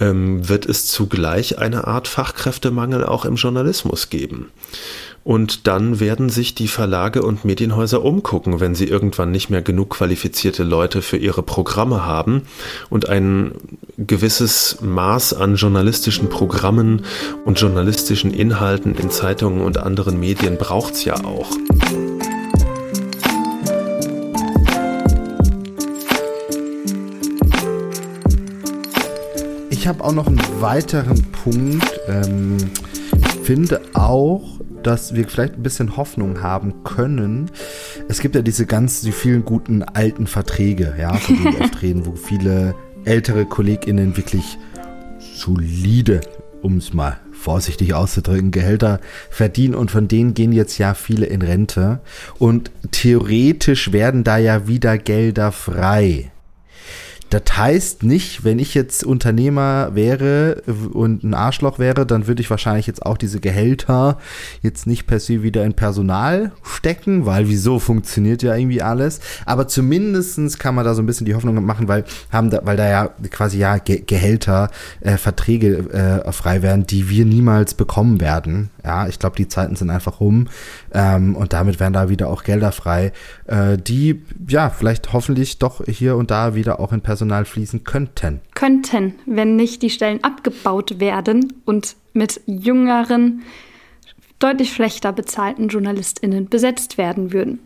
ähm, 0.00 0.48
wird 0.48 0.66
es 0.66 0.86
zugleich 0.86 1.58
eine 1.58 1.86
Art 1.86 2.08
Fachkräftemangel 2.08 3.04
auch 3.04 3.24
im 3.24 3.36
Journalismus 3.36 4.10
geben. 4.10 4.50
Und 5.24 5.66
dann 5.66 6.00
werden 6.00 6.30
sich 6.30 6.54
die 6.54 6.68
Verlage 6.68 7.22
und 7.22 7.44
Medienhäuser 7.44 8.02
umgucken, 8.02 8.60
wenn 8.60 8.74
sie 8.74 8.86
irgendwann 8.86 9.30
nicht 9.30 9.50
mehr 9.50 9.60
genug 9.60 9.90
qualifizierte 9.90 10.64
Leute 10.64 11.02
für 11.02 11.18
ihre 11.18 11.42
Programme 11.42 12.06
haben. 12.06 12.42
Und 12.88 13.10
ein 13.10 13.52
gewisses 13.98 14.78
Maß 14.80 15.34
an 15.34 15.56
journalistischen 15.56 16.30
Programmen 16.30 17.04
und 17.44 17.60
journalistischen 17.60 18.32
Inhalten 18.32 18.94
in 18.94 19.10
Zeitungen 19.10 19.60
und 19.60 19.76
anderen 19.76 20.18
Medien 20.18 20.56
braucht 20.56 20.94
es 20.94 21.04
ja 21.04 21.22
auch. 21.22 21.50
Ich 29.88 29.94
habe 29.94 30.04
auch 30.04 30.12
noch 30.12 30.26
einen 30.26 30.60
weiteren 30.60 31.22
Punkt. 31.32 31.98
Ähm, 32.08 32.58
ich 33.16 33.46
finde 33.46 33.80
auch, 33.94 34.60
dass 34.82 35.14
wir 35.14 35.26
vielleicht 35.26 35.54
ein 35.54 35.62
bisschen 35.62 35.96
Hoffnung 35.96 36.42
haben 36.42 36.84
können. 36.84 37.50
Es 38.06 38.20
gibt 38.20 38.34
ja 38.34 38.42
diese 38.42 38.66
ganz, 38.66 39.00
die 39.00 39.12
vielen 39.12 39.46
guten 39.46 39.82
alten 39.82 40.26
Verträge, 40.26 40.94
ja, 41.00 41.14
von 41.14 41.36
denen 41.36 41.54
wir 41.54 41.64
oft 41.64 41.82
reden, 41.82 42.04
wo 42.04 42.16
viele 42.16 42.74
ältere 43.06 43.46
KollegInnen 43.46 44.18
wirklich 44.18 44.58
solide, 45.34 46.20
um 46.60 46.76
es 46.76 46.92
mal 46.92 47.18
vorsichtig 47.32 47.94
auszudrücken, 47.94 48.50
Gehälter 48.50 49.00
verdienen 49.30 49.74
und 49.74 49.90
von 49.90 50.06
denen 50.06 50.34
gehen 50.34 50.52
jetzt 50.52 50.76
ja 50.76 50.92
viele 50.92 51.24
in 51.24 51.40
Rente. 51.40 52.00
Und 52.38 52.70
theoretisch 52.90 53.90
werden 53.90 54.22
da 54.22 54.36
ja 54.36 54.68
wieder 54.68 54.98
Gelder 54.98 55.50
frei. 55.50 56.30
Das 57.30 57.42
heißt 57.58 58.04
nicht, 58.04 58.44
wenn 58.44 58.58
ich 58.58 58.74
jetzt 58.74 59.04
Unternehmer 59.04 59.94
wäre 59.94 60.62
und 60.92 61.24
ein 61.24 61.34
Arschloch 61.34 61.78
wäre, 61.78 62.06
dann 62.06 62.26
würde 62.26 62.40
ich 62.40 62.48
wahrscheinlich 62.48 62.86
jetzt 62.86 63.04
auch 63.04 63.18
diese 63.18 63.38
Gehälter 63.38 64.18
jetzt 64.62 64.86
nicht 64.86 65.06
per 65.06 65.20
se 65.20 65.42
wieder 65.42 65.64
in 65.64 65.74
Personal 65.74 66.52
stecken, 66.62 67.26
weil 67.26 67.48
wieso 67.48 67.78
funktioniert 67.78 68.42
ja 68.42 68.56
irgendwie 68.56 68.80
alles. 68.80 69.20
Aber 69.44 69.68
zumindestens 69.68 70.58
kann 70.58 70.74
man 70.74 70.86
da 70.86 70.94
so 70.94 71.02
ein 71.02 71.06
bisschen 71.06 71.26
die 71.26 71.34
Hoffnung 71.34 71.62
machen, 71.64 71.86
weil 71.86 72.04
haben 72.32 72.50
da, 72.50 72.60
weil 72.64 72.78
da 72.78 72.88
ja 72.88 73.10
quasi 73.30 73.58
ja 73.58 73.76
Ge 73.76 74.02
Gehälter, 74.06 74.70
äh, 75.00 75.18
Verträge 75.18 76.24
äh, 76.24 76.32
frei 76.32 76.62
werden, 76.62 76.86
die 76.86 77.10
wir 77.10 77.26
niemals 77.26 77.74
bekommen 77.74 78.20
werden. 78.20 78.70
Ja, 78.84 79.06
ich 79.06 79.18
glaube, 79.18 79.36
die 79.36 79.48
Zeiten 79.48 79.76
sind 79.76 79.90
einfach 79.90 80.20
rum 80.20 80.48
ähm, 80.92 81.36
und 81.36 81.52
damit 81.52 81.80
werden 81.80 81.92
da 81.92 82.08
wieder 82.08 82.28
auch 82.28 82.44
Gelder 82.44 82.72
frei, 82.72 83.12
äh, 83.46 83.76
die 83.76 84.22
ja 84.48 84.70
vielleicht 84.70 85.12
hoffentlich 85.12 85.58
doch 85.58 85.84
hier 85.86 86.16
und 86.16 86.30
da 86.30 86.54
wieder 86.54 86.80
auch 86.80 86.92
in 86.92 87.00
Personal 87.00 87.44
fließen 87.44 87.84
könnten. 87.84 88.40
Könnten, 88.54 89.14
wenn 89.26 89.56
nicht 89.56 89.82
die 89.82 89.90
Stellen 89.90 90.22
abgebaut 90.24 91.00
werden 91.00 91.52
und 91.64 91.96
mit 92.12 92.40
jüngeren, 92.46 93.42
deutlich 94.38 94.72
schlechter 94.72 95.12
bezahlten 95.12 95.68
JournalistInnen 95.68 96.48
besetzt 96.48 96.98
werden 96.98 97.32
würden. 97.32 97.60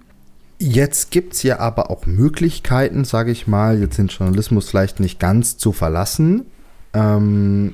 Jetzt 0.58 1.10
gibt 1.10 1.34
es 1.34 1.42
ja 1.42 1.58
aber 1.58 1.90
auch 1.90 2.06
Möglichkeiten, 2.06 3.04
sage 3.04 3.32
ich 3.32 3.46
mal, 3.46 3.80
jetzt 3.80 3.98
den 3.98 4.06
Journalismus 4.06 4.70
vielleicht 4.70 5.00
nicht 5.00 5.18
ganz 5.18 5.56
zu 5.58 5.72
verlassen 5.72 6.46
ähm, 6.94 7.72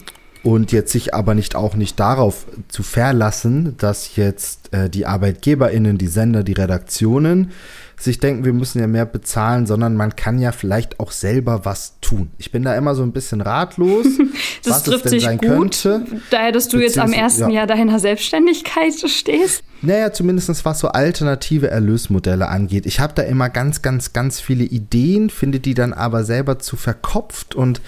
und 0.48 0.72
jetzt 0.72 0.92
sich 0.92 1.12
aber 1.12 1.34
nicht 1.34 1.56
auch 1.56 1.74
nicht 1.74 2.00
darauf 2.00 2.46
zu 2.68 2.82
verlassen, 2.82 3.74
dass 3.76 4.16
jetzt 4.16 4.72
äh, 4.72 4.88
die 4.88 5.04
ArbeitgeberInnen, 5.04 5.98
die 5.98 6.06
Sender, 6.06 6.42
die 6.42 6.54
Redaktionen 6.54 7.50
sich 7.98 8.18
denken, 8.18 8.46
wir 8.46 8.54
müssen 8.54 8.78
ja 8.78 8.86
mehr 8.86 9.04
bezahlen, 9.04 9.66
sondern 9.66 9.94
man 9.94 10.16
kann 10.16 10.38
ja 10.38 10.52
vielleicht 10.52 11.00
auch 11.00 11.10
selber 11.10 11.66
was 11.66 12.00
tun. 12.00 12.30
Ich 12.38 12.50
bin 12.50 12.62
da 12.62 12.74
immer 12.76 12.94
so 12.94 13.02
ein 13.02 13.12
bisschen 13.12 13.42
ratlos, 13.42 14.06
das 14.64 14.72
was 14.72 14.82
trifft 14.84 15.04
es 15.04 15.10
denn 15.10 15.20
sich 15.20 15.24
sein 15.24 15.36
gut, 15.36 15.48
könnte. 15.48 16.06
Daher, 16.30 16.52
dass 16.52 16.68
du 16.68 16.78
jetzt 16.78 16.98
am 16.98 17.12
ersten 17.12 17.50
ja. 17.50 17.56
Jahr 17.56 17.66
deiner 17.66 17.98
Selbstständigkeit 17.98 18.94
stehst. 18.94 19.62
Naja, 19.80 20.12
zumindest 20.12 20.64
was 20.64 20.80
so 20.80 20.88
alternative 20.88 21.70
Erlösmodelle 21.70 22.48
angeht. 22.48 22.84
Ich 22.84 22.98
habe 22.98 23.14
da 23.14 23.22
immer 23.22 23.48
ganz, 23.48 23.80
ganz, 23.80 24.12
ganz 24.12 24.40
viele 24.40 24.64
Ideen, 24.64 25.30
finde 25.30 25.60
die 25.60 25.74
dann 25.74 25.92
aber 25.92 26.24
selber 26.24 26.58
zu 26.58 26.76
verkopft. 26.76 27.54
Und 27.54 27.80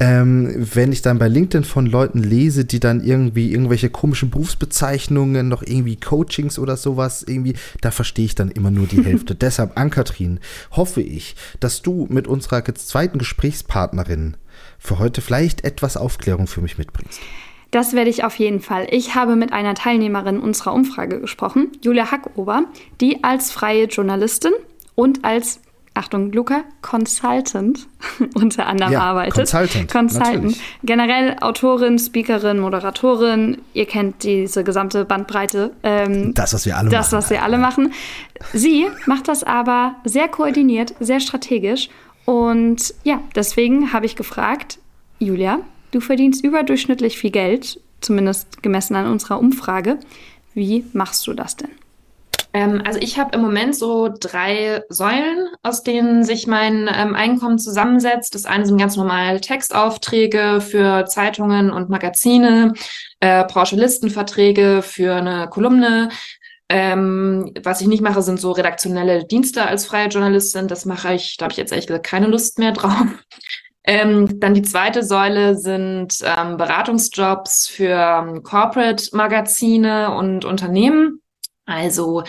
ähm, 0.00 0.66
wenn 0.74 0.90
ich 0.90 1.02
dann 1.02 1.18
bei 1.18 1.28
LinkedIn 1.28 1.64
von 1.64 1.84
Leuten 1.84 2.22
lese, 2.22 2.64
die 2.64 2.80
dann 2.80 3.04
irgendwie 3.04 3.52
irgendwelche 3.52 3.90
komischen 3.90 4.30
Berufsbezeichnungen, 4.30 5.48
noch 5.48 5.62
irgendwie 5.62 5.96
Coachings 5.96 6.58
oder 6.58 6.78
sowas, 6.78 7.22
irgendwie, 7.22 7.56
da 7.82 7.90
verstehe 7.90 8.24
ich 8.24 8.34
dann 8.34 8.50
immer 8.50 8.70
nur 8.70 8.86
die 8.86 9.02
Hälfte. 9.04 9.34
Deshalb, 9.34 9.78
Ankatrin, 9.78 10.40
hoffe 10.70 11.02
ich, 11.02 11.36
dass 11.60 11.82
du 11.82 12.06
mit 12.08 12.26
unserer 12.26 12.64
zweiten 12.74 13.18
Gesprächspartnerin 13.18 14.38
für 14.78 14.98
heute 14.98 15.20
vielleicht 15.20 15.64
etwas 15.64 15.98
Aufklärung 15.98 16.46
für 16.46 16.62
mich 16.62 16.78
mitbringst. 16.78 17.20
Das 17.74 17.92
werde 17.92 18.08
ich 18.08 18.22
auf 18.22 18.38
jeden 18.38 18.60
Fall. 18.60 18.86
Ich 18.92 19.16
habe 19.16 19.34
mit 19.34 19.52
einer 19.52 19.74
Teilnehmerin 19.74 20.38
unserer 20.38 20.72
Umfrage 20.72 21.20
gesprochen, 21.20 21.72
Julia 21.82 22.12
Hackober, 22.12 22.66
die 23.00 23.24
als 23.24 23.50
freie 23.50 23.86
Journalistin 23.86 24.52
und 24.94 25.24
als 25.24 25.58
Achtung, 25.92 26.30
Luca, 26.30 26.62
Consultant 26.82 27.88
unter 28.34 28.66
anderem 28.66 28.92
ja, 28.92 29.00
arbeitet. 29.00 29.34
Consultant. 29.34 29.90
Consultant. 29.90 30.34
Natürlich. 30.34 30.62
Generell 30.84 31.36
Autorin, 31.40 31.98
Speakerin, 31.98 32.60
Moderatorin. 32.60 33.58
Ihr 33.72 33.86
kennt 33.86 34.22
diese 34.22 34.62
gesamte 34.62 35.04
Bandbreite. 35.04 35.72
Ähm, 35.82 36.32
das, 36.32 36.54
was 36.54 36.66
wir 36.66 36.76
alle 36.76 36.90
das, 36.90 37.10
machen. 37.10 37.16
Das, 37.16 37.24
was 37.24 37.30
wir 37.30 37.42
alle 37.42 37.58
machen. 37.58 37.92
Sie 38.52 38.86
macht 39.06 39.26
das 39.26 39.42
aber 39.42 39.96
sehr 40.04 40.28
koordiniert, 40.28 40.94
sehr 41.00 41.18
strategisch. 41.18 41.88
Und 42.24 42.94
ja, 43.02 43.20
deswegen 43.34 43.92
habe 43.92 44.06
ich 44.06 44.14
gefragt, 44.14 44.78
Julia, 45.18 45.58
du 45.94 46.00
verdienst 46.00 46.44
überdurchschnittlich 46.44 47.18
viel 47.18 47.30
Geld, 47.30 47.80
zumindest 48.00 48.62
gemessen 48.62 48.96
an 48.96 49.06
unserer 49.06 49.38
Umfrage. 49.38 49.98
Wie 50.54 50.84
machst 50.92 51.26
du 51.26 51.32
das 51.32 51.56
denn? 51.56 51.70
Ähm, 52.52 52.82
also 52.84 53.00
ich 53.00 53.18
habe 53.18 53.34
im 53.34 53.42
Moment 53.42 53.74
so 53.74 54.08
drei 54.08 54.82
Säulen, 54.88 55.48
aus 55.62 55.82
denen 55.82 56.24
sich 56.24 56.46
mein 56.46 56.88
ähm, 56.94 57.14
Einkommen 57.14 57.58
zusammensetzt. 57.58 58.34
Das 58.34 58.46
eine 58.46 58.64
sind 58.64 58.78
ganz 58.78 58.96
normale 58.96 59.40
Textaufträge 59.40 60.60
für 60.60 61.04
Zeitungen 61.06 61.70
und 61.70 61.90
Magazine, 61.90 62.74
äh, 63.20 63.44
Pauschalistenverträge 63.44 64.82
für 64.82 65.16
eine 65.16 65.48
Kolumne. 65.48 66.10
Ähm, 66.68 67.52
was 67.62 67.80
ich 67.80 67.88
nicht 67.88 68.02
mache, 68.02 68.22
sind 68.22 68.40
so 68.40 68.52
redaktionelle 68.52 69.24
Dienste 69.24 69.66
als 69.66 69.84
freie 69.86 70.08
Journalistin. 70.08 70.68
Das 70.68 70.86
mache 70.86 71.14
ich, 71.14 71.36
da 71.36 71.44
habe 71.44 71.52
ich 71.52 71.58
jetzt 71.58 71.72
ehrlich 71.72 71.88
gesagt 71.88 72.06
keine 72.06 72.28
Lust 72.28 72.58
mehr 72.58 72.72
drauf. 72.72 73.06
Ähm, 73.86 74.40
dann 74.40 74.54
die 74.54 74.62
zweite 74.62 75.02
Säule 75.02 75.56
sind 75.56 76.18
ähm, 76.22 76.56
Beratungsjobs 76.56 77.68
für 77.68 77.92
ähm, 77.92 78.42
Corporate-Magazine 78.42 80.14
und 80.16 80.46
Unternehmen. 80.46 81.20
Also 81.66 82.24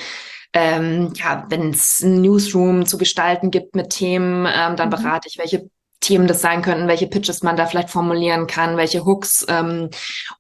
ähm, 0.54 1.14
ja, 1.16 1.46
wenn 1.50 1.72
es 1.72 2.02
ein 2.02 2.22
Newsroom 2.22 2.86
zu 2.86 2.98
gestalten 2.98 3.52
gibt 3.52 3.76
mit 3.76 3.90
Themen, 3.90 4.46
ähm, 4.46 4.76
dann 4.76 4.88
mhm. 4.88 4.92
berate 4.92 5.28
ich, 5.28 5.38
welche 5.38 5.70
Themen 6.00 6.28
das 6.28 6.42
sein 6.42 6.62
könnten, 6.62 6.88
welche 6.88 7.08
Pitches 7.08 7.42
man 7.42 7.56
da 7.56 7.66
vielleicht 7.66 7.90
formulieren 7.90 8.48
kann, 8.48 8.78
welche 8.78 9.06
Hooks. 9.06 9.46
Ähm, 9.50 9.90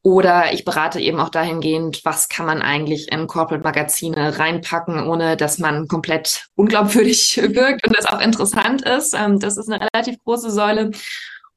oder 0.03 0.53
ich 0.53 0.65
berate 0.65 0.99
eben 0.99 1.19
auch 1.19 1.29
dahingehend, 1.29 2.05
was 2.05 2.29
kann 2.29 2.45
man 2.45 2.61
eigentlich 2.61 3.11
in 3.11 3.27
Corporate-Magazine 3.27 4.37
reinpacken, 4.37 5.07
ohne 5.07 5.37
dass 5.37 5.57
man 5.57 5.87
komplett 5.87 6.47
unglaubwürdig 6.55 7.37
wirkt 7.41 7.87
und 7.87 7.97
das 7.97 8.05
auch 8.05 8.21
interessant 8.21 8.83
ist. 8.83 9.13
Ähm, 9.13 9.39
das 9.39 9.57
ist 9.57 9.69
eine 9.69 9.87
relativ 9.93 10.23
große 10.23 10.51
Säule. 10.51 10.91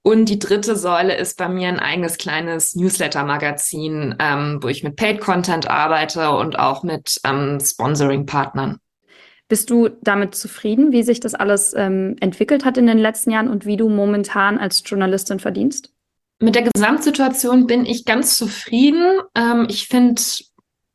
Und 0.03 0.31
die 0.31 0.39
dritte 0.39 0.75
Säule 0.77 1.17
ist 1.17 1.37
bei 1.37 1.49
mir 1.49 1.69
ein 1.69 1.81
eigenes 1.81 2.17
kleines 2.17 2.75
Newsletter-Magazin, 2.75 4.15
ähm, 4.19 4.59
wo 4.63 4.69
ich 4.69 4.83
mit 4.83 4.97
Paid-Content 4.97 5.69
arbeite 5.69 6.31
und 6.31 6.59
auch 6.59 6.83
mit 6.83 7.21
ähm, 7.25 7.59
Sponsoring-Partnern. 7.61 8.79
Bist 9.49 9.71
du 9.71 9.89
damit 10.03 10.35
zufrieden, 10.35 10.93
wie 10.93 11.03
sich 11.03 11.21
das 11.21 11.35
alles 11.35 11.75
ähm, 11.75 12.17
entwickelt 12.21 12.65
hat 12.65 12.77
in 12.77 12.87
den 12.87 12.99
letzten 12.99 13.31
Jahren 13.31 13.49
und 13.49 13.65
wie 13.65 13.79
du 13.79 13.89
momentan 13.89 14.59
als 14.59 14.83
Journalistin 14.85 15.41
verdienst? 15.41 15.93
Mit 16.41 16.55
der 16.55 16.69
Gesamtsituation 16.73 17.67
bin 17.67 17.87
ich 17.87 18.05
ganz 18.05 18.37
zufrieden. 18.37 19.21
Ähm, 19.35 19.67
ich 19.69 19.89
finde 19.89 20.21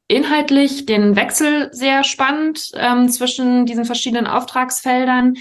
inhaltlich 0.08 0.86
den 0.86 1.16
Wechsel 1.16 1.70
sehr 1.74 2.04
spannend 2.04 2.72
ähm, 2.76 3.10
zwischen 3.10 3.66
diesen 3.66 3.86
verschiedenen 3.86 4.28
Auftragsfeldern. 4.28 5.34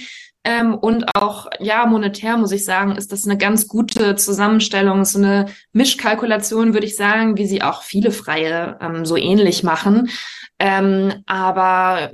Ähm, 0.45 0.75
und 0.75 1.05
auch, 1.15 1.49
ja, 1.61 1.87
monetär 1.87 2.37
muss 2.37 2.51
ich 2.51 2.65
sagen, 2.65 2.97
ist 2.97 3.13
das 3.13 3.25
eine 3.25 3.39
ganz 3.39 3.69
gute 3.69 4.17
Zusammenstellung, 4.17 5.05
so 5.05 5.19
eine 5.19 5.47
Mischkalkulation, 5.73 6.73
würde 6.73 6.87
ich 6.87 6.97
sagen, 6.97 7.37
wie 7.37 7.47
sie 7.47 7.63
auch 7.63 7.83
viele 7.83 8.11
Freie 8.11 8.77
ähm, 8.81 9.05
so 9.05 9.17
ähnlich 9.17 9.63
machen. 9.63 10.11
Ähm, 10.59 11.23
aber 11.27 12.11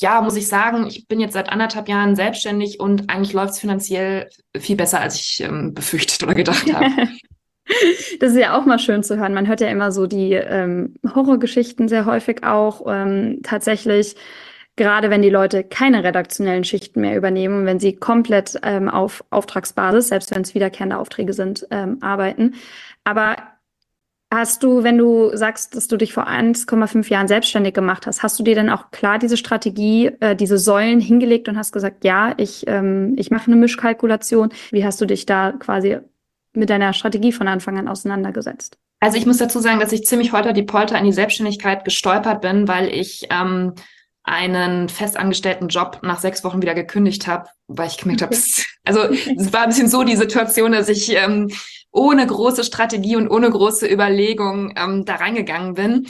ja, 0.00 0.20
muss 0.22 0.36
ich 0.36 0.48
sagen, 0.48 0.86
ich 0.86 1.06
bin 1.06 1.20
jetzt 1.20 1.34
seit 1.34 1.50
anderthalb 1.50 1.88
Jahren 1.88 2.16
selbstständig 2.16 2.80
und 2.80 3.10
eigentlich 3.10 3.32
läuft 3.32 3.54
es 3.54 3.60
finanziell 3.60 4.28
viel 4.58 4.76
besser, 4.76 5.00
als 5.00 5.16
ich 5.16 5.42
ähm, 5.42 5.74
befürchtet 5.74 6.22
oder 6.22 6.34
gedacht 6.34 6.72
habe. 6.72 6.86
Das 8.18 8.32
ist 8.32 8.38
ja 8.38 8.58
auch 8.58 8.66
mal 8.66 8.80
schön 8.80 9.04
zu 9.04 9.16
hören. 9.16 9.32
Man 9.32 9.46
hört 9.46 9.60
ja 9.60 9.68
immer 9.68 9.92
so 9.92 10.08
die 10.08 10.32
ähm, 10.32 10.96
Horrorgeschichten 11.14 11.86
sehr 11.86 12.04
häufig 12.04 12.42
auch. 12.42 12.84
Ähm, 12.88 13.42
tatsächlich 13.44 14.16
gerade 14.80 15.10
wenn 15.10 15.22
die 15.22 15.30
Leute 15.30 15.62
keine 15.62 16.02
redaktionellen 16.02 16.64
Schichten 16.64 17.02
mehr 17.02 17.16
übernehmen, 17.16 17.66
wenn 17.66 17.78
sie 17.78 17.94
komplett 17.94 18.58
ähm, 18.62 18.88
auf 18.88 19.22
Auftragsbasis, 19.30 20.08
selbst 20.08 20.34
wenn 20.34 20.42
es 20.42 20.54
wiederkehrende 20.54 20.98
Aufträge 20.98 21.32
sind, 21.32 21.66
ähm, 21.70 21.98
arbeiten. 22.00 22.54
Aber 23.04 23.36
hast 24.32 24.62
du, 24.62 24.82
wenn 24.84 24.96
du 24.96 25.36
sagst, 25.36 25.74
dass 25.74 25.88
du 25.88 25.96
dich 25.96 26.12
vor 26.12 26.28
1,5 26.28 27.08
Jahren 27.10 27.28
selbstständig 27.28 27.74
gemacht 27.74 28.06
hast, 28.06 28.22
hast 28.22 28.38
du 28.38 28.42
dir 28.42 28.54
dann 28.54 28.70
auch 28.70 28.90
klar 28.90 29.18
diese 29.18 29.36
Strategie, 29.36 30.12
äh, 30.20 30.36
diese 30.36 30.58
Säulen 30.58 31.00
hingelegt 31.00 31.48
und 31.48 31.58
hast 31.58 31.72
gesagt, 31.72 32.04
ja, 32.04 32.34
ich, 32.36 32.64
ähm, 32.68 33.14
ich 33.16 33.30
mache 33.30 33.48
eine 33.48 33.56
Mischkalkulation. 33.56 34.50
Wie 34.70 34.84
hast 34.84 35.00
du 35.00 35.06
dich 35.06 35.26
da 35.26 35.52
quasi 35.52 35.98
mit 36.52 36.70
deiner 36.70 36.92
Strategie 36.92 37.32
von 37.32 37.48
Anfang 37.48 37.78
an 37.78 37.88
auseinandergesetzt? 37.88 38.78
Also 39.00 39.16
ich 39.16 39.26
muss 39.26 39.38
dazu 39.38 39.60
sagen, 39.60 39.80
dass 39.80 39.92
ich 39.92 40.04
ziemlich 40.04 40.32
heute 40.32 40.52
die 40.52 40.62
Polter 40.62 40.98
in 40.98 41.06
die 41.06 41.12
Selbstständigkeit 41.12 41.84
gestolpert 41.84 42.42
bin, 42.42 42.68
weil 42.68 42.88
ich 42.88 43.26
ähm, 43.30 43.74
einen 44.22 44.88
festangestellten 44.88 45.68
Job 45.68 46.00
nach 46.02 46.20
sechs 46.20 46.44
Wochen 46.44 46.62
wieder 46.62 46.74
gekündigt 46.74 47.26
habe, 47.26 47.48
weil 47.66 47.88
ich 47.88 47.96
gemerkt 47.96 48.22
habe, 48.22 48.36
also 48.84 49.00
es 49.36 49.52
war 49.52 49.62
ein 49.62 49.70
bisschen 49.70 49.88
so 49.88 50.04
die 50.04 50.16
Situation, 50.16 50.72
dass 50.72 50.88
ich 50.88 51.16
ähm, 51.16 51.50
ohne 51.92 52.26
große 52.26 52.64
Strategie 52.64 53.16
und 53.16 53.28
ohne 53.28 53.50
große 53.50 53.86
Überlegung 53.86 54.72
ähm, 54.76 55.04
da 55.04 55.16
reingegangen 55.16 55.74
bin. 55.74 56.06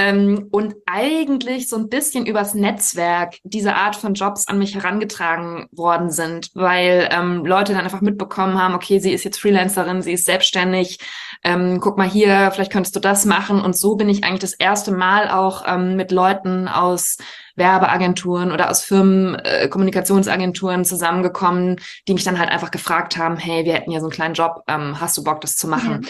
Ähm, 0.00 0.46
und 0.52 0.76
eigentlich 0.86 1.68
so 1.68 1.74
ein 1.74 1.88
bisschen 1.88 2.24
übers 2.24 2.54
Netzwerk 2.54 3.38
diese 3.42 3.74
Art 3.74 3.96
von 3.96 4.14
Jobs 4.14 4.46
an 4.46 4.56
mich 4.56 4.76
herangetragen 4.76 5.66
worden 5.72 6.10
sind, 6.10 6.50
weil 6.54 7.08
ähm, 7.10 7.44
Leute 7.44 7.72
dann 7.72 7.82
einfach 7.82 8.00
mitbekommen 8.00 8.62
haben, 8.62 8.76
okay, 8.76 9.00
sie 9.00 9.12
ist 9.12 9.24
jetzt 9.24 9.40
Freelancerin, 9.40 10.00
sie 10.00 10.12
ist 10.12 10.24
selbstständig, 10.24 11.00
ähm, 11.42 11.80
guck 11.80 11.98
mal 11.98 12.08
hier, 12.08 12.52
vielleicht 12.52 12.70
könntest 12.70 12.94
du 12.94 13.00
das 13.00 13.24
machen. 13.24 13.60
Und 13.60 13.76
so 13.76 13.96
bin 13.96 14.08
ich 14.08 14.22
eigentlich 14.22 14.38
das 14.38 14.54
erste 14.54 14.92
Mal 14.92 15.30
auch 15.30 15.64
ähm, 15.66 15.96
mit 15.96 16.12
Leuten 16.12 16.68
aus 16.68 17.18
Werbeagenturen 17.56 18.52
oder 18.52 18.70
aus 18.70 18.84
Firmen, 18.84 19.34
äh, 19.34 19.68
zusammengekommen, 20.84 21.80
die 22.06 22.14
mich 22.14 22.22
dann 22.22 22.38
halt 22.38 22.50
einfach 22.50 22.70
gefragt 22.70 23.16
haben, 23.16 23.36
hey, 23.36 23.64
wir 23.64 23.72
hätten 23.72 23.90
ja 23.90 23.98
so 23.98 24.06
einen 24.06 24.12
kleinen 24.12 24.34
Job, 24.34 24.62
ähm, 24.68 25.00
hast 25.00 25.18
du 25.18 25.24
Bock, 25.24 25.40
das 25.40 25.56
zu 25.56 25.66
machen? 25.66 26.02
Mhm. 26.02 26.08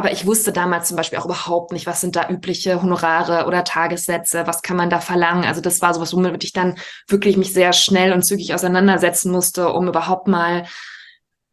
Aber 0.00 0.12
ich 0.12 0.24
wusste 0.24 0.50
damals 0.50 0.88
zum 0.88 0.96
Beispiel 0.96 1.18
auch 1.18 1.26
überhaupt 1.26 1.72
nicht, 1.72 1.86
was 1.86 2.00
sind 2.00 2.16
da 2.16 2.30
übliche 2.30 2.80
Honorare 2.80 3.44
oder 3.46 3.64
Tagessätze, 3.64 4.46
was 4.46 4.62
kann 4.62 4.78
man 4.78 4.88
da 4.88 4.98
verlangen. 4.98 5.44
Also 5.44 5.60
das 5.60 5.82
war 5.82 5.92
sowas, 5.92 6.14
womit 6.14 6.42
ich 6.42 6.54
dann 6.54 6.78
wirklich 7.06 7.36
mich 7.36 7.52
sehr 7.52 7.74
schnell 7.74 8.14
und 8.14 8.22
zügig 8.22 8.54
auseinandersetzen 8.54 9.30
musste, 9.30 9.68
um 9.68 9.88
überhaupt 9.88 10.26
mal 10.26 10.66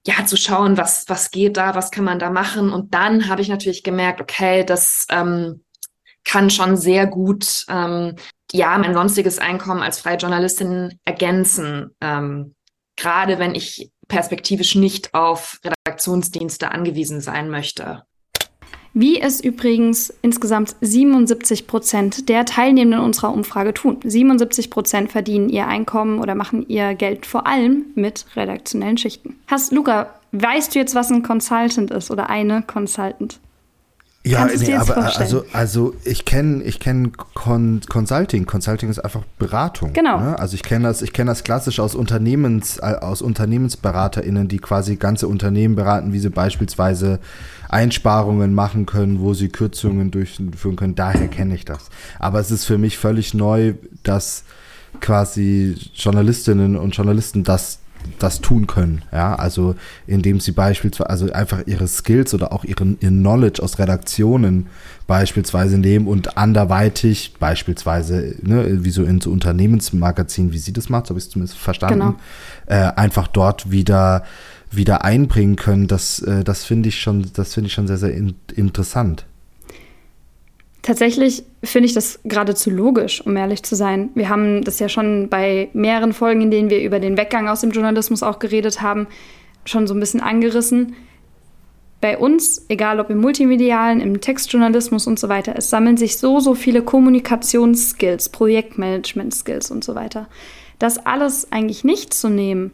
ja 0.05 0.25
zu 0.25 0.37
schauen, 0.37 0.77
was 0.77 1.03
was 1.09 1.29
geht 1.29 1.57
da, 1.57 1.75
was 1.75 1.91
kann 1.91 2.05
man 2.05 2.19
da 2.19 2.29
machen. 2.29 2.71
Und 2.71 2.93
dann 2.93 3.27
habe 3.27 3.41
ich 3.41 3.49
natürlich 3.49 3.83
gemerkt, 3.83 4.21
okay, 4.21 4.63
das 4.63 5.05
ähm, 5.09 5.65
kann 6.23 6.49
schon 6.49 6.77
sehr 6.77 7.05
gut 7.05 7.65
ähm, 7.67 8.15
ja, 8.53 8.77
mein 8.77 8.93
sonstiges 8.93 9.39
Einkommen 9.39 9.83
als 9.83 9.99
freie 9.99 10.15
Journalistin 10.15 11.01
ergänzen. 11.03 11.89
Ähm, 11.99 12.55
gerade 12.95 13.39
wenn 13.39 13.55
ich 13.55 13.91
perspektivisch 14.07 14.75
nicht 14.75 15.13
auf 15.13 15.59
Redaktionsdienste 15.65 16.71
angewiesen 16.71 17.19
sein 17.19 17.49
möchte. 17.49 18.06
Wie 18.99 19.21
es 19.21 19.41
übrigens 19.41 20.11
insgesamt 20.23 20.75
77 20.81 21.67
Prozent 21.67 22.29
der 22.29 22.45
Teilnehmenden 22.45 23.01
unserer 23.01 23.31
Umfrage 23.31 23.71
tun. 23.75 23.99
77 24.03 24.71
Prozent 24.71 25.11
verdienen 25.11 25.49
ihr 25.49 25.67
Einkommen 25.67 26.17
oder 26.17 26.33
machen 26.33 26.65
ihr 26.67 26.95
Geld 26.95 27.27
vor 27.27 27.45
allem 27.45 27.85
mit 27.93 28.25
redaktionellen 28.35 28.97
Schichten. 28.97 29.35
Hast 29.45 29.71
Luca, 29.71 30.15
weißt 30.31 30.73
du 30.73 30.79
jetzt, 30.79 30.95
was 30.95 31.11
ein 31.11 31.21
Consultant 31.21 31.91
ist 31.91 32.09
oder 32.09 32.31
eine 32.31 32.63
Consultant? 32.63 33.39
Ja, 34.27 34.45
nee, 34.45 34.73
aber 34.73 34.97
also, 34.97 35.45
also 35.53 35.95
ich 36.03 36.25
kenne 36.25 36.63
ich 36.63 36.79
kenn 36.79 37.13
Con 37.15 37.81
Consulting. 37.87 38.45
Consulting 38.45 38.89
ist 38.89 38.99
einfach 38.99 39.23
Beratung. 39.39 39.93
Genau. 39.93 40.19
Ne? 40.19 40.37
Also 40.37 40.55
ich 40.55 40.63
kenne 40.63 40.87
das, 40.87 41.01
ich 41.01 41.13
kenne 41.13 41.31
das 41.31 41.43
klassisch 41.43 41.79
aus 41.79 41.95
Unternehmens, 41.95 42.77
äh, 42.79 42.95
aus 42.99 43.21
UnternehmensberaterInnen, 43.21 44.47
die 44.49 44.57
quasi 44.57 44.97
ganze 44.97 45.27
Unternehmen 45.27 45.75
beraten, 45.75 46.11
wie 46.11 46.19
sie 46.19 46.29
beispielsweise 46.29 47.19
Einsparungen 47.70 48.53
machen 48.53 48.86
können, 48.86 49.20
wo 49.20 49.34
sie 49.34 49.49
Kürzungen 49.49 50.11
durchführen 50.11 50.76
können. 50.76 50.95
Daher 50.95 51.28
kenne 51.28 51.55
ich 51.55 51.65
das. 51.65 51.89
Aber 52.20 52.39
es 52.39 52.51
ist 52.51 52.65
für 52.65 52.78
mich 52.78 52.97
völlig 52.97 53.34
neu, 53.34 53.74
dass 54.03 54.43
quasi 54.99 55.76
Journalistinnen 55.93 56.76
und 56.76 56.95
Journalisten 56.95 57.43
das 57.43 57.80
das 58.20 58.41
tun 58.41 58.68
können. 58.68 59.03
Ja, 59.11 59.36
also 59.36 59.76
indem 60.05 60.39
sie 60.39 60.51
beispielsweise, 60.51 61.09
also 61.09 61.32
einfach 61.32 61.63
ihre 61.65 61.88
Skills 61.88 62.34
oder 62.34 62.51
auch 62.51 62.63
ihren, 62.63 62.97
ihren 62.99 63.20
Knowledge 63.20 63.61
aus 63.61 63.80
Redaktionen 63.80 64.68
beispielsweise 65.07 65.78
nehmen 65.78 66.07
und 66.07 66.38
anderweitig 66.38 67.34
beispielsweise, 67.39 68.36
ne, 68.41 68.84
wie 68.84 68.89
so 68.89 69.03
in 69.03 69.22
so 69.22 69.32
Unternehmensmagazinen, 69.32 70.51
wie 70.51 70.57
sie 70.57 70.74
das 70.74 70.89
macht, 70.89 71.07
so 71.07 71.11
habe 71.11 71.20
ich 71.20 71.26
es 71.26 71.32
zumindest 71.32 71.57
verstanden, 71.57 71.99
genau. 71.99 72.15
äh, 72.68 72.91
einfach 72.95 73.28
dort 73.28 73.72
wieder 73.72 74.24
wieder 74.72 75.03
einbringen 75.03 75.55
können. 75.55 75.88
Das, 75.88 76.20
äh, 76.20 76.43
das 76.43 76.63
finde 76.63 76.89
ich 76.89 76.99
schon, 76.99 77.26
ich 77.38 77.74
schon 77.74 77.88
sehr, 77.88 77.97
sehr 77.97 78.13
in, 78.13 78.36
interessant. 78.55 79.26
Tatsächlich 80.82 81.43
finde 81.63 81.88
ich 81.88 81.93
das 81.93 82.20
geradezu 82.24 82.70
logisch, 82.70 83.22
um 83.26 83.36
ehrlich 83.36 83.61
zu 83.63 83.76
sein. 83.76 84.09
Wir 84.15 84.30
haben 84.30 84.63
das 84.63 84.80
ja 84.80 84.88
schon 84.88 85.28
bei 85.28 85.70
mehreren 85.74 86.13
Folgen, 86.13 86.41
in 86.41 86.51
denen 86.51 86.70
wir 86.70 86.82
über 86.82 86.99
den 86.99 87.18
Weggang 87.18 87.49
aus 87.49 87.61
dem 87.61 87.72
Journalismus 87.72 88.24
auch 88.24 88.39
geredet 88.39 88.82
haben, 88.82 89.07
schon 89.65 89.86
so 89.86 89.93
ein 89.93 89.99
bisschen 89.99 90.22
angerissen. 90.22 90.95
Bei 91.99 92.18
uns, 92.18 92.65
egal 92.70 92.99
ob 92.99 93.09
im 93.09 93.18
Multimedialen, 93.18 93.99
im 93.99 94.22
Textjournalismus 94.22 95.07
und 95.07 95.20
so 95.20 95.30
weiter, 95.30 95.55
es 95.57 95.70
sammeln 95.70 95.97
sich 95.97 96.18
so, 96.18 96.39
so 96.39 96.53
viele 96.53 96.84
Kommunikationsskills, 96.84 98.30
Projektmanagement-Skills 98.30 99.72
und 99.72 99.84
so 99.84 99.95
weiter. 99.95 100.30
Das 100.80 101.05
alles 101.05 101.51
eigentlich 101.51 101.84
nicht 101.84 102.13
zu 102.13 102.30
nehmen 102.30 102.72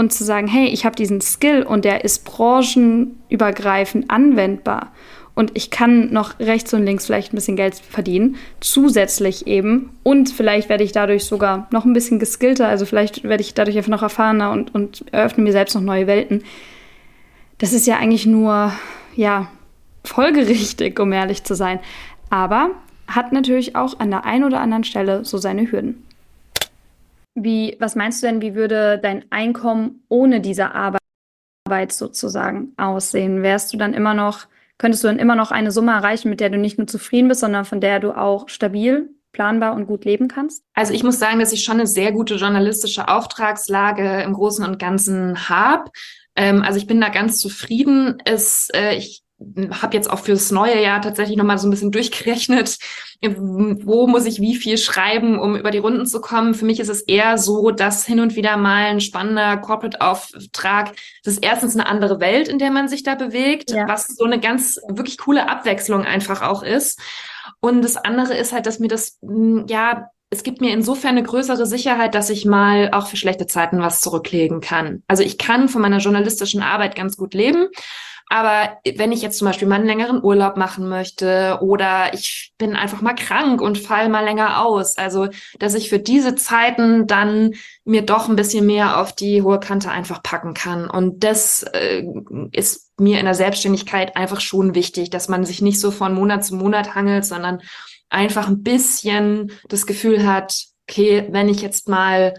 und 0.00 0.14
zu 0.14 0.24
sagen, 0.24 0.48
hey, 0.48 0.66
ich 0.68 0.86
habe 0.86 0.96
diesen 0.96 1.20
Skill 1.20 1.62
und 1.62 1.84
der 1.84 2.04
ist 2.04 2.24
branchenübergreifend 2.24 4.10
anwendbar 4.10 4.92
und 5.34 5.52
ich 5.54 5.70
kann 5.70 6.10
noch 6.10 6.40
rechts 6.40 6.72
und 6.72 6.86
links 6.86 7.04
vielleicht 7.04 7.32
ein 7.32 7.36
bisschen 7.36 7.56
Geld 7.56 7.74
verdienen, 7.74 8.36
zusätzlich 8.60 9.46
eben. 9.46 9.90
Und 10.02 10.30
vielleicht 10.30 10.70
werde 10.70 10.84
ich 10.84 10.92
dadurch 10.92 11.24
sogar 11.24 11.68
noch 11.70 11.84
ein 11.84 11.92
bisschen 11.92 12.18
geskillter, 12.18 12.66
also 12.66 12.86
vielleicht 12.86 13.24
werde 13.24 13.42
ich 13.42 13.52
dadurch 13.52 13.76
einfach 13.76 13.90
noch 13.90 14.02
erfahrener 14.02 14.50
und, 14.52 14.74
und 14.74 15.04
eröffne 15.12 15.44
mir 15.44 15.52
selbst 15.52 15.74
noch 15.74 15.82
neue 15.82 16.06
Welten. 16.06 16.44
Das 17.58 17.74
ist 17.74 17.86
ja 17.86 17.98
eigentlich 17.98 18.24
nur, 18.24 18.72
ja, 19.14 19.48
folgerichtig, 20.02 20.98
um 20.98 21.12
ehrlich 21.12 21.44
zu 21.44 21.54
sein. 21.54 21.78
Aber 22.30 22.70
hat 23.06 23.32
natürlich 23.32 23.76
auch 23.76 24.00
an 24.00 24.10
der 24.10 24.24
einen 24.24 24.44
oder 24.44 24.60
anderen 24.60 24.84
Stelle 24.84 25.26
so 25.26 25.36
seine 25.36 25.70
Hürden. 25.70 26.06
Wie, 27.42 27.76
was 27.80 27.96
meinst 27.96 28.22
du 28.22 28.26
denn, 28.26 28.42
wie 28.42 28.54
würde 28.54 28.98
dein 28.98 29.24
Einkommen 29.30 30.04
ohne 30.08 30.40
diese 30.40 30.72
Arbeit 30.74 31.92
sozusagen 31.92 32.72
aussehen? 32.76 33.42
Wärst 33.42 33.72
du 33.72 33.76
dann 33.76 33.94
immer 33.94 34.14
noch 34.14 34.46
könntest 34.80 35.04
du 35.04 35.08
dann 35.08 35.18
immer 35.18 35.36
noch 35.36 35.50
eine 35.50 35.70
Summe 35.70 35.92
erreichen, 35.92 36.30
mit 36.30 36.40
der 36.40 36.48
du 36.48 36.56
nicht 36.56 36.78
nur 36.78 36.86
zufrieden 36.86 37.28
bist, 37.28 37.40
sondern 37.40 37.66
von 37.66 37.80
der 37.80 38.00
du 38.00 38.12
auch 38.12 38.48
stabil, 38.48 39.10
planbar 39.32 39.74
und 39.74 39.86
gut 39.86 40.04
leben 40.04 40.26
kannst? 40.26 40.64
Also 40.74 40.94
ich 40.94 41.04
muss 41.04 41.18
sagen, 41.18 41.38
dass 41.38 41.52
ich 41.52 41.62
schon 41.62 41.76
eine 41.76 41.86
sehr 41.86 42.12
gute 42.12 42.36
journalistische 42.36 43.06
Auftragslage 43.06 44.22
im 44.22 44.32
Großen 44.32 44.64
und 44.64 44.78
Ganzen 44.78 45.48
habe. 45.48 45.90
Ähm, 46.34 46.62
also 46.62 46.78
ich 46.78 46.86
bin 46.86 47.00
da 47.00 47.10
ganz 47.10 47.38
zufrieden. 47.38 48.22
Es, 48.24 48.70
äh, 48.74 48.96
ich 48.96 49.22
habe 49.70 49.96
jetzt 49.96 50.10
auch 50.10 50.18
fürs 50.18 50.50
neue 50.50 50.82
Jahr 50.82 51.00
tatsächlich 51.00 51.36
nochmal 51.36 51.58
so 51.58 51.66
ein 51.66 51.70
bisschen 51.70 51.92
durchgerechnet, 51.92 52.78
wo 53.22 54.06
muss 54.06 54.26
ich 54.26 54.40
wie 54.40 54.54
viel 54.54 54.76
schreiben, 54.78 55.38
um 55.38 55.56
über 55.56 55.70
die 55.70 55.78
Runden 55.78 56.06
zu 56.06 56.20
kommen. 56.20 56.54
Für 56.54 56.64
mich 56.64 56.80
ist 56.80 56.88
es 56.88 57.02
eher 57.02 57.38
so, 57.38 57.70
dass 57.70 58.04
hin 58.04 58.20
und 58.20 58.36
wieder 58.36 58.56
mal 58.56 58.86
ein 58.86 59.00
spannender 59.00 59.56
Corporate-Auftrag, 59.56 60.92
das 61.24 61.34
ist 61.34 61.44
erstens 61.44 61.74
eine 61.74 61.86
andere 61.86 62.20
Welt, 62.20 62.48
in 62.48 62.58
der 62.58 62.70
man 62.70 62.88
sich 62.88 63.02
da 63.02 63.14
bewegt, 63.14 63.70
ja. 63.70 63.88
was 63.88 64.08
so 64.08 64.24
eine 64.24 64.40
ganz 64.40 64.78
wirklich 64.88 65.18
coole 65.18 65.48
Abwechslung 65.48 66.04
einfach 66.04 66.42
auch 66.42 66.62
ist. 66.62 67.00
Und 67.60 67.82
das 67.82 67.96
andere 67.96 68.36
ist 68.36 68.52
halt, 68.52 68.66
dass 68.66 68.78
mir 68.78 68.88
das, 68.88 69.18
hm, 69.22 69.66
ja, 69.68 70.10
es 70.30 70.44
gibt 70.44 70.60
mir 70.60 70.72
insofern 70.72 71.10
eine 71.10 71.24
größere 71.24 71.66
Sicherheit, 71.66 72.14
dass 72.14 72.30
ich 72.30 72.44
mal 72.44 72.90
auch 72.92 73.08
für 73.08 73.16
schlechte 73.16 73.46
Zeiten 73.48 73.80
was 73.80 74.00
zurücklegen 74.00 74.60
kann. 74.60 75.02
Also 75.08 75.24
ich 75.24 75.38
kann 75.38 75.68
von 75.68 75.82
meiner 75.82 75.98
journalistischen 75.98 76.62
Arbeit 76.62 76.94
ganz 76.94 77.16
gut 77.16 77.34
leben. 77.34 77.68
Aber 78.32 78.78
wenn 78.96 79.10
ich 79.10 79.22
jetzt 79.22 79.38
zum 79.38 79.48
Beispiel 79.48 79.66
mal 79.66 79.74
einen 79.74 79.86
längeren 79.86 80.22
Urlaub 80.22 80.56
machen 80.56 80.88
möchte 80.88 81.58
oder 81.62 82.14
ich 82.14 82.52
bin 82.58 82.76
einfach 82.76 83.00
mal 83.00 83.14
krank 83.14 83.60
und 83.60 83.76
fall 83.76 84.08
mal 84.08 84.24
länger 84.24 84.64
aus, 84.64 84.96
also 84.96 85.26
dass 85.58 85.74
ich 85.74 85.88
für 85.88 85.98
diese 85.98 86.36
Zeiten 86.36 87.08
dann 87.08 87.54
mir 87.84 88.02
doch 88.02 88.28
ein 88.28 88.36
bisschen 88.36 88.66
mehr 88.66 89.00
auf 89.00 89.12
die 89.12 89.42
hohe 89.42 89.58
Kante 89.58 89.90
einfach 89.90 90.22
packen 90.22 90.54
kann. 90.54 90.88
Und 90.88 91.24
das 91.24 91.64
äh, 91.72 92.04
ist 92.52 92.92
mir 93.00 93.18
in 93.18 93.24
der 93.24 93.34
Selbstständigkeit 93.34 94.16
einfach 94.16 94.40
schon 94.40 94.76
wichtig, 94.76 95.10
dass 95.10 95.28
man 95.28 95.44
sich 95.44 95.60
nicht 95.60 95.80
so 95.80 95.90
von 95.90 96.14
Monat 96.14 96.44
zu 96.44 96.54
Monat 96.54 96.94
hangelt, 96.94 97.24
sondern 97.24 97.60
einfach 98.10 98.46
ein 98.46 98.62
bisschen 98.62 99.50
das 99.68 99.86
Gefühl 99.86 100.24
hat, 100.24 100.66
okay, 100.88 101.26
wenn 101.30 101.48
ich 101.48 101.62
jetzt 101.62 101.88
mal 101.88 102.34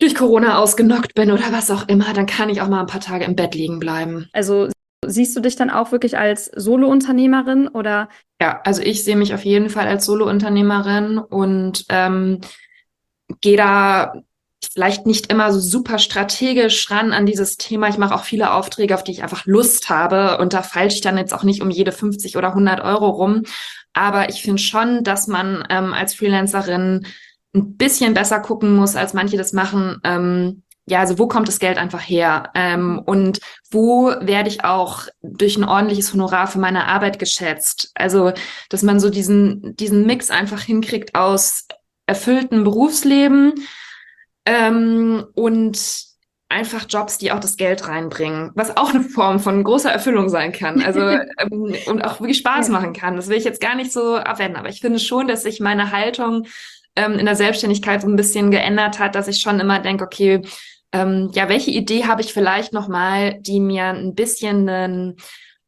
durch 0.00 0.16
Corona 0.16 0.58
ausgenockt 0.58 1.14
bin 1.14 1.30
oder 1.30 1.52
was 1.52 1.70
auch 1.70 1.86
immer, 1.86 2.12
dann 2.12 2.26
kann 2.26 2.48
ich 2.48 2.60
auch 2.60 2.68
mal 2.68 2.80
ein 2.80 2.86
paar 2.86 3.00
Tage 3.00 3.24
im 3.26 3.36
Bett 3.36 3.54
liegen 3.54 3.78
bleiben. 3.78 4.28
Also 4.32 4.70
Siehst 5.08 5.36
du 5.36 5.40
dich 5.40 5.56
dann 5.56 5.70
auch 5.70 5.92
wirklich 5.92 6.18
als 6.18 6.46
Solo-Unternehmerin 6.46 7.68
oder? 7.68 8.08
Ja, 8.40 8.60
also 8.64 8.82
ich 8.82 9.04
sehe 9.04 9.16
mich 9.16 9.34
auf 9.34 9.44
jeden 9.44 9.70
Fall 9.70 9.86
als 9.86 10.04
Solo-Unternehmerin 10.06 11.18
und 11.18 11.84
ähm, 11.88 12.40
gehe 13.40 13.56
da 13.56 14.14
vielleicht 14.72 15.06
nicht 15.06 15.30
immer 15.30 15.52
so 15.52 15.60
super 15.60 15.98
strategisch 15.98 16.90
ran 16.90 17.12
an 17.12 17.26
dieses 17.26 17.56
Thema. 17.56 17.88
Ich 17.88 17.98
mache 17.98 18.14
auch 18.14 18.24
viele 18.24 18.52
Aufträge, 18.52 18.94
auf 18.94 19.04
die 19.04 19.12
ich 19.12 19.22
einfach 19.22 19.46
Lust 19.46 19.88
habe 19.90 20.38
und 20.38 20.52
da 20.52 20.62
feilsche 20.62 20.96
ich 20.96 21.02
dann 21.02 21.18
jetzt 21.18 21.32
auch 21.32 21.44
nicht 21.44 21.62
um 21.62 21.70
jede 21.70 21.92
50 21.92 22.36
oder 22.36 22.48
100 22.48 22.80
Euro 22.80 23.08
rum. 23.08 23.42
Aber 23.92 24.28
ich 24.28 24.42
finde 24.42 24.60
schon, 24.60 25.04
dass 25.04 25.28
man 25.28 25.64
ähm, 25.70 25.92
als 25.92 26.14
Freelancerin 26.14 27.06
ein 27.54 27.76
bisschen 27.76 28.14
besser 28.14 28.40
gucken 28.40 28.74
muss, 28.74 28.96
als 28.96 29.14
manche 29.14 29.36
das 29.36 29.52
machen, 29.52 30.00
ähm, 30.02 30.63
ja, 30.86 31.00
also 31.00 31.18
wo 31.18 31.26
kommt 31.26 31.48
das 31.48 31.58
Geld 31.58 31.78
einfach 31.78 32.00
her? 32.00 32.50
Ähm, 32.54 33.00
und 33.04 33.40
wo 33.70 34.08
werde 34.20 34.48
ich 34.48 34.64
auch 34.64 35.06
durch 35.22 35.56
ein 35.56 35.64
ordentliches 35.64 36.12
Honorar 36.12 36.46
für 36.46 36.58
meine 36.58 36.86
Arbeit 36.86 37.18
geschätzt? 37.18 37.90
Also, 37.94 38.32
dass 38.68 38.82
man 38.82 39.00
so 39.00 39.08
diesen, 39.08 39.74
diesen 39.76 40.04
Mix 40.06 40.30
einfach 40.30 40.60
hinkriegt 40.60 41.14
aus 41.14 41.66
erfülltem 42.06 42.64
Berufsleben 42.64 43.54
ähm, 44.44 45.24
und 45.34 45.78
einfach 46.50 46.84
Jobs, 46.88 47.16
die 47.16 47.32
auch 47.32 47.40
das 47.40 47.56
Geld 47.56 47.88
reinbringen, 47.88 48.52
was 48.54 48.76
auch 48.76 48.90
eine 48.90 49.02
Form 49.02 49.40
von 49.40 49.64
großer 49.64 49.90
Erfüllung 49.90 50.28
sein 50.28 50.52
kann. 50.52 50.82
Also 50.82 51.00
ähm, 51.38 51.74
und 51.86 52.02
auch 52.04 52.20
wirklich 52.20 52.38
Spaß 52.38 52.68
machen 52.68 52.92
kann. 52.92 53.16
Das 53.16 53.28
will 53.28 53.38
ich 53.38 53.44
jetzt 53.44 53.60
gar 53.60 53.74
nicht 53.74 53.90
so 53.90 54.16
abwenden, 54.16 54.56
aber 54.56 54.68
ich 54.68 54.80
finde 54.80 54.98
schon, 54.98 55.28
dass 55.28 55.42
sich 55.42 55.60
meine 55.60 55.92
Haltung 55.92 56.46
ähm, 56.94 57.18
in 57.18 57.26
der 57.26 57.36
Selbstständigkeit 57.36 58.02
so 58.02 58.08
ein 58.08 58.16
bisschen 58.16 58.50
geändert 58.50 58.98
hat, 58.98 59.14
dass 59.14 59.28
ich 59.28 59.40
schon 59.40 59.60
immer 59.60 59.80
denke, 59.80 60.04
okay, 60.04 60.42
ähm, 60.94 61.30
ja, 61.34 61.48
welche 61.48 61.72
Idee 61.72 62.04
habe 62.04 62.22
ich 62.22 62.32
vielleicht 62.32 62.72
nochmal, 62.72 63.40
die 63.40 63.58
mir 63.58 63.86
ein 63.86 64.14
bisschen 64.14 64.68
ein 64.68 65.16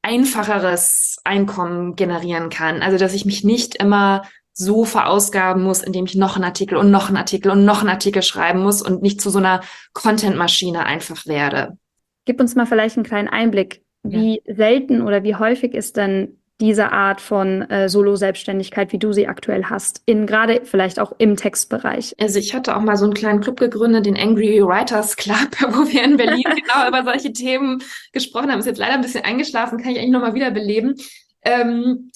einfacheres 0.00 1.18
Einkommen 1.24 1.96
generieren 1.96 2.48
kann? 2.48 2.80
Also, 2.80 2.96
dass 2.96 3.12
ich 3.12 3.24
mich 3.24 3.42
nicht 3.42 3.74
immer 3.74 4.22
so 4.52 4.84
verausgaben 4.84 5.64
muss, 5.64 5.82
indem 5.82 6.06
ich 6.06 6.14
noch 6.14 6.36
einen 6.36 6.44
Artikel 6.44 6.78
und 6.78 6.92
noch 6.92 7.08
einen 7.08 7.16
Artikel 7.16 7.50
und 7.50 7.64
noch 7.64 7.80
einen 7.80 7.90
Artikel 7.90 8.22
schreiben 8.22 8.60
muss 8.60 8.80
und 8.80 9.02
nicht 9.02 9.20
zu 9.20 9.28
so 9.30 9.38
einer 9.38 9.62
Content-Maschine 9.94 10.86
einfach 10.86 11.26
werde. 11.26 11.76
Gib 12.24 12.40
uns 12.40 12.54
mal 12.54 12.64
vielleicht 12.64 12.96
einen 12.96 13.04
kleinen 13.04 13.28
Einblick. 13.28 13.82
Wie 14.04 14.40
ja. 14.44 14.54
selten 14.54 15.02
oder 15.02 15.24
wie 15.24 15.34
häufig 15.34 15.74
ist 15.74 15.96
denn 15.96 16.38
diese 16.60 16.92
Art 16.92 17.20
von 17.20 17.62
äh, 17.70 17.88
Solo-Selbstständigkeit, 17.88 18.92
wie 18.92 18.98
du 18.98 19.12
sie 19.12 19.28
aktuell 19.28 19.64
hast, 19.64 20.02
in 20.06 20.26
gerade 20.26 20.62
vielleicht 20.64 20.98
auch 20.98 21.12
im 21.18 21.36
Textbereich? 21.36 22.14
Also 22.18 22.38
ich 22.38 22.54
hatte 22.54 22.76
auch 22.76 22.80
mal 22.80 22.96
so 22.96 23.04
einen 23.04 23.14
kleinen 23.14 23.40
Club 23.40 23.58
gegründet, 23.60 24.06
den 24.06 24.16
Angry 24.16 24.62
Writers 24.62 25.16
Club, 25.16 25.50
wo 25.60 25.86
wir 25.92 26.02
in 26.02 26.16
Berlin 26.16 26.44
genau 26.44 26.88
über 26.88 27.04
solche 27.04 27.32
Themen 27.32 27.82
gesprochen 28.12 28.50
haben. 28.50 28.60
Ist 28.60 28.66
jetzt 28.66 28.78
leider 28.78 28.94
ein 28.94 29.02
bisschen 29.02 29.24
eingeschlafen, 29.24 29.78
kann 29.78 29.92
ich 29.92 29.98
eigentlich 29.98 30.12
nochmal 30.12 30.34
wiederbeleben. 30.34 30.94
Ähm, 31.42 32.10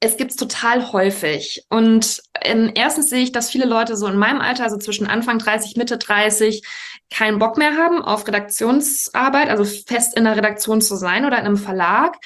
es 0.00 0.18
gibt's 0.18 0.36
total 0.36 0.92
häufig. 0.92 1.64
Und 1.70 2.20
ähm, 2.42 2.72
erstens 2.74 3.08
sehe 3.08 3.22
ich, 3.22 3.32
dass 3.32 3.50
viele 3.50 3.64
Leute 3.64 3.96
so 3.96 4.06
in 4.06 4.18
meinem 4.18 4.42
Alter, 4.42 4.64
also 4.64 4.76
zwischen 4.76 5.06
Anfang 5.06 5.38
30, 5.38 5.76
Mitte 5.76 5.96
30, 5.96 6.62
keinen 7.10 7.38
Bock 7.38 7.56
mehr 7.56 7.76
haben 7.76 8.02
auf 8.02 8.26
Redaktionsarbeit, 8.26 9.48
also 9.48 9.64
fest 9.64 10.16
in 10.16 10.24
der 10.24 10.36
Redaktion 10.36 10.82
zu 10.82 10.96
sein 10.96 11.24
oder 11.24 11.38
in 11.38 11.46
einem 11.46 11.56
Verlag 11.56 12.16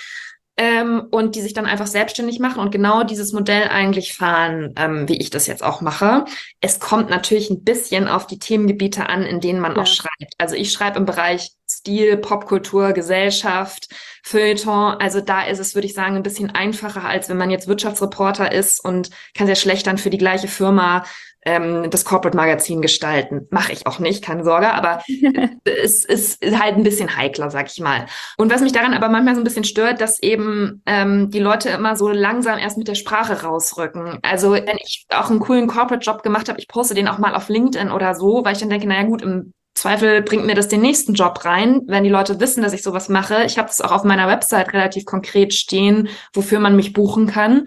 ähm, 0.60 1.06
und 1.10 1.36
die 1.36 1.40
sich 1.40 1.54
dann 1.54 1.64
einfach 1.64 1.86
selbstständig 1.86 2.38
machen 2.38 2.60
und 2.60 2.70
genau 2.70 3.02
dieses 3.02 3.32
Modell 3.32 3.68
eigentlich 3.68 4.12
fahren, 4.12 4.74
ähm, 4.76 5.08
wie 5.08 5.16
ich 5.16 5.30
das 5.30 5.46
jetzt 5.46 5.64
auch 5.64 5.80
mache. 5.80 6.26
Es 6.60 6.80
kommt 6.80 7.08
natürlich 7.08 7.48
ein 7.48 7.64
bisschen 7.64 8.08
auf 8.08 8.26
die 8.26 8.38
Themengebiete 8.38 9.08
an, 9.08 9.22
in 9.22 9.40
denen 9.40 9.60
man 9.60 9.74
ja. 9.74 9.80
auch 9.80 9.86
schreibt. 9.86 10.34
Also 10.36 10.56
ich 10.56 10.70
schreibe 10.70 10.98
im 10.98 11.06
Bereich 11.06 11.52
Stil, 11.66 12.18
Popkultur, 12.18 12.92
Gesellschaft, 12.92 13.88
Feuilleton. 14.22 14.96
Also 15.00 15.22
da 15.22 15.46
ist 15.46 15.60
es, 15.60 15.74
würde 15.74 15.86
ich 15.86 15.94
sagen, 15.94 16.16
ein 16.16 16.22
bisschen 16.22 16.50
einfacher, 16.50 17.04
als 17.04 17.30
wenn 17.30 17.38
man 17.38 17.48
jetzt 17.48 17.66
Wirtschaftsreporter 17.66 18.52
ist 18.52 18.84
und 18.84 19.08
kann 19.34 19.46
sehr 19.46 19.56
schlecht 19.56 19.86
dann 19.86 19.96
für 19.96 20.10
die 20.10 20.18
gleiche 20.18 20.48
Firma 20.48 21.04
ähm, 21.42 21.90
das 21.90 22.04
Corporate 22.04 22.36
Magazin 22.36 22.82
gestalten. 22.82 23.46
Mache 23.50 23.72
ich 23.72 23.86
auch 23.86 23.98
nicht, 23.98 24.22
keine 24.22 24.44
Sorge, 24.44 24.72
aber 24.72 25.02
es 25.64 26.04
ist 26.04 26.42
halt 26.42 26.76
ein 26.76 26.82
bisschen 26.82 27.16
heikler, 27.16 27.50
sag 27.50 27.68
ich 27.70 27.80
mal. 27.80 28.06
Und 28.36 28.52
was 28.52 28.60
mich 28.60 28.72
daran 28.72 28.94
aber 28.94 29.08
manchmal 29.08 29.34
so 29.34 29.40
ein 29.40 29.44
bisschen 29.44 29.64
stört, 29.64 30.00
dass 30.00 30.22
eben 30.22 30.82
ähm, 30.86 31.30
die 31.30 31.38
Leute 31.38 31.70
immer 31.70 31.96
so 31.96 32.10
langsam 32.10 32.58
erst 32.58 32.78
mit 32.78 32.88
der 32.88 32.94
Sprache 32.94 33.42
rausrücken. 33.42 34.18
Also 34.22 34.52
wenn 34.52 34.78
ich 34.84 35.06
auch 35.10 35.30
einen 35.30 35.40
coolen 35.40 35.66
Corporate-Job 35.66 36.22
gemacht 36.22 36.48
habe, 36.48 36.60
ich 36.60 36.68
poste 36.68 36.94
den 36.94 37.08
auch 37.08 37.18
mal 37.18 37.34
auf 37.34 37.48
LinkedIn 37.48 37.90
oder 37.90 38.14
so, 38.14 38.44
weil 38.44 38.52
ich 38.52 38.60
dann 38.60 38.70
denke, 38.70 38.86
naja 38.86 39.04
gut, 39.04 39.22
im 39.22 39.52
Zweifel 39.74 40.20
bringt 40.20 40.44
mir 40.44 40.54
das 40.54 40.68
den 40.68 40.82
nächsten 40.82 41.14
Job 41.14 41.44
rein, 41.44 41.82
wenn 41.86 42.04
die 42.04 42.10
Leute 42.10 42.38
wissen, 42.38 42.62
dass 42.62 42.74
ich 42.74 42.82
sowas 42.82 43.08
mache. 43.08 43.44
Ich 43.44 43.56
habe 43.56 43.68
das 43.68 43.80
auch 43.80 43.92
auf 43.92 44.04
meiner 44.04 44.28
Website 44.28 44.74
relativ 44.74 45.06
konkret 45.06 45.54
stehen, 45.54 46.08
wofür 46.34 46.60
man 46.60 46.76
mich 46.76 46.92
buchen 46.92 47.26
kann. 47.26 47.64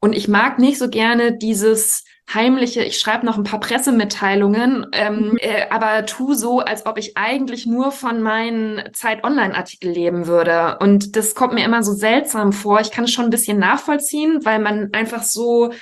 Und 0.00 0.14
ich 0.14 0.26
mag 0.26 0.58
nicht 0.58 0.78
so 0.78 0.88
gerne 0.88 1.36
dieses 1.36 2.04
heimliche, 2.34 2.82
ich 2.82 2.98
schreibe 2.98 3.26
noch 3.26 3.36
ein 3.36 3.44
paar 3.44 3.60
Pressemitteilungen, 3.60 4.86
ähm, 4.92 5.30
mhm. 5.30 5.36
äh, 5.38 5.68
aber 5.70 6.06
tu 6.06 6.34
so, 6.34 6.60
als 6.60 6.86
ob 6.86 6.98
ich 6.98 7.16
eigentlich 7.16 7.66
nur 7.66 7.92
von 7.92 8.22
meinen 8.22 8.92
Zeit-Online-Artikel 8.92 9.90
leben 9.90 10.26
würde. 10.26 10.78
Und 10.80 11.16
das 11.16 11.34
kommt 11.34 11.54
mir 11.54 11.64
immer 11.64 11.82
so 11.82 11.92
seltsam 11.92 12.52
vor. 12.52 12.80
Ich 12.80 12.90
kann 12.90 13.04
es 13.04 13.12
schon 13.12 13.26
ein 13.26 13.30
bisschen 13.30 13.58
nachvollziehen, 13.58 14.44
weil 14.44 14.58
man 14.58 14.90
einfach 14.92 15.22
so, 15.22 15.72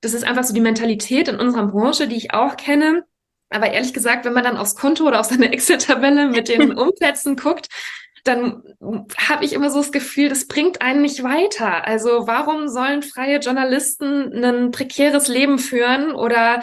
das 0.00 0.14
ist 0.14 0.24
einfach 0.24 0.44
so 0.44 0.54
die 0.54 0.60
Mentalität 0.60 1.28
in 1.28 1.40
unserer 1.40 1.66
Branche, 1.66 2.08
die 2.08 2.16
ich 2.16 2.34
auch 2.34 2.56
kenne. 2.56 3.04
Aber 3.50 3.70
ehrlich 3.70 3.94
gesagt, 3.94 4.24
wenn 4.24 4.32
man 4.32 4.44
dann 4.44 4.56
aufs 4.56 4.74
Konto 4.74 5.06
oder 5.06 5.20
auf 5.20 5.26
seine 5.26 5.50
Excel-Tabelle 5.52 6.28
mit 6.28 6.48
den 6.48 6.72
Umsätzen 6.78 7.36
guckt, 7.36 7.68
dann 8.24 8.62
habe 9.16 9.44
ich 9.44 9.52
immer 9.52 9.70
so 9.70 9.78
das 9.78 9.92
Gefühl, 9.92 10.30
das 10.30 10.46
bringt 10.46 10.82
einen 10.82 11.02
nicht 11.02 11.22
weiter. 11.22 11.86
Also 11.86 12.26
warum 12.26 12.68
sollen 12.68 13.02
freie 13.02 13.38
Journalisten 13.38 14.44
ein 14.44 14.70
prekäres 14.70 15.28
Leben 15.28 15.58
führen 15.58 16.12
oder 16.12 16.62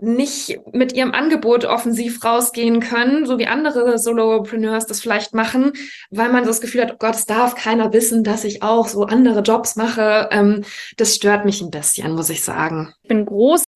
nicht 0.00 0.58
mit 0.72 0.92
ihrem 0.94 1.12
Angebot 1.12 1.64
offensiv 1.64 2.24
rausgehen 2.24 2.80
können, 2.80 3.26
so 3.26 3.38
wie 3.38 3.46
andere 3.46 3.98
Solopreneurs 3.98 4.86
das 4.86 5.00
vielleicht 5.00 5.34
machen, 5.34 5.72
weil 6.10 6.30
man 6.30 6.44
so 6.44 6.50
das 6.50 6.60
Gefühl 6.60 6.82
hat, 6.82 6.92
oh 6.92 6.96
Gott, 6.98 7.14
es 7.14 7.26
darf 7.26 7.54
keiner 7.54 7.92
wissen, 7.92 8.24
dass 8.24 8.44
ich 8.44 8.62
auch 8.62 8.88
so 8.88 9.04
andere 9.04 9.40
Jobs 9.40 9.76
mache. 9.76 10.28
Ähm, 10.30 10.64
das 10.96 11.14
stört 11.14 11.44
mich 11.44 11.60
ein 11.60 11.70
bisschen, 11.70 12.12
muss 12.12 12.30
ich 12.30 12.42
sagen. 12.42 12.92
Ich 13.02 13.08
bin 13.08 13.24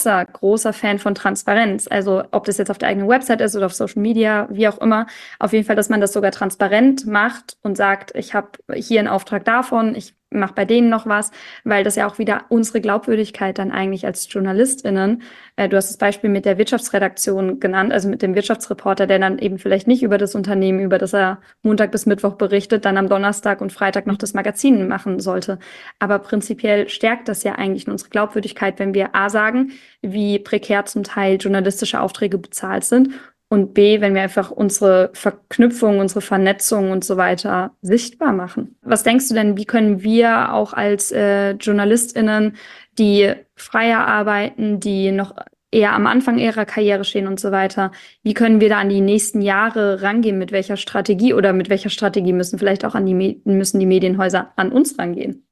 großer, 0.05 0.25
großer 0.27 0.73
Fan 0.73 0.99
von 0.99 1.15
Transparenz. 1.15 1.89
Also 1.91 2.23
ob 2.31 2.45
das 2.45 2.59
jetzt 2.59 2.71
auf 2.71 2.79
der 2.79 2.89
eigenen 2.89 3.09
Website 3.09 3.41
ist 3.41 3.57
oder 3.57 3.67
auf 3.67 3.75
Social 3.75 4.03
Media, 4.03 4.47
wie 4.51 4.69
auch 4.69 4.79
immer. 4.79 5.07
Auf 5.39 5.53
jeden 5.53 5.65
Fall, 5.65 5.77
dass 5.77 5.89
man 5.89 6.01
das 6.01 6.13
sogar 6.13 6.31
transparent 6.31 7.07
macht 7.07 7.57
und 7.63 7.77
sagt, 7.77 8.13
ich 8.15 8.35
habe 8.35 8.51
hier 8.75 9.01
einen 9.01 9.09
Auftrag 9.09 9.45
davon, 9.45 9.95
ich 9.95 10.15
mach 10.35 10.53
bei 10.53 10.65
denen 10.65 10.89
noch 10.89 11.07
was, 11.07 11.31
weil 11.65 11.85
das 11.85 11.97
ja 11.97 12.07
auch 12.07 12.19
wieder 12.19 12.45
unsere 12.49 12.81
Glaubwürdigkeit 12.81 13.59
dann 13.59 13.71
eigentlich 13.71 14.07
als 14.07 14.33
JournalistInnen, 14.33 15.23
äh, 15.57 15.69
du 15.69 15.77
hast 15.77 15.89
das 15.89 15.97
Beispiel 15.97 16.31
mit 16.31 16.45
der 16.45 16.59
Wirtschaftsredaktion 16.59 17.61
genannt, 17.61 17.93
also 17.93 18.09
mit 18.09 18.23
dem 18.23 18.35
Wirtschaftsreporter, 18.35 19.07
der 19.07 19.19
dann 19.19 19.39
eben 19.39 19.59
vielleicht 19.59 19.87
nicht 19.87 20.03
über 20.03 20.19
das 20.19 20.35
Unternehmen, 20.35 20.81
über 20.81 20.99
das 20.99 21.13
er 21.15 21.41
Montag 21.63 21.93
bis 21.93 22.07
Mittwoch 22.07 22.35
berichtet, 22.35 22.85
dann 22.85 22.97
am 22.97 23.09
Donnerstag 23.09 23.61
und 23.61 23.73
Freitag 23.73 24.07
noch 24.07 24.19
das 24.19 24.35
Magazin 24.35 24.89
machen 24.89 25.21
sollte. 25.21 25.59
Aber 25.99 26.19
prinzipiell 26.19 26.89
stärkt 26.89 27.29
das 27.29 27.45
ja 27.45 27.55
eigentlich 27.55 27.89
unsere 27.89 28.11
Glaubwürdigkeit, 28.11 28.79
wenn 28.79 28.95
wir 28.95 29.15
A 29.15 29.31
sagen, 29.31 29.73
wie 30.03 30.39
prekär 30.39 30.85
zum 30.87 31.05
Teil 31.05 31.37
journalistische 31.37 32.01
Aufträge 32.01 32.39
bezahlt 32.39 32.85
sind 32.85 33.11
und 33.55 33.73
B, 33.73 34.01
wenn 34.01 34.15
wir 34.15 34.23
einfach 34.23 34.51
unsere 34.51 35.11
Verknüpfung, 35.15 36.01
unsere 36.01 36.21
Vernetzung 36.21 36.91
und 36.91 37.05
so 37.05 37.17
weiter 37.17 37.73
sichtbar 37.81 38.33
machen. 38.33 38.77
Was 38.83 39.05
denkst 39.05 39.29
du 39.29 39.35
denn, 39.35 39.57
wie 39.57 39.65
können 39.65 40.03
wir 40.03 40.53
auch 40.53 40.73
als 40.73 41.13
äh, 41.13 41.53
JournalistInnen, 41.53 42.57
die 42.99 43.33
freier 43.55 44.07
arbeiten, 44.07 44.81
die 44.81 45.13
noch 45.13 45.35
eher 45.71 45.93
am 45.93 46.07
Anfang 46.07 46.39
ihrer 46.39 46.65
Karriere 46.65 47.05
stehen 47.05 47.27
und 47.27 47.41
so 47.41 47.51
weiter, 47.51 47.91
wie 48.23 48.35
können 48.35 48.61
wir 48.61 48.69
da 48.69 48.79
an 48.79 48.89
die 48.89 49.01
nächsten 49.01 49.43
Jahre 49.43 50.03
rangehen? 50.03 50.39
Mit 50.39 50.53
welcher 50.53 50.77
Strategie 50.77 51.35
oder 51.35 51.53
mit 51.53 51.69
welcher 51.71 51.91
Strategie 51.91 52.33
müssen 52.33 52.59
vielleicht 52.59 52.85
auch 52.85 52.95
an 52.95 53.07
die, 53.07 53.41
müssen 53.45 53.81
die 53.81 53.87
Medienhäuser 53.87 54.53
an 54.57 54.71
uns 54.71 54.99
rangehen? 54.99 55.44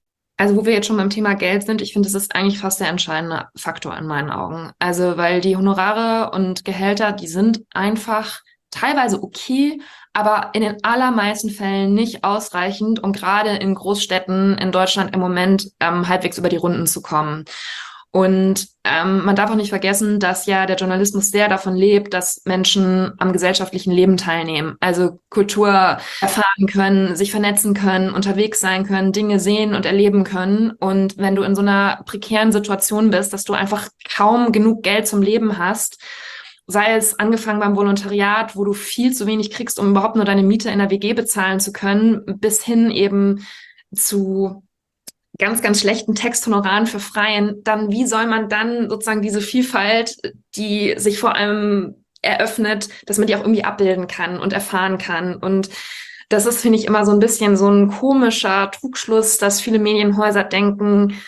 Also 0.42 0.56
wo 0.56 0.66
wir 0.66 0.72
jetzt 0.72 0.88
schon 0.88 0.96
beim 0.96 1.08
Thema 1.08 1.34
Geld 1.34 1.62
sind, 1.62 1.80
ich 1.82 1.92
finde, 1.92 2.08
das 2.08 2.20
ist 2.20 2.34
eigentlich 2.34 2.58
fast 2.58 2.80
der 2.80 2.88
entscheidende 2.88 3.46
Faktor 3.54 3.96
in 3.96 4.08
meinen 4.08 4.28
Augen. 4.28 4.72
Also 4.80 5.16
weil 5.16 5.40
die 5.40 5.56
Honorare 5.56 6.32
und 6.32 6.64
Gehälter, 6.64 7.12
die 7.12 7.28
sind 7.28 7.62
einfach 7.72 8.40
teilweise 8.72 9.22
okay, 9.22 9.80
aber 10.12 10.50
in 10.54 10.62
den 10.62 10.82
allermeisten 10.82 11.48
Fällen 11.48 11.94
nicht 11.94 12.24
ausreichend, 12.24 13.00
um 13.00 13.12
gerade 13.12 13.50
in 13.50 13.76
Großstädten 13.76 14.58
in 14.58 14.72
Deutschland 14.72 15.14
im 15.14 15.20
Moment 15.20 15.70
ähm, 15.78 16.08
halbwegs 16.08 16.38
über 16.38 16.48
die 16.48 16.56
Runden 16.56 16.88
zu 16.88 17.02
kommen. 17.02 17.44
Und 18.14 18.68
ähm, 18.84 19.24
man 19.24 19.36
darf 19.36 19.50
auch 19.50 19.56
nicht 19.56 19.70
vergessen, 19.70 20.20
dass 20.20 20.44
ja 20.44 20.66
der 20.66 20.76
Journalismus 20.76 21.30
sehr 21.30 21.48
davon 21.48 21.74
lebt, 21.74 22.12
dass 22.12 22.42
Menschen 22.44 23.12
am 23.16 23.32
gesellschaftlichen 23.32 23.90
Leben 23.90 24.18
teilnehmen, 24.18 24.76
also 24.80 25.20
Kultur 25.30 25.98
erfahren 26.20 26.66
können, 26.70 27.16
sich 27.16 27.30
vernetzen 27.30 27.72
können, 27.72 28.10
unterwegs 28.10 28.60
sein 28.60 28.84
können, 28.86 29.12
Dinge 29.12 29.40
sehen 29.40 29.74
und 29.74 29.86
erleben 29.86 30.24
können. 30.24 30.72
Und 30.72 31.16
wenn 31.16 31.34
du 31.34 31.42
in 31.42 31.54
so 31.54 31.62
einer 31.62 32.02
prekären 32.04 32.52
Situation 32.52 33.10
bist, 33.10 33.32
dass 33.32 33.44
du 33.44 33.54
einfach 33.54 33.88
kaum 34.14 34.52
genug 34.52 34.82
Geld 34.82 35.08
zum 35.08 35.22
Leben 35.22 35.56
hast, 35.56 35.98
sei 36.66 36.94
es 36.94 37.18
angefangen 37.18 37.60
beim 37.60 37.76
Volontariat, 37.76 38.56
wo 38.56 38.64
du 38.64 38.74
viel 38.74 39.14
zu 39.14 39.26
wenig 39.26 39.50
kriegst, 39.50 39.78
um 39.78 39.90
überhaupt 39.90 40.16
nur 40.16 40.26
deine 40.26 40.42
Miete 40.42 40.70
in 40.70 40.80
der 40.80 40.90
WG 40.90 41.14
bezahlen 41.14 41.60
zu 41.60 41.72
können, 41.72 42.22
bis 42.40 42.62
hin 42.62 42.90
eben 42.90 43.46
zu 43.94 44.62
ganz, 45.38 45.62
ganz 45.62 45.80
schlechten 45.80 46.14
Texthonoraren 46.14 46.86
für 46.86 47.00
Freien, 47.00 47.62
dann 47.64 47.90
wie 47.90 48.06
soll 48.06 48.26
man 48.26 48.48
dann 48.48 48.90
sozusagen 48.90 49.22
diese 49.22 49.40
Vielfalt, 49.40 50.16
die 50.56 50.94
sich 50.96 51.18
vor 51.18 51.34
allem 51.34 52.04
eröffnet, 52.20 52.88
dass 53.06 53.18
man 53.18 53.26
die 53.26 53.34
auch 53.34 53.40
irgendwie 53.40 53.64
abbilden 53.64 54.06
kann 54.06 54.38
und 54.38 54.52
erfahren 54.52 54.98
kann. 54.98 55.34
Und 55.34 55.70
das 56.28 56.46
ist, 56.46 56.60
finde 56.60 56.78
ich, 56.78 56.86
immer 56.86 57.04
so 57.04 57.12
ein 57.12 57.18
bisschen 57.18 57.56
so 57.56 57.68
ein 57.68 57.88
komischer 57.88 58.70
Trugschluss, 58.70 59.38
dass 59.38 59.60
viele 59.60 59.78
Medienhäuser 59.78 60.44
denken, 60.44 61.20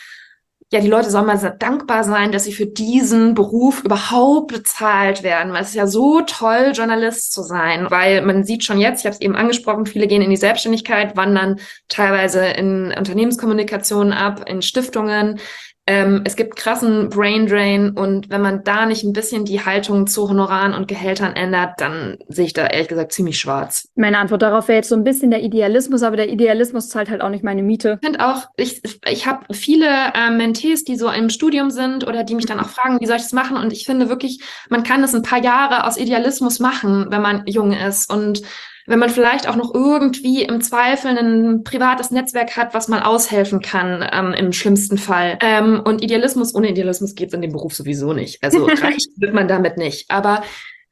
ja, 0.74 0.80
die 0.80 0.88
Leute 0.88 1.08
sollen 1.08 1.26
mal 1.26 1.38
sehr 1.38 1.52
dankbar 1.52 2.02
sein, 2.02 2.32
dass 2.32 2.42
sie 2.42 2.52
für 2.52 2.66
diesen 2.66 3.34
Beruf 3.34 3.84
überhaupt 3.84 4.52
bezahlt 4.52 5.22
werden, 5.22 5.52
weil 5.52 5.62
es 5.62 5.68
ist 5.68 5.76
ja 5.76 5.86
so 5.86 6.20
toll, 6.22 6.72
Journalist 6.74 7.32
zu 7.32 7.42
sein, 7.42 7.92
weil 7.92 8.22
man 8.22 8.42
sieht 8.42 8.64
schon 8.64 8.80
jetzt, 8.80 8.98
ich 8.98 9.06
habe 9.06 9.14
es 9.14 9.20
eben 9.20 9.36
angesprochen, 9.36 9.86
viele 9.86 10.08
gehen 10.08 10.20
in 10.20 10.30
die 10.30 10.36
Selbstständigkeit, 10.36 11.16
wandern 11.16 11.60
teilweise 11.86 12.44
in 12.44 12.92
Unternehmenskommunikation 12.98 14.12
ab, 14.12 14.48
in 14.48 14.62
Stiftungen, 14.62 15.38
ähm, 15.86 16.22
es 16.24 16.36
gibt 16.36 16.56
krassen 16.56 17.10
Brain 17.10 17.46
Drain 17.46 17.90
und 17.90 18.30
wenn 18.30 18.40
man 18.40 18.64
da 18.64 18.86
nicht 18.86 19.04
ein 19.04 19.12
bisschen 19.12 19.44
die 19.44 19.64
Haltung 19.64 20.06
zu 20.06 20.28
Honoraren 20.28 20.72
und 20.72 20.88
Gehältern 20.88 21.36
ändert, 21.36 21.74
dann 21.78 22.16
sehe 22.28 22.46
ich 22.46 22.54
da 22.54 22.66
ehrlich 22.66 22.88
gesagt 22.88 23.12
ziemlich 23.12 23.38
schwarz. 23.38 23.88
Meine 23.94 24.18
Antwort 24.18 24.42
darauf 24.42 24.68
wäre 24.68 24.76
jetzt 24.76 24.88
so 24.88 24.94
ein 24.94 25.04
bisschen 25.04 25.30
der 25.30 25.42
Idealismus, 25.42 26.02
aber 26.02 26.16
der 26.16 26.30
Idealismus 26.30 26.88
zahlt 26.88 27.10
halt 27.10 27.20
auch 27.20 27.28
nicht 27.28 27.44
meine 27.44 27.62
Miete. 27.62 27.98
Ich 28.00 28.06
finde 28.06 28.26
auch, 28.26 28.46
ich, 28.56 28.82
ich 29.06 29.26
habe 29.26 29.52
viele 29.52 29.88
äh, 30.14 30.30
Mentees, 30.30 30.84
die 30.84 30.96
so 30.96 31.10
im 31.10 31.28
Studium 31.28 31.70
sind 31.70 32.06
oder 32.06 32.24
die 32.24 32.34
mich 32.34 32.46
dann 32.46 32.60
auch 32.60 32.70
fragen, 32.70 33.00
wie 33.00 33.06
soll 33.06 33.16
ich 33.16 33.22
das 33.22 33.32
machen? 33.32 33.58
Und 33.58 33.72
ich 33.72 33.84
finde 33.84 34.08
wirklich, 34.08 34.40
man 34.70 34.84
kann 34.84 35.02
das 35.02 35.14
ein 35.14 35.22
paar 35.22 35.42
Jahre 35.42 35.86
aus 35.86 35.98
Idealismus 35.98 36.60
machen, 36.60 37.06
wenn 37.10 37.20
man 37.20 37.42
jung 37.46 37.72
ist 37.72 38.10
und 38.10 38.42
wenn 38.86 38.98
man 38.98 39.08
vielleicht 39.08 39.48
auch 39.48 39.56
noch 39.56 39.74
irgendwie 39.74 40.42
im 40.42 40.60
Zweifel 40.60 41.16
ein 41.16 41.64
privates 41.64 42.10
Netzwerk 42.10 42.56
hat, 42.56 42.74
was 42.74 42.88
mal 42.88 43.02
aushelfen 43.02 43.60
kann, 43.60 44.06
ähm, 44.12 44.34
im 44.34 44.52
schlimmsten 44.52 44.98
Fall. 44.98 45.38
Ähm, 45.40 45.80
und 45.84 46.02
Idealismus, 46.02 46.54
ohne 46.54 46.70
Idealismus 46.70 47.14
geht 47.14 47.28
es 47.28 47.34
in 47.34 47.42
dem 47.42 47.52
Beruf 47.52 47.74
sowieso 47.74 48.12
nicht. 48.12 48.42
Also 48.42 48.64
reich 48.66 49.06
wird 49.16 49.34
man 49.34 49.48
damit 49.48 49.78
nicht. 49.78 50.10
Aber 50.10 50.42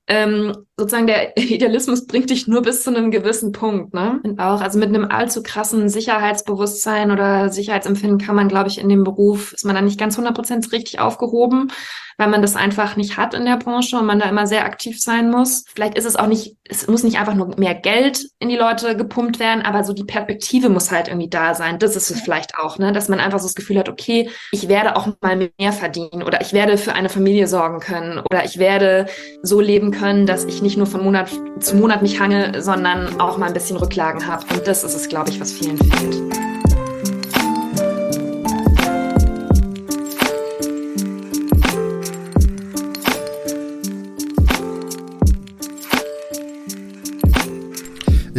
ähm, 0.06 0.56
sozusagen 0.76 1.06
der 1.06 1.36
Idealismus 1.36 2.06
bringt 2.06 2.30
dich 2.30 2.48
nur 2.48 2.62
bis 2.62 2.82
zu 2.82 2.90
einem 2.90 3.10
gewissen 3.10 3.52
Punkt, 3.52 3.92
ne? 3.92 4.20
Und 4.24 4.40
auch, 4.40 4.62
also 4.62 4.78
mit 4.78 4.88
einem 4.88 5.04
allzu 5.04 5.42
krassen 5.42 5.88
Sicherheitsbewusstsein 5.88 7.10
oder 7.10 7.50
Sicherheitsempfinden 7.50 8.18
kann 8.18 8.36
man, 8.36 8.48
glaube 8.48 8.68
ich, 8.68 8.80
in 8.80 8.88
dem 8.88 9.04
Beruf, 9.04 9.52
ist 9.52 9.64
man 9.64 9.74
da 9.74 9.82
nicht 9.82 10.00
ganz 10.00 10.18
100% 10.18 10.72
richtig 10.72 10.98
aufgehoben 10.98 11.70
weil 12.18 12.28
man 12.28 12.42
das 12.42 12.56
einfach 12.56 12.96
nicht 12.96 13.16
hat 13.16 13.34
in 13.34 13.44
der 13.44 13.56
Branche 13.56 13.98
und 13.98 14.06
man 14.06 14.18
da 14.18 14.28
immer 14.28 14.46
sehr 14.46 14.64
aktiv 14.64 15.00
sein 15.00 15.30
muss. 15.30 15.64
Vielleicht 15.74 15.96
ist 15.96 16.04
es 16.04 16.16
auch 16.16 16.26
nicht, 16.26 16.56
es 16.68 16.86
muss 16.86 17.02
nicht 17.02 17.18
einfach 17.18 17.34
nur 17.34 17.58
mehr 17.58 17.74
Geld 17.74 18.26
in 18.38 18.48
die 18.48 18.56
Leute 18.56 18.96
gepumpt 18.96 19.38
werden, 19.38 19.62
aber 19.62 19.84
so 19.84 19.92
die 19.92 20.04
Perspektive 20.04 20.68
muss 20.68 20.90
halt 20.90 21.08
irgendwie 21.08 21.28
da 21.28 21.54
sein. 21.54 21.78
Das 21.78 21.96
ist 21.96 22.10
es 22.10 22.20
vielleicht 22.20 22.58
auch, 22.58 22.78
ne, 22.78 22.92
dass 22.92 23.08
man 23.08 23.20
einfach 23.20 23.38
so 23.38 23.46
das 23.46 23.54
Gefühl 23.54 23.78
hat, 23.78 23.88
okay, 23.88 24.30
ich 24.52 24.68
werde 24.68 24.96
auch 24.96 25.08
mal 25.20 25.50
mehr 25.58 25.72
verdienen 25.72 26.22
oder 26.22 26.40
ich 26.40 26.52
werde 26.52 26.78
für 26.78 26.94
eine 26.94 27.08
Familie 27.08 27.46
sorgen 27.46 27.80
können 27.80 28.18
oder 28.30 28.44
ich 28.44 28.58
werde 28.58 29.06
so 29.42 29.60
leben 29.60 29.90
können, 29.90 30.26
dass 30.26 30.44
ich 30.44 30.62
nicht 30.62 30.76
nur 30.76 30.86
von 30.86 31.02
Monat 31.02 31.30
zu 31.60 31.76
Monat 31.76 32.02
mich 32.02 32.20
hange, 32.20 32.62
sondern 32.62 33.20
auch 33.20 33.38
mal 33.38 33.46
ein 33.46 33.54
bisschen 33.54 33.76
Rücklagen 33.76 34.26
habe. 34.26 34.44
Und 34.54 34.66
das 34.66 34.84
ist 34.84 34.94
es, 34.94 35.08
glaube 35.08 35.30
ich, 35.30 35.40
was 35.40 35.52
vielen 35.52 35.78
fehlt. 35.78 36.61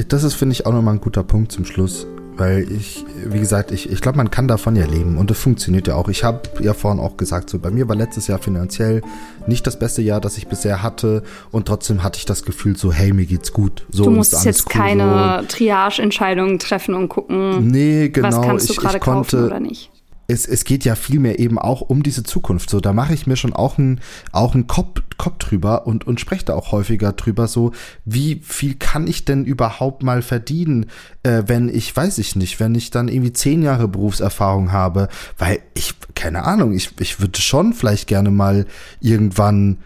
Das 0.08 0.24
ist, 0.24 0.34
finde 0.34 0.54
ich, 0.54 0.66
auch 0.66 0.74
nochmal 0.74 0.96
ein 0.96 1.02
guter 1.02 1.24
Punkt 1.24 1.52
zum 1.52 1.66
Schluss. 1.66 2.08
Weil 2.36 2.66
ich, 2.72 3.06
wie 3.26 3.40
gesagt, 3.40 3.72
ich, 3.72 3.92
ich 3.92 4.02
glaube, 4.02 4.18
man 4.18 4.32
kann 4.32 4.48
davon 4.48 4.76
ja 4.76 4.88
leben 4.88 5.20
und 5.20 5.30
es 5.30 5.38
funktioniert 5.38 5.88
ja 5.88 5.94
auch. 5.94 6.10
Ich 6.10 6.24
habe 6.24 6.42
ja 6.62 6.74
vorhin 6.74 7.00
auch 7.00 7.16
gesagt, 7.16 7.48
so 7.48 7.60
bei 7.60 7.70
mir 7.70 7.88
war 7.88 7.96
letztes 7.96 8.26
Jahr 8.26 8.40
finanziell 8.40 9.04
nicht 9.46 9.68
das 9.68 9.78
beste 9.78 10.02
Jahr, 10.02 10.20
das 10.20 10.40
ich 10.40 10.48
bisher 10.48 10.82
hatte 10.82 11.22
und 11.52 11.68
trotzdem 11.68 12.02
hatte 12.02 12.18
ich 12.18 12.26
das 12.26 12.44
Gefühl 12.44 12.76
so, 12.76 12.92
hey, 12.92 13.14
mir 13.14 13.28
geht's 13.28 13.54
gut. 13.54 13.86
So, 13.92 14.06
du 14.06 14.12
musst 14.12 14.46
jetzt 14.46 14.66
cool, 14.66 14.82
keine 14.82 15.42
so. 15.42 15.48
Triage-Entscheidungen 15.48 16.58
treffen 16.58 16.96
und 16.96 17.08
gucken, 17.08 17.68
nee, 17.68 18.10
genau, 18.10 18.30
was 18.30 18.42
kannst 18.42 18.70
du 18.70 18.74
gerade 18.74 19.00
kaufen 19.00 19.46
oder 19.46 19.60
nicht. 19.60 19.92
Es, 20.28 20.46
es 20.46 20.64
geht 20.64 20.86
ja 20.86 20.96
vielmehr 20.96 21.40
eben 21.40 21.60
auch 21.60 21.82
um 21.82 22.04
diese 22.04 22.24
Zukunft. 22.24 22.70
So, 22.70 22.80
da 22.80 22.94
mache 22.94 23.14
ich 23.14 23.28
mir 23.28 23.36
schon 23.36 23.54
auch 23.54 23.78
einen 23.78 24.00
auch 24.32 24.54
einen 24.54 24.68
Kopf, 24.68 25.02
Kopf 25.18 25.38
drüber 25.40 25.86
und, 25.86 26.08
und 26.08 26.20
spreche 26.20 26.46
da 26.46 26.56
auch 26.56 26.72
häufiger 26.72 27.14
drüber, 27.14 27.48
so, 27.48 27.72
wie 28.06 28.42
viel 28.44 28.76
kann 28.76 29.08
ich 29.08 29.26
denn 29.26 29.46
überhaupt 29.46 30.04
mal 30.04 30.22
verdienen, 30.22 30.88
äh, 31.24 31.44
wenn 31.48 31.70
ich, 31.70 31.96
weiß 31.96 32.18
ich 32.18 32.36
nicht, 32.36 32.60
wenn 32.60 32.76
ich 32.76 32.92
dann 32.92 33.08
irgendwie 33.08 33.34
zehn 33.34 33.62
Jahre 33.62 33.88
Berufserfahrung 33.88 34.72
habe, 34.72 35.10
weil 35.38 35.60
ich, 35.74 35.94
keine 36.16 36.44
Ahnung, 36.44 36.74
ich, 36.74 36.92
ich 37.00 37.20
würde 37.20 37.40
schon 37.40 37.74
vielleicht 37.74 38.08
gerne 38.08 38.32
mal 38.32 38.66
irgendwann 39.02 39.80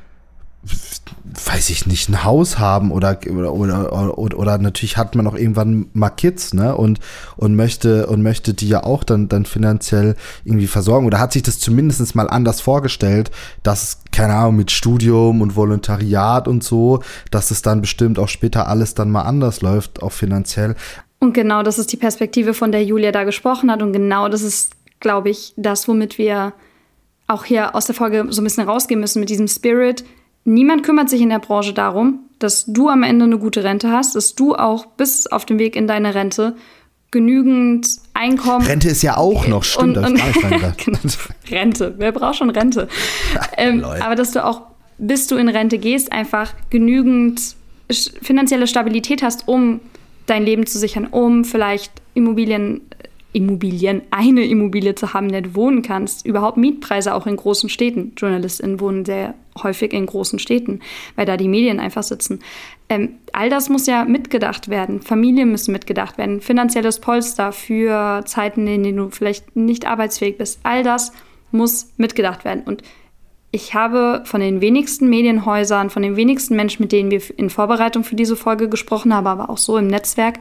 weiß 1.45 1.69
ich 1.69 1.85
nicht, 1.85 2.09
ein 2.09 2.23
Haus 2.23 2.57
haben 2.57 2.91
oder, 2.91 3.19
oder, 3.29 3.53
oder, 3.53 4.17
oder, 4.17 4.37
oder 4.37 4.57
natürlich 4.57 4.97
hat 4.97 5.15
man 5.15 5.27
auch 5.27 5.35
irgendwann 5.35 5.87
mal 5.93 6.09
Kids, 6.09 6.53
ne, 6.53 6.75
und, 6.75 6.99
und 7.35 7.55
möchte, 7.55 8.07
und 8.07 8.21
möchte 8.21 8.53
die 8.53 8.69
ja 8.69 8.83
auch 8.83 9.03
dann, 9.03 9.27
dann 9.29 9.45
finanziell 9.45 10.15
irgendwie 10.45 10.67
versorgen 10.67 11.05
oder 11.05 11.19
hat 11.19 11.33
sich 11.33 11.43
das 11.43 11.59
zumindest 11.59 12.15
mal 12.15 12.29
anders 12.29 12.61
vorgestellt, 12.61 13.31
dass, 13.63 14.01
keine 14.11 14.35
Ahnung, 14.35 14.55
mit 14.55 14.71
Studium 14.71 15.41
und 15.41 15.55
Volontariat 15.55 16.47
und 16.47 16.63
so, 16.63 17.01
dass 17.31 17.51
es 17.51 17.61
dann 17.61 17.81
bestimmt 17.81 18.19
auch 18.19 18.29
später 18.29 18.67
alles 18.67 18.93
dann 18.95 19.11
mal 19.11 19.23
anders 19.23 19.61
läuft, 19.61 20.01
auch 20.01 20.11
finanziell. 20.11 20.75
Und 21.19 21.33
genau 21.33 21.63
das 21.63 21.79
ist 21.79 21.91
die 21.91 21.97
Perspektive, 21.97 22.53
von 22.53 22.71
der 22.71 22.83
Julia 22.83 23.11
da 23.11 23.23
gesprochen 23.23 23.71
hat 23.71 23.81
und 23.81 23.93
genau 23.93 24.29
das 24.29 24.41
ist, 24.41 24.73
glaube 24.99 25.29
ich, 25.29 25.53
das, 25.57 25.87
womit 25.87 26.17
wir 26.17 26.53
auch 27.27 27.43
hier 27.43 27.75
aus 27.75 27.85
der 27.85 27.95
Folge 27.95 28.25
so 28.29 28.41
ein 28.41 28.45
bisschen 28.45 28.67
rausgehen 28.67 28.99
müssen 28.99 29.19
mit 29.19 29.29
diesem 29.29 29.47
Spirit, 29.47 30.05
Niemand 30.49 30.83
kümmert 30.83 31.09
sich 31.09 31.19
in 31.19 31.27
der 31.27 31.39
Branche 31.39 31.73
darum, 31.73 32.19
dass 32.39 32.63
du 32.67 32.87
am 32.87 33.03
Ende 33.03 33.25
eine 33.25 33.37
gute 33.37 33.65
Rente 33.65 33.91
hast, 33.91 34.15
dass 34.15 34.33
du 34.33 34.55
auch 34.55 34.85
bis 34.85 35.27
auf 35.27 35.43
dem 35.43 35.59
Weg 35.59 35.75
in 35.75 35.87
deine 35.87 36.15
Rente 36.15 36.55
genügend 37.11 37.89
Einkommen. 38.13 38.65
Rente 38.65 38.87
ist 38.87 39.01
ja 39.01 39.17
auch 39.17 39.45
noch, 39.47 39.65
stimmt, 39.65 39.97
und, 39.97 40.05
und, 40.05 40.15
genau. 40.77 40.99
Rente, 41.51 41.95
wer 41.97 42.13
braucht 42.13 42.37
schon 42.37 42.49
Rente? 42.49 42.87
ähm, 43.57 43.83
aber 43.83 44.15
dass 44.15 44.31
du 44.31 44.45
auch, 44.45 44.61
bis 44.97 45.27
du 45.27 45.35
in 45.35 45.49
Rente 45.49 45.79
gehst, 45.79 46.13
einfach 46.13 46.53
genügend 46.69 47.57
finanzielle 48.21 48.67
Stabilität 48.67 49.23
hast, 49.23 49.49
um 49.49 49.81
dein 50.27 50.43
Leben 50.43 50.65
zu 50.65 50.79
sichern, 50.79 51.07
um 51.07 51.43
vielleicht 51.43 51.91
Immobilien 52.13 52.83
Immobilien, 53.37 54.01
eine 54.09 54.45
Immobilie 54.45 54.95
zu 54.95 55.13
haben, 55.13 55.27
in 55.27 55.33
der 55.33 55.41
du 55.41 55.55
wohnen 55.55 55.83
kannst. 55.83 56.25
Überhaupt 56.25 56.57
Mietpreise 56.57 57.13
auch 57.13 57.27
in 57.27 57.35
großen 57.35 57.69
Städten. 57.69 58.13
JournalistInnen 58.17 58.79
wohnen 58.79 59.05
sehr 59.05 59.35
häufig 59.61 59.93
in 59.93 60.07
großen 60.07 60.39
Städten, 60.39 60.81
weil 61.15 61.27
da 61.27 61.37
die 61.37 61.47
Medien 61.47 61.79
einfach 61.79 62.01
sitzen. 62.01 62.39
Ähm, 62.89 63.17
all 63.33 63.49
das 63.49 63.69
muss 63.69 63.85
ja 63.85 64.05
mitgedacht 64.05 64.69
werden. 64.69 65.01
Familien 65.01 65.51
müssen 65.51 65.71
mitgedacht 65.71 66.17
werden. 66.17 66.41
Finanzielles 66.41 66.99
Polster 66.99 67.51
für 67.51 68.23
Zeiten, 68.25 68.65
in 68.65 68.83
denen 68.83 68.97
du 68.97 69.09
vielleicht 69.09 69.55
nicht 69.55 69.85
arbeitsfähig 69.85 70.37
bist. 70.37 70.59
All 70.63 70.81
das 70.81 71.11
muss 71.51 71.93
mitgedacht 71.97 72.43
werden. 72.43 72.63
Und 72.63 72.81
ich 73.51 73.75
habe 73.75 74.23
von 74.25 74.41
den 74.41 74.61
wenigsten 74.61 75.09
Medienhäusern, 75.09 75.91
von 75.91 76.01
den 76.01 76.15
wenigsten 76.15 76.55
Menschen, 76.55 76.81
mit 76.81 76.91
denen 76.91 77.11
wir 77.11 77.21
in 77.37 77.51
Vorbereitung 77.51 78.03
für 78.03 78.15
diese 78.15 78.35
Folge 78.35 78.67
gesprochen 78.67 79.13
haben, 79.13 79.27
aber 79.27 79.49
auch 79.49 79.57
so 79.57 79.77
im 79.77 79.87
Netzwerk, 79.87 80.39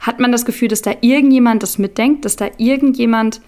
hat 0.00 0.20
man 0.20 0.32
das 0.32 0.44
Gefühl, 0.44 0.68
dass 0.68 0.82
da 0.82 0.92
irgendjemand 1.00 1.62
das 1.62 1.78
mitdenkt, 1.78 2.24
dass 2.24 2.36
da 2.36 2.48
irgendjemand 2.58 3.40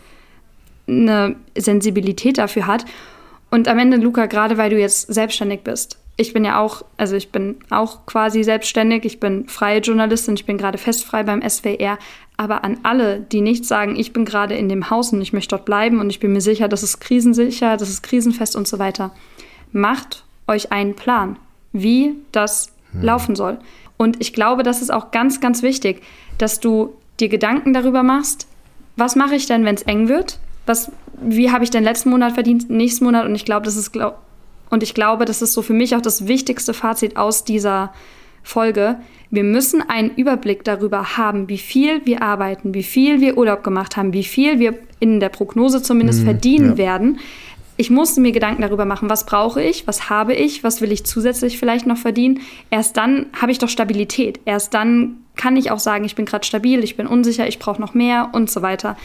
eine 0.89 1.37
Sensibilität 1.57 2.39
dafür 2.39 2.67
hat. 2.67 2.85
Und 3.51 3.69
am 3.69 3.79
Ende, 3.79 3.97
Luca, 3.97 4.27
gerade 4.27 4.57
weil 4.57 4.71
du 4.71 4.79
jetzt 4.79 5.13
selbstständig 5.13 5.61
bist, 5.61 5.99
ich 6.17 6.33
bin 6.33 6.45
ja 6.45 6.59
auch, 6.61 6.83
also 6.97 7.15
ich 7.15 7.31
bin 7.31 7.57
auch 7.71 8.07
quasi 8.07 8.43
selbstständig, 8.43 9.05
ich 9.05 9.21
bin 9.21 9.49
freie 9.49 9.81
Journalistin, 9.81 10.35
ich 10.35 10.47
bin 10.47 10.57
gerade 10.57 10.79
festfrei 10.79 11.23
beim 11.23 11.47
SWR, 11.47 11.99
aber 12.39 12.65
an 12.65 12.79
alle, 12.83 13.21
die 13.21 13.43
nicht 13.43 13.67
sagen, 13.67 13.97
ich 13.97 14.13
bin 14.13 14.25
gerade 14.25 14.55
in 14.55 14.69
dem 14.69 14.89
Haus 14.89 15.13
und 15.13 15.21
ich 15.21 15.33
möchte 15.33 15.57
dort 15.57 15.67
bleiben 15.67 16.01
und 16.01 16.09
ich 16.09 16.21
bin 16.21 16.33
mir 16.33 16.41
sicher, 16.41 16.69
das 16.69 16.83
ist 16.83 17.01
krisensicher, 17.01 17.77
das 17.77 17.91
ist 17.91 18.03
krisenfest 18.03 18.57
und 18.57 18.67
so 18.67 18.79
weiter, 18.79 19.15
macht 19.73 20.25
euch 20.47 20.73
einen 20.73 20.95
Plan, 20.95 21.39
wie 21.73 22.15
das 22.33 22.73
hm. 22.97 23.03
laufen 23.03 23.37
soll. 23.37 23.59
Und 23.97 24.21
ich 24.21 24.33
glaube, 24.33 24.63
das 24.63 24.83
ist 24.83 24.93
auch 24.93 25.11
ganz, 25.11 25.41
ganz 25.41 25.63
wichtig, 25.63 26.03
dass 26.39 26.61
du 26.61 26.95
dir 27.19 27.29
Gedanken 27.29 27.73
darüber 27.73 28.03
machst, 28.03 28.47
was 28.97 29.17
mache 29.17 29.35
ich 29.35 29.47
denn, 29.47 29.65
wenn 29.65 29.75
es 29.75 29.83
eng 29.83 30.09
wird? 30.09 30.39
Was, 30.67 30.91
wie 31.21 31.51
habe 31.51 31.65
ich 31.65 31.71
denn 31.71 31.85
letzten 31.85 32.11
Monat 32.11 32.33
verdient, 32.33 32.71
nächsten 32.71 33.05
Monat? 33.05 33.27
Und 33.27 33.35
ich 33.35 33.45
glaube, 33.45 33.65
das 33.65 33.77
ist 33.77 33.97
und 34.69 34.83
ich 34.83 34.95
glaube, 34.95 35.25
das 35.25 35.43
ist 35.43 35.53
so 35.53 35.63
für 35.63 35.73
mich 35.73 35.95
auch 35.95 36.01
das 36.01 36.27
wichtigste 36.27 36.75
Fazit 36.75 37.17
aus 37.17 37.45
dieser 37.45 37.93
Folge. 38.43 38.97
Wir 39.31 39.45
müssen 39.45 39.83
einen 39.83 40.11
Überblick 40.11 40.65
darüber 40.65 41.17
haben, 41.17 41.49
wie 41.49 41.59
viel 41.59 42.05
wir 42.05 42.23
arbeiten, 42.23 42.75
wie 42.75 42.83
viel 42.83 43.21
wir 43.21 43.39
Urlaub 43.39 43.63
gemacht 43.63 43.97
haben, 43.97 44.13
wie 44.13 44.25
viel 44.25 44.59
wir 44.59 44.75
in 44.99 45.21
der 45.21 45.29
Prognose 45.29 45.83
zumindest 45.83 46.21
mhm, 46.21 46.25
verdienen 46.25 46.71
ja. 46.71 46.77
werden, 46.79 47.19
ich 47.77 47.91
musste 47.91 48.21
mir 48.21 48.33
Gedanken 48.33 48.63
darüber 48.63 48.85
machen, 48.85 49.11
was 49.11 49.27
brauche 49.27 49.63
ich, 49.63 49.87
was 49.87 50.09
habe 50.09 50.35
ich, 50.35 50.65
was 50.65 50.81
will 50.81 50.93
ich 50.93 51.05
zusätzlich 51.05 51.59
vielleicht 51.59 51.87
noch 51.87 51.99
verdienen. 51.99 52.41
Erst 52.71 52.97
dann 52.97 53.27
habe 53.41 53.53
ich 53.53 53.59
doch 53.59 53.69
Stabilität. 53.69 54.41
Erst 54.45 54.75
dann 54.75 55.19
kann 55.37 55.57
ich 55.57 55.71
auch 55.71 55.79
sagen, 55.79 56.05
ich 56.05 56.15
bin 56.15 56.25
gerade 56.25 56.47
stabil, 56.47 56.83
ich 56.83 56.97
bin 56.97 57.07
unsicher, 57.07 57.47
ich 57.47 57.59
brauche 57.59 57.81
noch 57.81 57.95
mehr 57.95 58.31
und 58.33 58.51
so 58.51 58.63
weiter. 58.63 58.97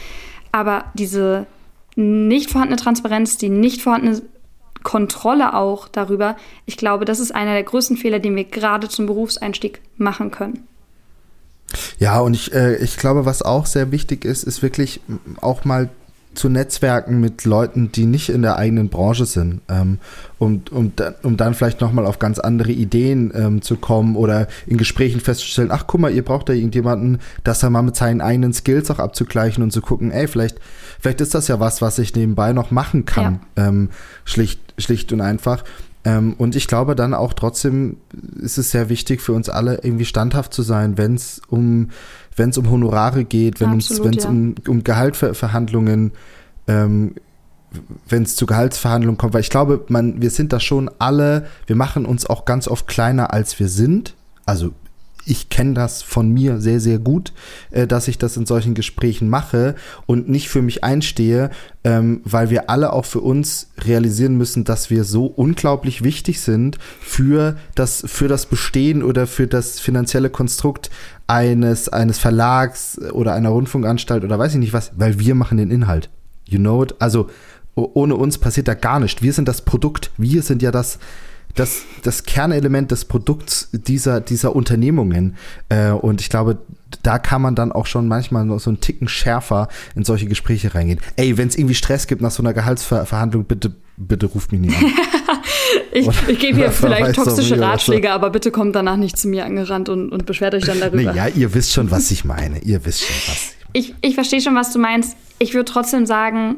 Aber 0.52 0.84
diese 0.94 1.46
nicht 1.94 2.50
vorhandene 2.50 2.80
Transparenz, 2.80 3.36
die 3.36 3.50
nicht 3.50 3.82
vorhandene 3.82 4.22
Kontrolle 4.82 5.54
auch 5.54 5.88
darüber, 5.88 6.36
ich 6.64 6.76
glaube, 6.76 7.04
das 7.04 7.20
ist 7.20 7.34
einer 7.34 7.52
der 7.52 7.62
größten 7.62 7.96
Fehler, 7.98 8.18
den 8.18 8.34
wir 8.34 8.44
gerade 8.44 8.88
zum 8.88 9.06
Berufseinstieg 9.06 9.80
machen 9.98 10.30
können. 10.30 10.66
Ja, 11.98 12.20
und 12.20 12.34
ich, 12.34 12.52
äh, 12.52 12.76
ich 12.76 12.96
glaube, 12.96 13.24
was 13.24 13.42
auch 13.42 13.66
sehr 13.66 13.92
wichtig 13.92 14.24
ist, 14.24 14.44
ist 14.44 14.62
wirklich 14.62 15.00
auch 15.40 15.64
mal 15.64 15.90
zu 16.34 16.48
Netzwerken 16.48 17.20
mit 17.20 17.44
Leuten, 17.44 17.92
die 17.92 18.06
nicht 18.06 18.28
in 18.28 18.42
der 18.42 18.56
eigenen 18.56 18.88
Branche 18.88 19.26
sind, 19.26 19.60
ähm, 19.68 19.98
um, 20.38 20.62
um, 20.70 20.92
um 21.22 21.36
dann 21.36 21.54
vielleicht 21.54 21.80
nochmal 21.80 22.06
auf 22.06 22.18
ganz 22.18 22.38
andere 22.38 22.72
Ideen 22.72 23.32
ähm, 23.34 23.62
zu 23.62 23.76
kommen 23.76 24.16
oder 24.16 24.48
in 24.66 24.76
Gesprächen 24.76 25.20
festzustellen, 25.20 25.70
ach 25.70 25.86
guck 25.86 26.00
mal, 26.00 26.12
ihr 26.12 26.24
braucht 26.24 26.48
da 26.48 26.52
irgendjemanden, 26.52 27.18
das 27.44 27.62
er 27.62 27.70
mal 27.70 27.82
mit 27.82 27.96
seinen 27.96 28.20
eigenen 28.20 28.52
Skills 28.52 28.90
auch 28.90 28.98
abzugleichen 28.98 29.62
und 29.62 29.72
zu 29.72 29.80
gucken, 29.80 30.10
ey, 30.10 30.26
vielleicht, 30.26 30.58
vielleicht 31.00 31.20
ist 31.20 31.34
das 31.34 31.48
ja 31.48 31.60
was, 31.60 31.82
was 31.82 31.98
ich 31.98 32.14
nebenbei 32.14 32.52
noch 32.52 32.70
machen 32.70 33.04
kann, 33.04 33.40
ja. 33.56 33.68
ähm, 33.68 33.90
schlicht, 34.24 34.60
schlicht 34.78 35.12
und 35.12 35.20
einfach. 35.20 35.64
Ähm, 36.04 36.34
und 36.36 36.56
ich 36.56 36.66
glaube 36.66 36.96
dann 36.96 37.14
auch 37.14 37.32
trotzdem 37.32 37.96
ist 38.40 38.58
es 38.58 38.70
sehr 38.72 38.88
wichtig 38.88 39.20
für 39.20 39.32
uns 39.32 39.48
alle, 39.48 39.80
irgendwie 39.82 40.04
standhaft 40.04 40.52
zu 40.52 40.62
sein, 40.62 40.98
wenn 40.98 41.14
es 41.14 41.40
um, 41.48 41.90
wenn 42.36 42.50
es 42.50 42.58
um 42.58 42.70
Honorare 42.70 43.24
geht, 43.24 43.60
wenn 43.60 43.78
es 43.78 43.88
ja. 43.88 44.28
um, 44.28 44.54
um 44.66 44.84
Gehaltsverhandlungen, 44.84 46.12
ähm, 46.66 47.14
wenn 48.08 48.22
es 48.22 48.36
zu 48.36 48.46
Gehaltsverhandlungen 48.46 49.18
kommt, 49.18 49.34
weil 49.34 49.40
ich 49.40 49.50
glaube, 49.50 49.84
man, 49.88 50.20
wir 50.20 50.30
sind 50.30 50.52
da 50.52 50.60
schon 50.60 50.90
alle, 50.98 51.46
wir 51.66 51.76
machen 51.76 52.04
uns 52.04 52.26
auch 52.26 52.44
ganz 52.44 52.68
oft 52.68 52.86
kleiner, 52.86 53.32
als 53.32 53.58
wir 53.58 53.68
sind. 53.68 54.14
Also 54.44 54.72
ich 55.24 55.48
kenne 55.48 55.74
das 55.74 56.02
von 56.02 56.30
mir 56.30 56.60
sehr, 56.60 56.80
sehr 56.80 56.98
gut, 56.98 57.32
äh, 57.70 57.86
dass 57.86 58.08
ich 58.08 58.18
das 58.18 58.36
in 58.36 58.46
solchen 58.46 58.74
Gesprächen 58.74 59.28
mache 59.28 59.74
und 60.06 60.28
nicht 60.28 60.48
für 60.48 60.62
mich 60.62 60.84
einstehe, 60.84 61.50
ähm, 61.84 62.20
weil 62.24 62.50
wir 62.50 62.70
alle 62.70 62.92
auch 62.92 63.04
für 63.04 63.20
uns 63.20 63.68
realisieren 63.84 64.36
müssen, 64.36 64.64
dass 64.64 64.90
wir 64.90 65.04
so 65.04 65.26
unglaublich 65.26 66.02
wichtig 66.04 66.40
sind 66.40 66.78
für 67.00 67.56
das, 67.74 68.04
für 68.06 68.28
das 68.28 68.46
Bestehen 68.46 69.02
oder 69.02 69.26
für 69.26 69.46
das 69.46 69.80
finanzielle 69.80 70.30
Konstrukt 70.30 70.90
eines, 71.26 71.88
eines 71.88 72.18
Verlags 72.18 72.98
oder 73.12 73.34
einer 73.34 73.50
Rundfunkanstalt 73.50 74.24
oder 74.24 74.38
weiß 74.38 74.54
ich 74.54 74.60
nicht 74.60 74.72
was, 74.72 74.92
weil 74.96 75.18
wir 75.18 75.34
machen 75.34 75.58
den 75.58 75.70
Inhalt. 75.70 76.10
You 76.46 76.58
know 76.58 76.82
it? 76.82 76.94
Also 76.98 77.28
ohne 77.74 78.16
uns 78.16 78.38
passiert 78.38 78.68
da 78.68 78.74
gar 78.74 79.00
nichts. 79.00 79.22
Wir 79.22 79.32
sind 79.32 79.48
das 79.48 79.62
Produkt. 79.62 80.10
Wir 80.18 80.42
sind 80.42 80.62
ja 80.62 80.70
das, 80.70 80.98
das, 81.54 81.82
das 82.02 82.24
Kernelement 82.24 82.90
des 82.90 83.04
Produkts 83.04 83.68
dieser, 83.72 84.20
dieser 84.20 84.56
Unternehmungen. 84.56 85.36
Äh, 85.68 85.90
und 85.90 86.20
ich 86.20 86.30
glaube, 86.30 86.58
da 87.02 87.18
kann 87.18 87.42
man 87.42 87.54
dann 87.54 87.72
auch 87.72 87.86
schon 87.86 88.08
manchmal 88.08 88.44
noch 88.44 88.60
so 88.60 88.70
einen 88.70 88.80
Ticken 88.80 89.08
schärfer 89.08 89.68
in 89.94 90.04
solche 90.04 90.26
Gespräche 90.26 90.74
reingehen. 90.74 91.00
Ey, 91.16 91.36
wenn 91.36 91.48
es 91.48 91.56
irgendwie 91.56 91.74
Stress 91.74 92.06
gibt 92.06 92.22
nach 92.22 92.30
so 92.30 92.42
einer 92.42 92.52
Gehaltsverhandlung, 92.52 93.44
bitte, 93.44 93.74
bitte 93.96 94.26
ruft 94.26 94.52
mich 94.52 94.60
nicht 94.60 94.76
an. 94.76 94.84
ich, 95.92 96.08
ich 96.28 96.38
gebe 96.38 96.58
hier 96.58 96.70
vielleicht 96.70 97.14
toxische 97.14 97.60
Ratschläge, 97.60 98.12
aber 98.12 98.30
bitte 98.30 98.50
kommt 98.50 98.74
danach 98.74 98.96
nicht 98.96 99.18
zu 99.18 99.28
mir 99.28 99.44
angerannt 99.44 99.88
und, 99.88 100.10
und 100.10 100.26
beschwert 100.26 100.54
euch 100.54 100.64
dann 100.64 100.80
darüber. 100.80 101.12
Nee, 101.12 101.16
ja, 101.16 101.28
ihr 101.28 101.54
wisst 101.54 101.72
schon, 101.72 101.90
was 101.90 102.10
ich 102.10 102.24
meine. 102.24 102.60
Ihr 102.60 102.84
wisst 102.84 103.02
schon, 103.02 103.16
was 103.26 103.34
ich 103.34 103.56
meine. 103.56 103.70
Ich, 103.74 103.94
ich 104.02 104.14
verstehe 104.14 104.40
schon, 104.40 104.54
was 104.54 104.72
du 104.72 104.78
meinst. 104.78 105.16
Ich 105.38 105.54
würde 105.54 105.64
trotzdem 105.64 106.06
sagen, 106.06 106.56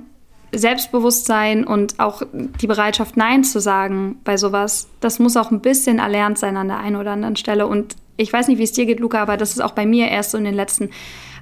Selbstbewusstsein 0.53 1.65
und 1.65 1.99
auch 1.99 2.23
die 2.33 2.67
Bereitschaft, 2.67 3.17
Nein 3.17 3.45
zu 3.45 3.61
sagen 3.61 4.21
bei 4.25 4.37
sowas, 4.37 4.89
das 5.01 5.19
muss 5.19 5.37
auch 5.37 5.51
ein 5.51 5.61
bisschen 5.61 5.99
erlernt 5.99 6.39
sein 6.39 6.57
an 6.57 6.69
der 6.69 6.79
einen 6.79 6.97
oder 6.97 7.13
anderen 7.13 7.37
Stelle. 7.37 7.67
Und 7.67 7.97
ich 8.17 8.33
weiß 8.33 8.49
nicht, 8.49 8.59
wie 8.59 8.65
es 8.65 8.73
dir 8.73 8.87
geht, 8.87 9.01
Luca, 9.01 9.21
aber 9.21 9.37
das 9.37 9.51
ist 9.51 9.61
auch 9.61 9.73
bei 9.73 9.87
mir 9.87 10.09
erst 10.09 10.33
so 10.33 10.39
in 10.39 10.45
den 10.45 10.55
letzten 10.55 10.91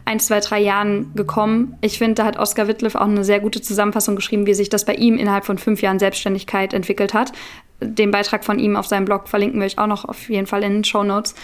ein, 0.04 0.18
zwei, 0.18 0.40
drei 0.40 0.60
Jahren 0.60 1.12
gekommen. 1.14 1.76
Ich 1.80 1.98
finde, 1.98 2.14
da 2.14 2.24
hat 2.24 2.38
Oskar 2.38 2.66
Wittliff 2.68 2.94
auch 2.94 3.02
eine 3.02 3.24
sehr 3.24 3.40
gute 3.40 3.60
Zusammenfassung 3.60 4.16
geschrieben, 4.16 4.46
wie 4.46 4.54
sich 4.54 4.68
das 4.68 4.84
bei 4.84 4.94
ihm 4.94 5.16
innerhalb 5.16 5.44
von 5.44 5.58
fünf 5.58 5.80
Jahren 5.82 5.98
Selbstständigkeit 5.98 6.72
entwickelt 6.74 7.14
hat. 7.14 7.32
Den 7.80 8.10
Beitrag 8.10 8.44
von 8.44 8.58
ihm 8.58 8.76
auf 8.76 8.86
seinem 8.86 9.04
Blog 9.04 9.28
verlinken 9.28 9.60
wir 9.60 9.66
euch 9.66 9.78
auch 9.78 9.86
noch 9.86 10.04
auf 10.04 10.28
jeden 10.28 10.46
Fall 10.46 10.64
in 10.64 10.72
den 10.72 10.84
Show 10.84 11.04
Notes. 11.04 11.34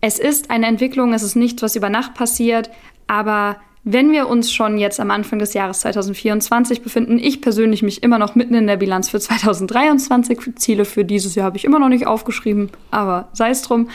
Es 0.00 0.18
ist 0.18 0.50
eine 0.50 0.66
Entwicklung, 0.66 1.12
es 1.12 1.22
ist 1.22 1.34
nichts, 1.34 1.62
was 1.62 1.74
über 1.74 1.90
Nacht 1.90 2.14
passiert, 2.14 2.70
aber 3.08 3.56
wenn 3.90 4.12
wir 4.12 4.28
uns 4.28 4.52
schon 4.52 4.76
jetzt 4.76 5.00
am 5.00 5.10
Anfang 5.10 5.38
des 5.38 5.54
Jahres 5.54 5.80
2024 5.80 6.82
befinden, 6.82 7.18
ich 7.18 7.40
persönlich 7.40 7.82
mich 7.82 8.02
immer 8.02 8.18
noch 8.18 8.34
mitten 8.34 8.52
in 8.52 8.66
der 8.66 8.76
Bilanz 8.76 9.08
für 9.08 9.18
2023. 9.18 10.56
Ziele 10.56 10.84
für 10.84 11.06
dieses 11.06 11.34
Jahr 11.34 11.46
habe 11.46 11.56
ich 11.56 11.64
immer 11.64 11.78
noch 11.78 11.88
nicht 11.88 12.06
aufgeschrieben, 12.06 12.68
aber 12.90 13.28
sei 13.32 13.48
es 13.48 13.62
drum. 13.62 13.88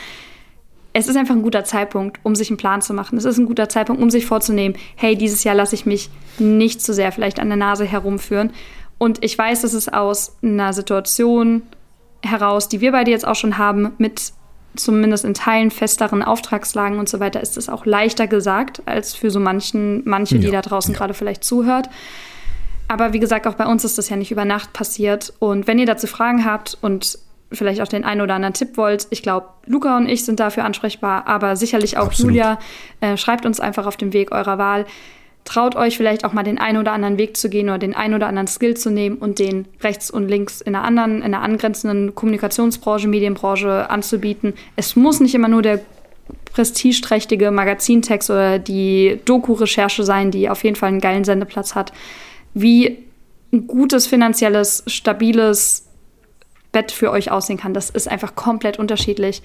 Es 0.92 1.06
ist 1.06 1.16
einfach 1.16 1.36
ein 1.36 1.42
guter 1.42 1.64
Zeitpunkt, 1.64 2.18
um 2.24 2.34
sich 2.34 2.50
einen 2.50 2.56
Plan 2.56 2.82
zu 2.82 2.92
machen. 2.92 3.18
Es 3.18 3.24
ist 3.24 3.38
ein 3.38 3.46
guter 3.46 3.68
Zeitpunkt, 3.68 4.02
um 4.02 4.10
sich 4.10 4.26
vorzunehmen, 4.26 4.76
hey, 4.96 5.16
dieses 5.16 5.44
Jahr 5.44 5.54
lasse 5.54 5.76
ich 5.76 5.86
mich 5.86 6.10
nicht 6.38 6.82
zu 6.82 6.92
sehr 6.92 7.12
vielleicht 7.12 7.38
an 7.38 7.48
der 7.48 7.56
Nase 7.56 7.84
herumführen. 7.84 8.50
Und 8.98 9.22
ich 9.24 9.38
weiß, 9.38 9.62
dass 9.62 9.74
es 9.74 9.88
aus 9.88 10.36
einer 10.42 10.72
Situation 10.72 11.62
heraus, 12.24 12.68
die 12.68 12.80
wir 12.80 12.90
beide 12.90 13.12
jetzt 13.12 13.26
auch 13.26 13.36
schon 13.36 13.58
haben, 13.58 13.92
mit 13.98 14.32
zumindest 14.76 15.24
in 15.24 15.34
Teilen 15.34 15.70
festeren 15.70 16.22
Auftragslagen 16.22 16.98
und 16.98 17.08
so 17.08 17.20
weiter, 17.20 17.40
ist 17.40 17.56
es 17.56 17.68
auch 17.68 17.86
leichter 17.86 18.26
gesagt 18.26 18.82
als 18.86 19.14
für 19.14 19.30
so 19.30 19.40
manchen, 19.40 20.02
manche, 20.04 20.38
die 20.38 20.46
ja, 20.46 20.52
da 20.52 20.62
draußen 20.62 20.92
ja. 20.92 20.98
gerade 20.98 21.14
vielleicht 21.14 21.44
zuhört. 21.44 21.88
Aber 22.88 23.12
wie 23.12 23.20
gesagt, 23.20 23.46
auch 23.46 23.54
bei 23.54 23.66
uns 23.66 23.84
ist 23.84 23.98
das 23.98 24.08
ja 24.08 24.16
nicht 24.16 24.30
über 24.30 24.44
Nacht 24.44 24.72
passiert. 24.72 25.32
Und 25.38 25.66
wenn 25.66 25.78
ihr 25.78 25.86
dazu 25.86 26.06
Fragen 26.06 26.44
habt 26.44 26.76
und 26.80 27.18
vielleicht 27.50 27.80
auch 27.80 27.88
den 27.88 28.04
einen 28.04 28.20
oder 28.20 28.34
anderen 28.34 28.54
Tipp 28.54 28.76
wollt, 28.76 29.06
ich 29.10 29.22
glaube, 29.22 29.48
Luca 29.66 29.96
und 29.96 30.08
ich 30.08 30.24
sind 30.24 30.40
dafür 30.40 30.64
ansprechbar, 30.64 31.26
aber 31.26 31.56
sicherlich 31.56 31.96
auch 31.96 32.06
Absolut. 32.06 32.32
Julia. 32.32 32.58
Äh, 33.00 33.16
schreibt 33.16 33.46
uns 33.46 33.60
einfach 33.60 33.86
auf 33.86 33.96
dem 33.96 34.12
Weg 34.12 34.32
eurer 34.32 34.58
Wahl 34.58 34.86
traut 35.44 35.76
euch 35.76 35.96
vielleicht 35.96 36.24
auch 36.24 36.32
mal 36.32 36.42
den 36.42 36.58
einen 36.58 36.78
oder 36.78 36.92
anderen 36.92 37.18
Weg 37.18 37.36
zu 37.36 37.48
gehen 37.48 37.68
oder 37.68 37.78
den 37.78 37.94
einen 37.94 38.14
oder 38.14 38.26
anderen 38.26 38.46
Skill 38.46 38.76
zu 38.76 38.90
nehmen 38.90 39.16
und 39.16 39.38
den 39.38 39.66
rechts 39.82 40.10
und 40.10 40.28
links 40.28 40.60
in 40.60 40.74
einer 40.74 40.84
anderen, 40.84 41.18
in 41.18 41.22
einer 41.22 41.42
angrenzenden 41.42 42.14
Kommunikationsbranche, 42.14 43.08
Medienbranche 43.08 43.90
anzubieten. 43.90 44.54
Es 44.76 44.96
muss 44.96 45.20
nicht 45.20 45.34
immer 45.34 45.48
nur 45.48 45.62
der 45.62 45.80
prestigeträchtige 46.54 47.50
Magazintext 47.50 48.30
oder 48.30 48.58
die 48.58 49.20
Doku-Recherche 49.24 50.04
sein, 50.04 50.30
die 50.30 50.48
auf 50.48 50.64
jeden 50.64 50.76
Fall 50.76 50.88
einen 50.88 51.00
geilen 51.00 51.24
Sendeplatz 51.24 51.74
hat. 51.74 51.92
Wie 52.54 53.04
ein 53.52 53.66
gutes, 53.66 54.06
finanzielles, 54.06 54.84
stabiles 54.86 55.86
Bett 56.72 56.90
für 56.90 57.10
euch 57.10 57.30
aussehen 57.30 57.58
kann, 57.58 57.74
das 57.74 57.90
ist 57.90 58.08
einfach 58.08 58.34
komplett 58.34 58.78
unterschiedlich. 58.78 59.42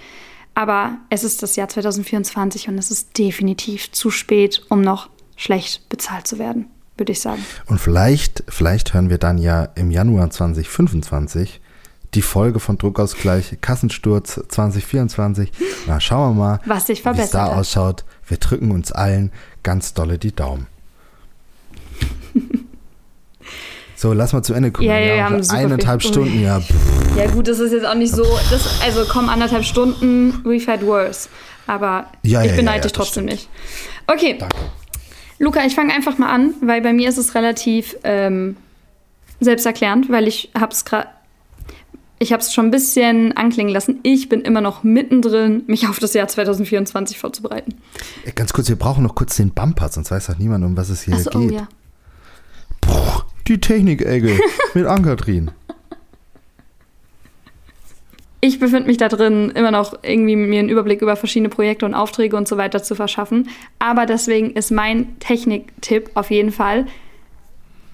Aber 0.55 0.97
es 1.09 1.23
ist 1.23 1.43
das 1.43 1.55
Jahr 1.55 1.69
2024 1.69 2.69
und 2.69 2.77
es 2.77 2.91
ist 2.91 3.17
definitiv 3.17 3.91
zu 3.91 4.11
spät, 4.11 4.63
um 4.69 4.81
noch 4.81 5.09
schlecht 5.39 5.87
bezahlt 5.89 6.27
zu 6.27 6.37
werden, 6.37 6.65
würde 6.97 7.13
ich 7.13 7.21
sagen. 7.21 7.43
Und 7.65 7.79
vielleicht, 7.79 8.43
vielleicht 8.49 8.93
hören 8.93 9.09
wir 9.09 9.17
dann 9.17 9.37
ja 9.37 9.69
im 9.75 9.89
Januar 9.89 10.29
2025 10.29 11.61
die 12.13 12.21
Folge 12.21 12.59
von 12.59 12.77
Druckausgleich 12.77 13.57
Kassensturz 13.61 14.41
2024. 14.49 15.51
Na, 15.87 15.99
schauen 15.99 16.35
wir 16.35 16.39
mal, 16.39 16.59
was 16.65 16.87
sich 16.87 17.01
verbessert 17.01 17.33
wie 17.33 17.37
es 17.37 17.51
da 17.51 17.57
ausschaut. 17.57 18.03
Wir 18.27 18.37
drücken 18.37 18.71
uns 18.71 18.91
allen 18.91 19.31
ganz 19.63 19.93
dolle 19.93 20.19
die 20.19 20.35
Daumen. 20.35 20.67
So, 23.95 24.13
lass 24.13 24.31
mal 24.31 24.41
zu 24.41 24.53
Ende 24.53 24.71
kommen. 24.71 24.87
Ja, 24.87 24.97
ja, 24.97 25.15
wir 25.15 25.25
haben 25.25 25.49
eineinhalb. 25.49 26.01
Stunden, 26.01 26.41
ja. 26.41 26.61
Ja, 27.17 27.27
gut, 27.29 27.49
das 27.49 27.59
ist 27.59 27.73
jetzt 27.73 27.85
auch 27.85 27.95
nicht 27.95 28.15
so. 28.15 28.23
Das, 28.49 28.79
also 28.81 29.03
kommen 29.03 29.27
anderthalb 29.27 29.65
Stunden, 29.65 30.41
we've 30.45 30.65
had 30.67 30.85
worse. 30.85 31.27
Aber 31.67 32.05
ja, 32.23 32.41
ich 32.41 32.55
beneide 32.55 32.77
ja, 32.77 32.83
dich 32.83 32.93
trotzdem 32.93 33.25
nicht. 33.25 33.49
Okay. 34.07 34.37
Danke. 34.39 34.55
Luca, 35.39 35.65
ich 35.65 35.73
fange 35.73 35.93
einfach 35.93 36.17
mal 36.17 36.29
an, 36.29 36.53
weil 36.61 36.81
bei 36.81 36.93
mir 36.93 37.09
ist 37.09 37.17
es 37.17 37.33
relativ 37.33 37.95
ähm, 38.03 38.57
selbsterklärend, 39.39 40.09
weil 40.09 40.27
ich 40.27 40.51
habe 40.57 40.73
es 40.73 40.85
gerade 40.85 41.07
ich 42.21 42.33
habe 42.33 42.41
es 42.41 42.53
schon 42.53 42.65
ein 42.65 42.71
bisschen 42.71 43.31
anklingen 43.37 43.71
lassen. 43.71 43.99
Ich 44.03 44.27
bin 44.27 44.41
immer 44.41 44.59
noch 44.59 44.83
mittendrin, 44.83 45.63
mich 45.67 45.87
auf 45.87 45.99
das 45.99 46.13
Jahr 46.13 46.27
2024 46.27 47.17
vorzubereiten. 47.17 47.75
Ganz 48.35 48.51
kurz, 48.51 48.67
wir 48.67 48.75
brauchen 48.75 49.03
noch 49.03 49.15
kurz 49.15 49.37
den 49.37 49.51
Bumper, 49.51 49.87
sonst 49.87 50.11
weiß 50.11 50.29
auch 50.29 50.37
niemand, 50.37 50.65
um 50.65 50.75
was 50.75 50.89
es 50.89 51.03
hier 51.03 51.15
so, 51.15 51.29
geht. 51.29 51.51
Oh, 51.51 51.55
ja. 51.55 51.67
Boah, 52.81 53.25
die 53.47 53.61
Technik-Ecke 53.61 54.37
mit 54.73 54.85
Ankatrin 54.85 55.51
ich 58.41 58.59
befinde 58.59 58.87
mich 58.87 58.97
da 58.97 59.09
drin, 59.09 59.51
immer 59.53 59.71
noch 59.71 59.99
irgendwie 60.01 60.35
mir 60.35 60.59
einen 60.59 60.69
Überblick 60.69 61.01
über 61.01 61.15
verschiedene 61.15 61.49
Projekte 61.49 61.85
und 61.85 61.93
Aufträge 61.93 62.37
und 62.37 62.47
so 62.47 62.57
weiter 62.57 62.81
zu 62.81 62.95
verschaffen. 62.95 63.49
Aber 63.79 64.05
deswegen 64.05 64.51
ist 64.51 64.71
mein 64.71 65.19
Techniktipp 65.19 66.11
auf 66.13 66.31
jeden 66.31 66.51
Fall, 66.51 66.85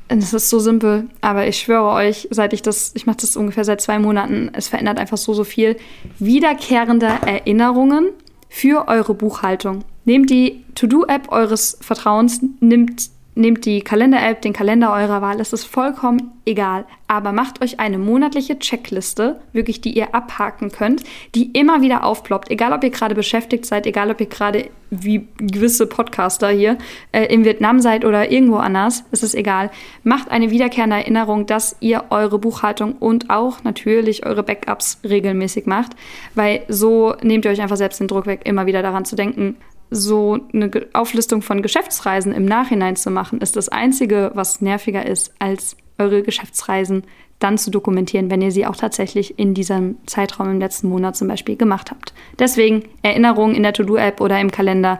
es 0.07 0.33
ist 0.33 0.49
so 0.49 0.59
simpel, 0.59 1.07
aber 1.21 1.47
ich 1.47 1.57
schwöre 1.57 1.89
euch, 1.89 2.27
seit 2.29 2.53
ich 2.53 2.61
das, 2.61 2.91
ich 2.93 3.07
mache 3.07 3.17
das 3.21 3.35
ungefähr 3.35 3.65
seit 3.65 3.81
zwei 3.81 3.97
Monaten, 3.97 4.51
es 4.53 4.67
verändert 4.67 4.99
einfach 4.99 5.17
so, 5.17 5.33
so 5.33 5.43
viel. 5.43 5.77
Wiederkehrende 6.19 7.07
Erinnerungen 7.25 8.09
für 8.47 8.87
eure 8.87 9.15
Buchhaltung. 9.15 9.83
Nehmt 10.05 10.29
die 10.29 10.63
To-Do-App 10.75 11.31
eures 11.31 11.79
Vertrauens, 11.81 12.41
nimmt 12.59 13.09
Nehmt 13.37 13.65
die 13.65 13.81
Kalender-App, 13.81 14.41
den 14.41 14.53
Kalender 14.53 14.93
eurer 14.93 15.21
Wahl, 15.21 15.41
es 15.41 15.51
ist 15.51 15.65
vollkommen 15.65 16.31
egal. 16.45 16.85
Aber 17.07 17.33
macht 17.33 17.61
euch 17.61 17.81
eine 17.81 17.97
monatliche 17.97 18.57
Checkliste, 18.57 19.41
wirklich, 19.51 19.81
die 19.81 19.91
ihr 19.91 20.15
abhaken 20.15 20.71
könnt, 20.71 21.03
die 21.35 21.51
immer 21.51 21.81
wieder 21.81 22.05
aufploppt. 22.05 22.49
Egal, 22.49 22.71
ob 22.71 22.83
ihr 22.83 22.91
gerade 22.91 23.13
beschäftigt 23.13 23.65
seid, 23.65 23.85
egal, 23.87 24.09
ob 24.09 24.21
ihr 24.21 24.27
gerade 24.27 24.69
wie 24.89 25.27
gewisse 25.37 25.85
Podcaster 25.85 26.49
hier 26.49 26.77
äh, 27.11 27.25
in 27.25 27.43
Vietnam 27.43 27.81
seid 27.81 28.05
oder 28.05 28.31
irgendwo 28.31 28.55
anders, 28.55 29.03
es 29.11 29.21
ist 29.21 29.35
egal. 29.35 29.69
Macht 30.03 30.31
eine 30.31 30.49
wiederkehrende 30.49 30.95
Erinnerung, 30.95 31.45
dass 31.45 31.75
ihr 31.81 32.05
eure 32.11 32.39
Buchhaltung 32.39 32.93
und 32.93 33.29
auch 33.29 33.63
natürlich 33.65 34.25
eure 34.25 34.43
Backups 34.43 34.99
regelmäßig 35.03 35.65
macht, 35.65 35.91
weil 36.35 36.63
so 36.69 37.15
nehmt 37.21 37.43
ihr 37.43 37.51
euch 37.51 37.61
einfach 37.61 37.77
selbst 37.77 37.99
den 37.99 38.07
Druck 38.07 38.27
weg, 38.27 38.41
immer 38.45 38.65
wieder 38.65 38.81
daran 38.81 39.03
zu 39.03 39.17
denken, 39.17 39.57
so 39.89 40.39
eine 40.53 40.71
Auflistung 40.93 41.41
von 41.41 41.61
Geschäftsreisen 41.61 42.33
im 42.33 42.45
Nachhinein 42.45 42.95
zu 42.95 43.11
machen, 43.11 43.41
ist 43.41 43.55
das 43.55 43.69
Einzige, 43.69 44.31
was 44.33 44.61
nerviger 44.61 45.05
ist, 45.05 45.33
als 45.39 45.77
eure 45.97 46.23
Geschäftsreisen 46.23 47.03
dann 47.39 47.57
zu 47.57 47.69
dokumentieren, 47.69 48.29
wenn 48.29 48.41
ihr 48.41 48.51
sie 48.51 48.65
auch 48.65 48.75
tatsächlich 48.75 49.37
in 49.37 49.53
diesem 49.53 49.97
Zeitraum 50.05 50.49
im 50.51 50.59
letzten 50.59 50.87
Monat 50.87 51.15
zum 51.15 51.27
Beispiel 51.27 51.57
gemacht 51.57 51.91
habt. 51.91 52.13
Deswegen 52.39 52.83
Erinnerungen 53.01 53.55
in 53.55 53.63
der 53.63 53.73
To-Do-App 53.73 54.21
oder 54.21 54.39
im 54.39 54.51
Kalender. 54.51 54.99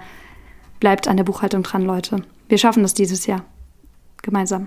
Bleibt 0.79 1.07
an 1.07 1.17
der 1.17 1.23
Buchhaltung 1.23 1.63
dran, 1.63 1.83
Leute. 1.83 2.23
Wir 2.49 2.57
schaffen 2.57 2.83
das 2.83 2.93
dieses 2.93 3.25
Jahr 3.25 3.45
gemeinsam. 4.21 4.65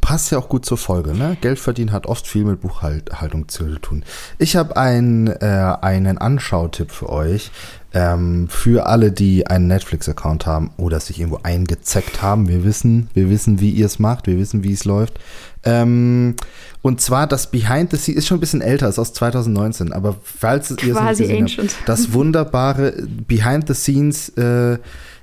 Passt 0.00 0.32
ja 0.32 0.38
auch 0.38 0.48
gut 0.48 0.64
zur 0.64 0.78
Folge, 0.78 1.14
ne? 1.14 1.36
Geld 1.40 1.58
verdienen 1.58 1.92
hat 1.92 2.06
oft 2.06 2.26
viel 2.26 2.44
mit 2.44 2.60
Buchhaltung 2.60 3.46
zu 3.48 3.78
tun. 3.78 4.04
Ich 4.38 4.56
habe 4.56 4.76
ein, 4.76 5.28
äh, 5.28 5.76
einen 5.82 6.18
Anschautipp 6.18 6.90
für 6.90 7.10
euch. 7.10 7.52
Ähm, 7.92 8.48
für 8.48 8.86
alle, 8.86 9.10
die 9.10 9.48
einen 9.48 9.66
Netflix-Account 9.66 10.46
haben 10.46 10.70
oder 10.76 11.00
sich 11.00 11.18
irgendwo 11.18 11.40
eingezeckt 11.42 12.22
haben. 12.22 12.48
Wir 12.48 12.64
wissen, 12.64 13.08
wir 13.14 13.28
wissen, 13.30 13.60
wie 13.60 13.70
ihr 13.70 13.86
es 13.86 13.98
macht, 13.98 14.28
wir 14.28 14.38
wissen, 14.38 14.62
wie 14.62 14.72
es 14.72 14.84
läuft. 14.84 15.18
Ähm, 15.64 16.36
und 16.82 17.00
zwar 17.00 17.26
das 17.26 17.50
Behind 17.50 17.90
the 17.90 17.96
Scenes 17.96 18.18
ist 18.18 18.26
schon 18.28 18.38
ein 18.38 18.40
bisschen 18.40 18.62
älter, 18.62 18.88
ist 18.88 18.98
aus 18.98 19.12
2019, 19.12 19.92
aber 19.92 20.16
falls 20.22 20.70
ihr 20.70 20.76
es 20.76 20.82
nicht 20.84 21.18
gesehen 21.18 21.46
habt, 21.46 21.76
das 21.86 22.12
wunderbare 22.12 22.92
Behind 23.26 23.66
the 23.66 23.74
Scenes 23.74 24.30
äh, 24.30 24.78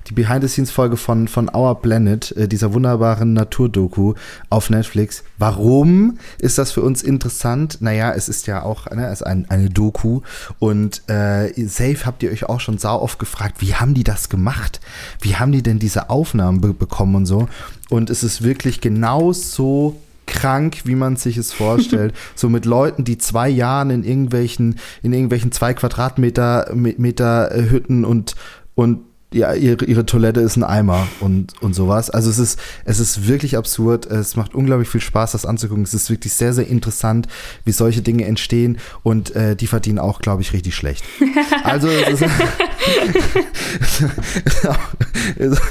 die 0.07 0.13
Behind-the-Scenes-Folge 0.13 0.97
von, 0.97 1.27
von 1.27 1.49
Our 1.53 1.81
Planet, 1.81 2.31
äh, 2.31 2.47
dieser 2.47 2.73
wunderbaren 2.73 3.33
Naturdoku 3.33 4.13
auf 4.49 4.69
Netflix. 4.69 5.23
Warum 5.37 6.17
ist 6.39 6.57
das 6.57 6.71
für 6.71 6.81
uns 6.81 7.03
interessant? 7.03 7.77
Naja, 7.81 8.13
es 8.13 8.29
ist 8.29 8.47
ja 8.47 8.63
auch 8.63 8.89
ne, 8.89 9.07
es 9.07 9.21
ist 9.21 9.27
ein, 9.27 9.49
eine 9.49 9.69
Doku 9.69 10.21
und 10.59 11.01
äh, 11.09 11.51
safe 11.67 12.05
habt 12.05 12.23
ihr 12.23 12.31
euch 12.31 12.47
auch 12.47 12.59
schon 12.59 12.77
sau 12.77 13.01
oft 13.01 13.19
gefragt, 13.19 13.57
wie 13.59 13.75
haben 13.75 13.93
die 13.93 14.03
das 14.03 14.29
gemacht? 14.29 14.79
Wie 15.21 15.35
haben 15.35 15.51
die 15.51 15.63
denn 15.63 15.79
diese 15.79 16.09
Aufnahmen 16.09 16.61
be 16.61 16.73
bekommen 16.73 17.15
und 17.15 17.25
so? 17.25 17.47
Und 17.89 18.09
es 18.09 18.23
ist 18.23 18.43
wirklich 18.43 18.81
genau 18.81 19.33
so 19.33 19.99
krank, 20.25 20.81
wie 20.83 20.95
man 20.95 21.15
sich 21.15 21.37
es 21.37 21.53
vorstellt. 21.53 22.13
so 22.35 22.49
mit 22.49 22.65
Leuten, 22.65 23.03
die 23.03 23.17
zwei 23.17 23.49
Jahren 23.49 23.89
in 23.89 24.03
irgendwelchen, 24.03 24.77
in 25.01 25.13
irgendwelchen 25.13 25.51
zwei 25.51 25.73
Quadratmeter 25.73 26.71
Meter 26.73 27.51
äh, 27.51 27.69
Hütten 27.69 28.05
und, 28.05 28.35
und 28.75 28.99
ja, 29.33 29.53
ihre, 29.53 29.83
ihre 29.83 30.05
Toilette 30.05 30.39
ist 30.39 30.55
ein 30.55 30.63
Eimer 30.63 31.05
und, 31.19 31.61
und 31.61 31.73
sowas. 31.73 32.09
Also 32.09 32.29
es 32.29 32.39
ist, 32.39 32.57
es 32.85 33.01
ist 33.01 33.27
wirklich 33.27 33.57
absurd. 33.57 34.05
Es 34.05 34.37
macht 34.37 34.55
unglaublich 34.55 34.87
viel 34.87 35.01
Spaß, 35.01 35.33
das 35.33 35.45
anzugucken. 35.45 35.83
Es 35.83 35.93
ist 35.93 36.09
wirklich 36.09 36.33
sehr, 36.33 36.53
sehr 36.53 36.65
interessant, 36.67 37.27
wie 37.65 37.73
solche 37.73 38.01
Dinge 38.01 38.23
entstehen 38.23 38.77
und 39.03 39.35
äh, 39.35 39.57
die 39.57 39.67
verdienen 39.67 39.99
auch, 39.99 40.19
glaube 40.19 40.41
ich, 40.41 40.53
richtig 40.53 40.75
schlecht. 40.75 41.03
Also 41.63 41.87
es 41.89 42.21
ist, 42.21 42.31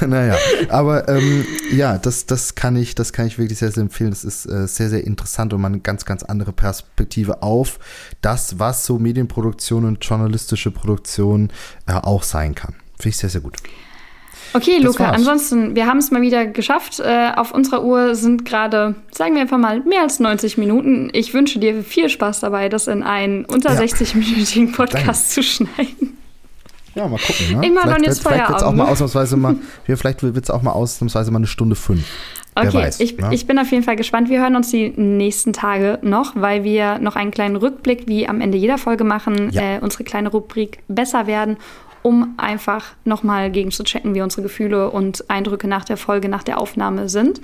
naja, 0.07 0.35
aber 0.69 1.07
ähm, 1.07 1.45
ja, 1.71 1.97
das, 1.97 2.25
das 2.25 2.55
kann 2.55 2.75
ich, 2.75 2.93
das 2.93 3.13
kann 3.13 3.25
ich 3.25 3.39
wirklich 3.39 3.57
sehr, 3.57 3.71
sehr 3.71 3.81
empfehlen. 3.81 4.11
Das 4.11 4.23
ist 4.23 4.45
äh, 4.45 4.67
sehr, 4.67 4.89
sehr 4.89 5.03
interessant 5.05 5.53
und 5.53 5.61
man 5.61 5.73
eine 5.73 5.81
ganz, 5.81 6.05
ganz 6.05 6.23
andere 6.23 6.53
Perspektive 6.53 7.41
auf 7.41 7.79
das, 8.21 8.59
was 8.59 8.85
so 8.85 8.99
Medienproduktion 8.99 9.85
und 9.85 10.03
journalistische 10.05 10.71
Produktion 10.71 11.49
äh, 11.87 11.93
auch 11.93 12.23
sein 12.23 12.53
kann. 12.53 12.75
Finde 12.97 13.09
ich 13.09 13.17
sehr, 13.17 13.29
sehr 13.29 13.41
gut. 13.41 13.55
Okay, 14.53 14.77
Luca, 14.79 15.09
ansonsten, 15.09 15.75
wir 15.75 15.87
haben 15.87 15.97
es 15.97 16.09
mal 16.09 16.21
wieder 16.21 16.45
geschafft. 16.45 16.99
Äh, 16.99 17.31
auf 17.35 17.51
unserer 17.51 17.83
Uhr 17.83 18.15
sind 18.15 18.45
gerade, 18.45 18.95
sagen 19.11 19.35
wir 19.35 19.41
einfach 19.41 19.57
mal, 19.57 19.81
mehr 19.81 20.01
als 20.01 20.19
90 20.19 20.57
Minuten. 20.57 21.09
Ich 21.13 21.33
wünsche 21.33 21.59
dir 21.59 21.83
viel 21.83 22.09
Spaß 22.09 22.39
dabei, 22.39 22.69
das 22.69 22.87
in 22.87 23.03
einen 23.03 23.45
unter 23.45 23.73
ja. 23.73 23.81
60-minütigen 23.81 24.73
Podcast 24.73 25.05
Danke. 25.05 25.29
zu 25.29 25.43
schneiden. 25.43 26.17
Ja, 26.95 27.07
mal 27.07 27.19
gucken. 27.19 27.59
Ne? 27.59 27.67
Ich 27.67 27.71
mache 27.71 27.89
dann 27.89 28.03
jetzt 28.03 28.23
Feierabend. 28.23 28.47
Vielleicht 28.47 28.49
wird 28.49 28.57
es 28.57 28.63
auch 28.63 28.73
mal 28.73 28.83
ne? 28.85 28.89
ausnahmsweise 28.89 29.37
mal, 29.37 29.55
vielleicht 29.85 30.23
wird 30.23 30.43
es 30.43 30.49
auch 30.49 30.61
mal 30.63 30.71
ausnahmsweise 30.71 31.31
mal 31.31 31.37
eine 31.37 31.47
Stunde 31.47 31.75
fünf. 31.75 32.03
Okay, 32.55 32.73
weiß, 32.73 32.99
ich, 33.01 33.17
ne? 33.17 33.29
ich 33.31 33.45
bin 33.45 33.59
auf 33.59 33.69
jeden 33.69 33.83
Fall 33.83 33.95
gespannt. 33.95 34.29
Wir 34.29 34.41
hören 34.41 34.55
uns 34.55 34.71
die 34.71 34.89
nächsten 34.89 35.53
Tage 35.53 35.99
noch, 36.01 36.31
weil 36.35 36.63
wir 36.63 36.97
noch 36.97 37.15
einen 37.15 37.29
kleinen 37.29 37.55
Rückblick 37.55 38.07
wie 38.07 38.27
am 38.27 38.41
Ende 38.41 38.57
jeder 38.57 38.79
Folge 38.79 39.03
machen, 39.03 39.51
ja. 39.51 39.75
äh, 39.75 39.79
unsere 39.79 40.03
kleine 40.03 40.29
Rubrik 40.29 40.79
besser 40.87 41.27
werden, 41.27 41.57
um 42.03 42.35
einfach 42.37 42.85
nochmal 43.05 43.51
gegen 43.51 43.71
zu 43.71 43.83
checken, 43.83 44.15
wie 44.15 44.21
unsere 44.21 44.41
Gefühle 44.41 44.89
und 44.91 45.29
Eindrücke 45.29 45.67
nach 45.67 45.85
der 45.85 45.97
Folge, 45.97 46.29
nach 46.29 46.43
der 46.43 46.59
Aufnahme 46.59 47.09
sind. 47.09 47.41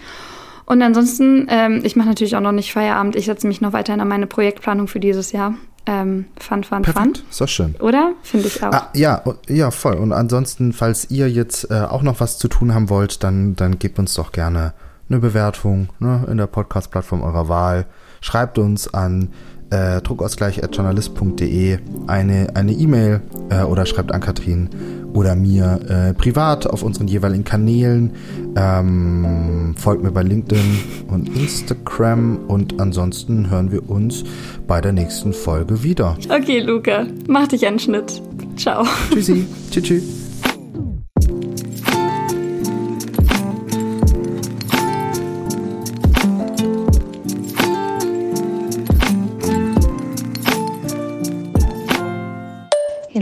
Und 0.65 0.81
ansonsten, 0.81 1.47
ähm, 1.49 1.81
ich 1.83 1.95
mache 1.95 2.07
natürlich 2.07 2.35
auch 2.35 2.41
noch 2.41 2.51
nicht 2.51 2.71
Feierabend. 2.71 3.15
Ich 3.15 3.25
setze 3.25 3.47
mich 3.47 3.61
noch 3.61 3.73
weiterhin 3.73 4.01
an 4.01 4.07
meine 4.07 4.27
Projektplanung 4.27 4.87
für 4.87 4.99
dieses 4.99 5.31
Jahr. 5.31 5.55
Ähm, 5.85 6.25
fun, 6.39 6.63
fun, 6.63 6.81
Perfekt. 6.81 7.17
fun. 7.17 7.25
Ist 7.29 7.41
doch 7.41 7.47
schön. 7.47 7.75
Oder? 7.81 8.13
Finde 8.21 8.47
ich 8.47 8.63
auch. 8.63 8.71
Ah, 8.71 8.89
ja, 8.93 9.21
ja, 9.49 9.69
voll. 9.71 9.95
Und 9.95 10.13
ansonsten, 10.13 10.71
falls 10.71 11.11
ihr 11.11 11.29
jetzt 11.29 11.69
äh, 11.69 11.81
auch 11.81 12.03
noch 12.03 12.21
was 12.21 12.37
zu 12.37 12.47
tun 12.47 12.73
haben 12.73 12.89
wollt, 12.89 13.23
dann, 13.23 13.57
dann 13.57 13.79
gebt 13.79 13.99
uns 13.99 14.13
doch 14.13 14.31
gerne 14.31 14.73
eine 15.09 15.19
Bewertung 15.19 15.89
ne, 15.99 16.25
in 16.29 16.37
der 16.37 16.47
Podcast-Plattform 16.47 17.21
eurer 17.21 17.49
Wahl. 17.49 17.85
Schreibt 18.21 18.57
uns 18.57 18.93
an 18.93 19.33
äh, 19.73 20.01
druckausgleich.journalist.de 20.01 21.79
eine 22.07 22.55
eine 22.55 22.71
E-Mail 22.71 23.21
äh, 23.49 23.63
oder 23.63 23.85
schreibt 23.85 24.11
an 24.11 24.21
Katrin 24.21 24.69
oder 25.13 25.35
mir 25.35 25.79
äh, 25.87 26.13
privat 26.13 26.67
auf 26.67 26.83
unseren 26.83 27.07
jeweiligen 27.07 27.43
Kanälen. 27.43 28.11
Ähm, 28.55 29.75
folgt 29.77 30.03
mir 30.03 30.11
bei 30.11 30.23
LinkedIn 30.23 30.79
und 31.07 31.29
Instagram 31.35 32.39
und 32.47 32.79
ansonsten 32.79 33.49
hören 33.49 33.71
wir 33.71 33.89
uns 33.89 34.23
bei 34.67 34.81
der 34.81 34.91
nächsten 34.91 35.33
Folge 35.33 35.83
wieder. 35.83 36.17
Okay, 36.29 36.59
Luca, 36.59 37.05
mach 37.27 37.47
dich 37.47 37.65
einen 37.65 37.79
Schnitt. 37.79 38.21
Ciao. 38.57 38.85
Tschüssi. 39.11 39.45
Tschüss. 39.71 39.83
tschüss. 39.83 40.32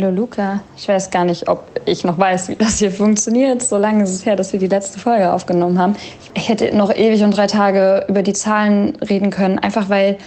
Hallo 0.02 0.16
Luca, 0.16 0.62
ich 0.76 0.88
weiß 0.88 1.12
gar 1.12 1.26
nicht, 1.26 1.48
ob 1.48 1.64
ich 1.86 2.04
noch 2.04 2.18
weiß, 2.18 2.50
wie 2.50 2.56
das 2.56 2.80
hier 2.80 2.90
funktioniert. 2.90 3.62
So 3.62 3.78
lange 3.78 4.04
ist 4.04 4.10
es 4.10 4.26
her, 4.26 4.36
dass 4.36 4.52
wir 4.52 4.60
die 4.60 4.68
letzte 4.68 4.98
Folge 4.98 5.32
aufgenommen 5.32 5.78
haben. 5.78 5.96
Ich 6.34 6.50
hätte 6.50 6.76
noch 6.76 6.92
ewig 6.92 7.22
und 7.22 7.38
drei 7.38 7.46
Tage 7.46 8.06
über 8.08 8.24
die 8.24 8.34
Zahlen 8.34 8.96
reden 8.96 9.30
können, 9.30 9.60
einfach 9.60 9.90
weil 9.90 10.18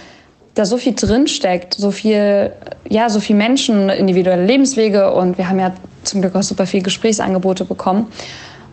da 0.53 0.63
so 0.65 0.77
viel 0.77 0.95
drinsteckt, 0.95 1.73
so 1.73 1.91
viel, 1.91 2.53
ja, 2.87 3.09
so 3.09 3.19
viel 3.19 3.35
Menschen, 3.35 3.89
individuelle 3.89 4.45
Lebenswege 4.45 5.13
und 5.13 5.37
wir 5.37 5.49
haben 5.49 5.59
ja 5.59 5.73
zum 6.03 6.21
Glück 6.21 6.35
auch 6.35 6.43
super 6.43 6.67
viel 6.67 6.81
Gesprächsangebote 6.81 7.65
bekommen. 7.65 8.07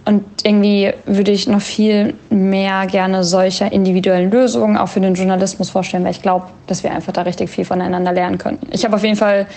Und 0.04 0.22
irgendwie 0.44 0.92
würde 1.04 1.32
ich 1.32 1.48
noch 1.48 1.62
viel 1.62 2.14
mehr 2.30 2.86
gerne 2.86 3.24
solcher 3.24 3.72
individuellen 3.72 4.30
Lösungen 4.30 4.76
auch 4.76 4.88
für 4.88 5.00
den 5.00 5.14
Journalismus 5.14 5.70
vorstellen, 5.70 6.04
weil 6.04 6.12
ich 6.12 6.22
glaube, 6.22 6.46
dass 6.68 6.84
wir 6.84 6.92
einfach 6.92 7.12
da 7.12 7.22
richtig 7.22 7.50
viel 7.50 7.64
voneinander 7.64 8.12
lernen 8.12 8.38
können. 8.38 8.60
Ich 8.70 8.84
habe 8.84 8.94
auf 8.94 9.02
jeden 9.02 9.16
Fall 9.16 9.48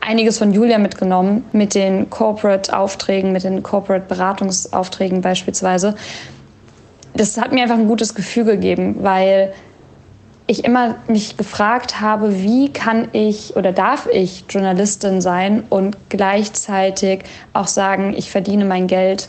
einiges 0.00 0.38
von 0.38 0.52
Julia 0.52 0.78
mitgenommen, 0.78 1.44
mit 1.52 1.74
den 1.74 2.10
Corporate-Aufträgen, 2.10 3.32
mit 3.32 3.44
den 3.44 3.62
Corporate-Beratungsaufträgen 3.62 5.20
beispielsweise. 5.20 5.94
Das 7.14 7.36
hat 7.36 7.52
mir 7.52 7.62
einfach 7.62 7.78
ein 7.78 7.88
gutes 7.88 8.14
Gefühl 8.14 8.44
gegeben, 8.44 8.96
weil 9.00 9.52
ich 10.46 10.64
immer 10.64 10.96
mich 11.06 11.36
gefragt 11.36 12.00
habe, 12.00 12.42
wie 12.42 12.72
kann 12.72 13.08
ich 13.12 13.54
oder 13.54 13.72
darf 13.72 14.08
ich 14.12 14.44
Journalistin 14.48 15.20
sein 15.20 15.62
und 15.70 15.96
gleichzeitig 16.08 17.22
auch 17.52 17.68
sagen, 17.68 18.14
ich 18.16 18.30
verdiene 18.30 18.64
mein 18.64 18.88
Geld 18.88 19.28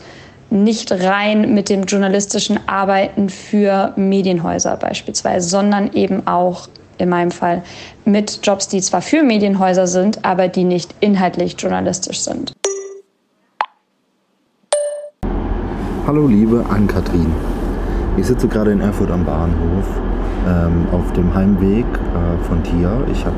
nicht 0.50 0.90
rein 0.92 1.54
mit 1.54 1.68
dem 1.68 1.84
journalistischen 1.84 2.58
Arbeiten 2.68 3.28
für 3.28 3.92
Medienhäuser 3.96 4.76
beispielsweise, 4.76 5.48
sondern 5.48 5.92
eben 5.92 6.26
auch 6.26 6.68
in 7.02 7.08
meinem 7.08 7.32
Fall, 7.32 7.62
mit 8.04 8.40
Jobs, 8.42 8.68
die 8.68 8.80
zwar 8.80 9.02
für 9.02 9.22
Medienhäuser 9.22 9.86
sind, 9.86 10.24
aber 10.24 10.48
die 10.48 10.64
nicht 10.64 10.94
inhaltlich 11.00 11.56
journalistisch 11.58 12.20
sind. 12.20 12.52
Hallo 16.06 16.26
liebe 16.26 16.64
Ann-Kathrin. 16.68 17.32
Ich 18.16 18.26
sitze 18.26 18.46
gerade 18.46 18.72
in 18.72 18.80
Erfurt 18.80 19.10
am 19.10 19.24
Bahnhof 19.24 19.86
ähm, 20.46 20.86
auf 20.92 21.12
dem 21.12 21.34
Heimweg 21.34 21.84
äh, 21.84 22.44
von 22.46 22.62
dir. 22.62 23.04
Ich 23.10 23.24
habe 23.24 23.36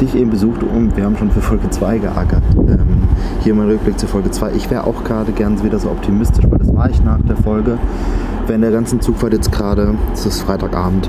dich 0.00 0.14
eben 0.14 0.30
besucht 0.30 0.62
und 0.62 0.96
wir 0.96 1.04
haben 1.04 1.16
schon 1.16 1.30
für 1.30 1.40
Folge 1.40 1.70
2 1.70 1.98
geackert. 1.98 2.42
Ähm, 2.56 3.08
hier 3.42 3.54
mein 3.54 3.68
Rückblick 3.68 3.98
zu 3.98 4.06
Folge 4.06 4.30
2. 4.30 4.52
Ich 4.52 4.70
wäre 4.70 4.84
auch 4.86 5.04
gerade 5.04 5.32
gern 5.32 5.62
wieder 5.62 5.78
so 5.78 5.90
optimistisch, 5.90 6.44
weil 6.48 6.58
das 6.58 6.74
war 6.74 6.90
ich 6.90 7.02
nach 7.02 7.20
der 7.28 7.36
Folge. 7.36 7.78
Während 8.46 8.64
der 8.64 8.72
ganzen 8.72 9.00
Zugfahrt 9.00 9.32
jetzt 9.34 9.52
gerade, 9.52 9.94
es 10.12 10.26
ist 10.26 10.42
Freitagabend, 10.42 11.08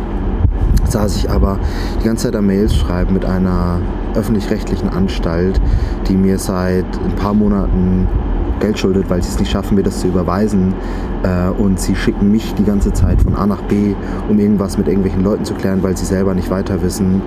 saß 0.93 1.17
ich 1.17 1.29
aber 1.29 1.59
die 2.01 2.05
ganze 2.05 2.25
Zeit 2.25 2.35
am 2.35 2.47
Mails 2.47 2.73
schreiben 2.75 3.13
mit 3.13 3.25
einer 3.25 3.81
öffentlich-rechtlichen 4.15 4.89
Anstalt, 4.89 5.59
die 6.07 6.13
mir 6.13 6.37
seit 6.39 6.85
ein 7.03 7.15
paar 7.15 7.33
Monaten 7.33 8.07
Geld 8.59 8.79
schuldet, 8.79 9.09
weil 9.09 9.21
sie 9.21 9.29
es 9.29 9.39
nicht 9.39 9.51
schaffen, 9.51 9.75
mir 9.75 9.83
das 9.83 9.99
zu 9.99 10.07
überweisen. 10.07 10.73
Äh, 11.23 11.49
und 11.49 11.79
sie 11.79 11.95
schicken 11.95 12.31
mich 12.31 12.53
die 12.55 12.63
ganze 12.63 12.93
Zeit 12.93 13.21
von 13.21 13.35
A 13.35 13.45
nach 13.45 13.61
B, 13.63 13.93
um 14.29 14.39
irgendwas 14.39 14.77
mit 14.77 14.87
irgendwelchen 14.87 15.23
Leuten 15.23 15.43
zu 15.43 15.53
klären, 15.53 15.83
weil 15.83 15.97
sie 15.97 16.05
selber 16.05 16.33
nicht 16.33 16.49
weiter 16.49 16.81
wissen. 16.81 17.21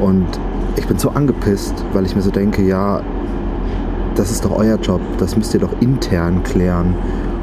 Und 0.00 0.26
ich 0.76 0.86
bin 0.86 0.98
so 0.98 1.10
angepisst, 1.10 1.84
weil 1.92 2.06
ich 2.06 2.16
mir 2.16 2.22
so 2.22 2.30
denke, 2.30 2.62
ja, 2.62 3.02
das 4.16 4.30
ist 4.30 4.44
doch 4.44 4.56
euer 4.56 4.76
Job, 4.76 5.00
das 5.18 5.36
müsst 5.36 5.54
ihr 5.54 5.60
doch 5.60 5.80
intern 5.80 6.42
klären. 6.42 6.94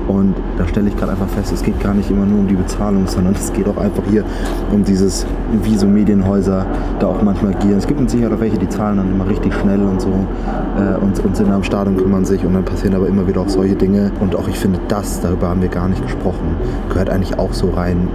Und 0.07 0.35
da 0.57 0.67
stelle 0.67 0.89
ich 0.89 0.95
gerade 0.95 1.11
einfach 1.11 1.27
fest, 1.27 1.51
es 1.51 1.63
geht 1.63 1.79
gar 1.79 1.93
nicht 1.93 2.09
immer 2.09 2.25
nur 2.25 2.39
um 2.39 2.47
die 2.47 2.55
Bezahlung, 2.55 3.07
sondern 3.07 3.33
es 3.33 3.51
geht 3.51 3.67
auch 3.67 3.77
einfach 3.77 4.03
hier 4.09 4.23
um 4.71 4.83
dieses, 4.83 5.25
wie 5.63 5.75
so 5.75 5.87
Medienhäuser 5.87 6.65
da 6.99 7.07
auch 7.07 7.21
manchmal 7.21 7.53
agieren. 7.53 7.77
Es 7.77 7.87
gibt 7.87 7.99
mit 7.99 8.09
Sicherheit 8.09 8.33
auch 8.33 8.39
welche, 8.39 8.57
die 8.57 8.69
zahlen 8.69 8.97
dann 8.97 9.11
immer 9.11 9.27
richtig 9.27 9.53
schnell 9.53 9.81
und 9.81 10.01
so 10.01 10.09
äh, 10.09 10.97
und, 11.01 11.19
und 11.19 11.35
sind 11.35 11.51
am 11.51 11.63
Stadion, 11.63 11.97
kümmern 11.97 12.25
sich 12.25 12.45
und 12.45 12.53
dann 12.53 12.65
passieren 12.65 12.95
aber 12.95 13.07
immer 13.07 13.27
wieder 13.27 13.41
auch 13.41 13.49
solche 13.49 13.75
Dinge. 13.75 14.11
Und 14.19 14.35
auch 14.35 14.47
ich 14.47 14.57
finde, 14.57 14.79
das, 14.87 15.19
darüber 15.21 15.49
haben 15.49 15.61
wir 15.61 15.69
gar 15.69 15.87
nicht 15.87 16.01
gesprochen, 16.01 16.55
gehört 16.89 17.09
eigentlich 17.09 17.37
auch 17.37 17.53
so 17.53 17.69
rein 17.71 18.07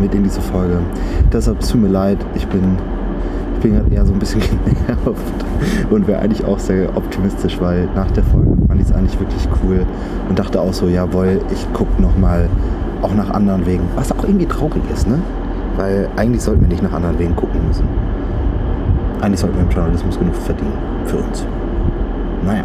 mit 0.00 0.14
in 0.14 0.24
diese 0.24 0.40
Folge. 0.40 0.78
Deshalb 1.32 1.60
es 1.60 1.68
tut 1.68 1.80
mir 1.80 1.88
leid, 1.88 2.18
ich 2.34 2.46
bin 2.48 2.76
bin 3.60 3.74
halt 3.74 3.92
eher 3.92 4.04
so 4.04 4.12
ein 4.12 4.18
bisschen 4.18 4.40
genervt 4.64 5.44
und 5.90 6.06
wäre 6.06 6.20
eigentlich 6.20 6.44
auch 6.44 6.58
sehr 6.58 6.96
optimistisch, 6.96 7.60
weil 7.60 7.88
nach 7.94 8.10
der 8.10 8.24
Folge 8.24 8.56
fand 8.66 8.80
ich 8.80 8.88
es 8.88 8.92
eigentlich 8.92 9.18
wirklich 9.18 9.48
cool 9.62 9.84
und 10.28 10.38
dachte 10.38 10.60
auch 10.60 10.72
so, 10.72 10.88
jawohl, 10.88 11.40
ich 11.52 11.72
gucke 11.72 12.00
nochmal 12.00 12.48
auch 13.02 13.14
nach 13.14 13.30
anderen 13.30 13.66
Wegen. 13.66 13.84
Was 13.96 14.12
auch 14.12 14.24
irgendwie 14.24 14.46
traurig 14.46 14.82
ist, 14.92 15.08
ne? 15.08 15.18
Weil 15.76 16.08
eigentlich 16.16 16.42
sollten 16.42 16.62
wir 16.62 16.68
nicht 16.68 16.82
nach 16.82 16.92
anderen 16.92 17.18
Wegen 17.18 17.36
gucken 17.36 17.60
müssen. 17.66 17.84
Eigentlich 19.20 19.40
sollten 19.40 19.56
wir 19.56 19.64
im 19.64 19.70
Journalismus 19.70 20.18
genug 20.18 20.34
verdienen 20.34 20.72
für 21.04 21.18
uns. 21.18 21.44
Naja. 22.44 22.64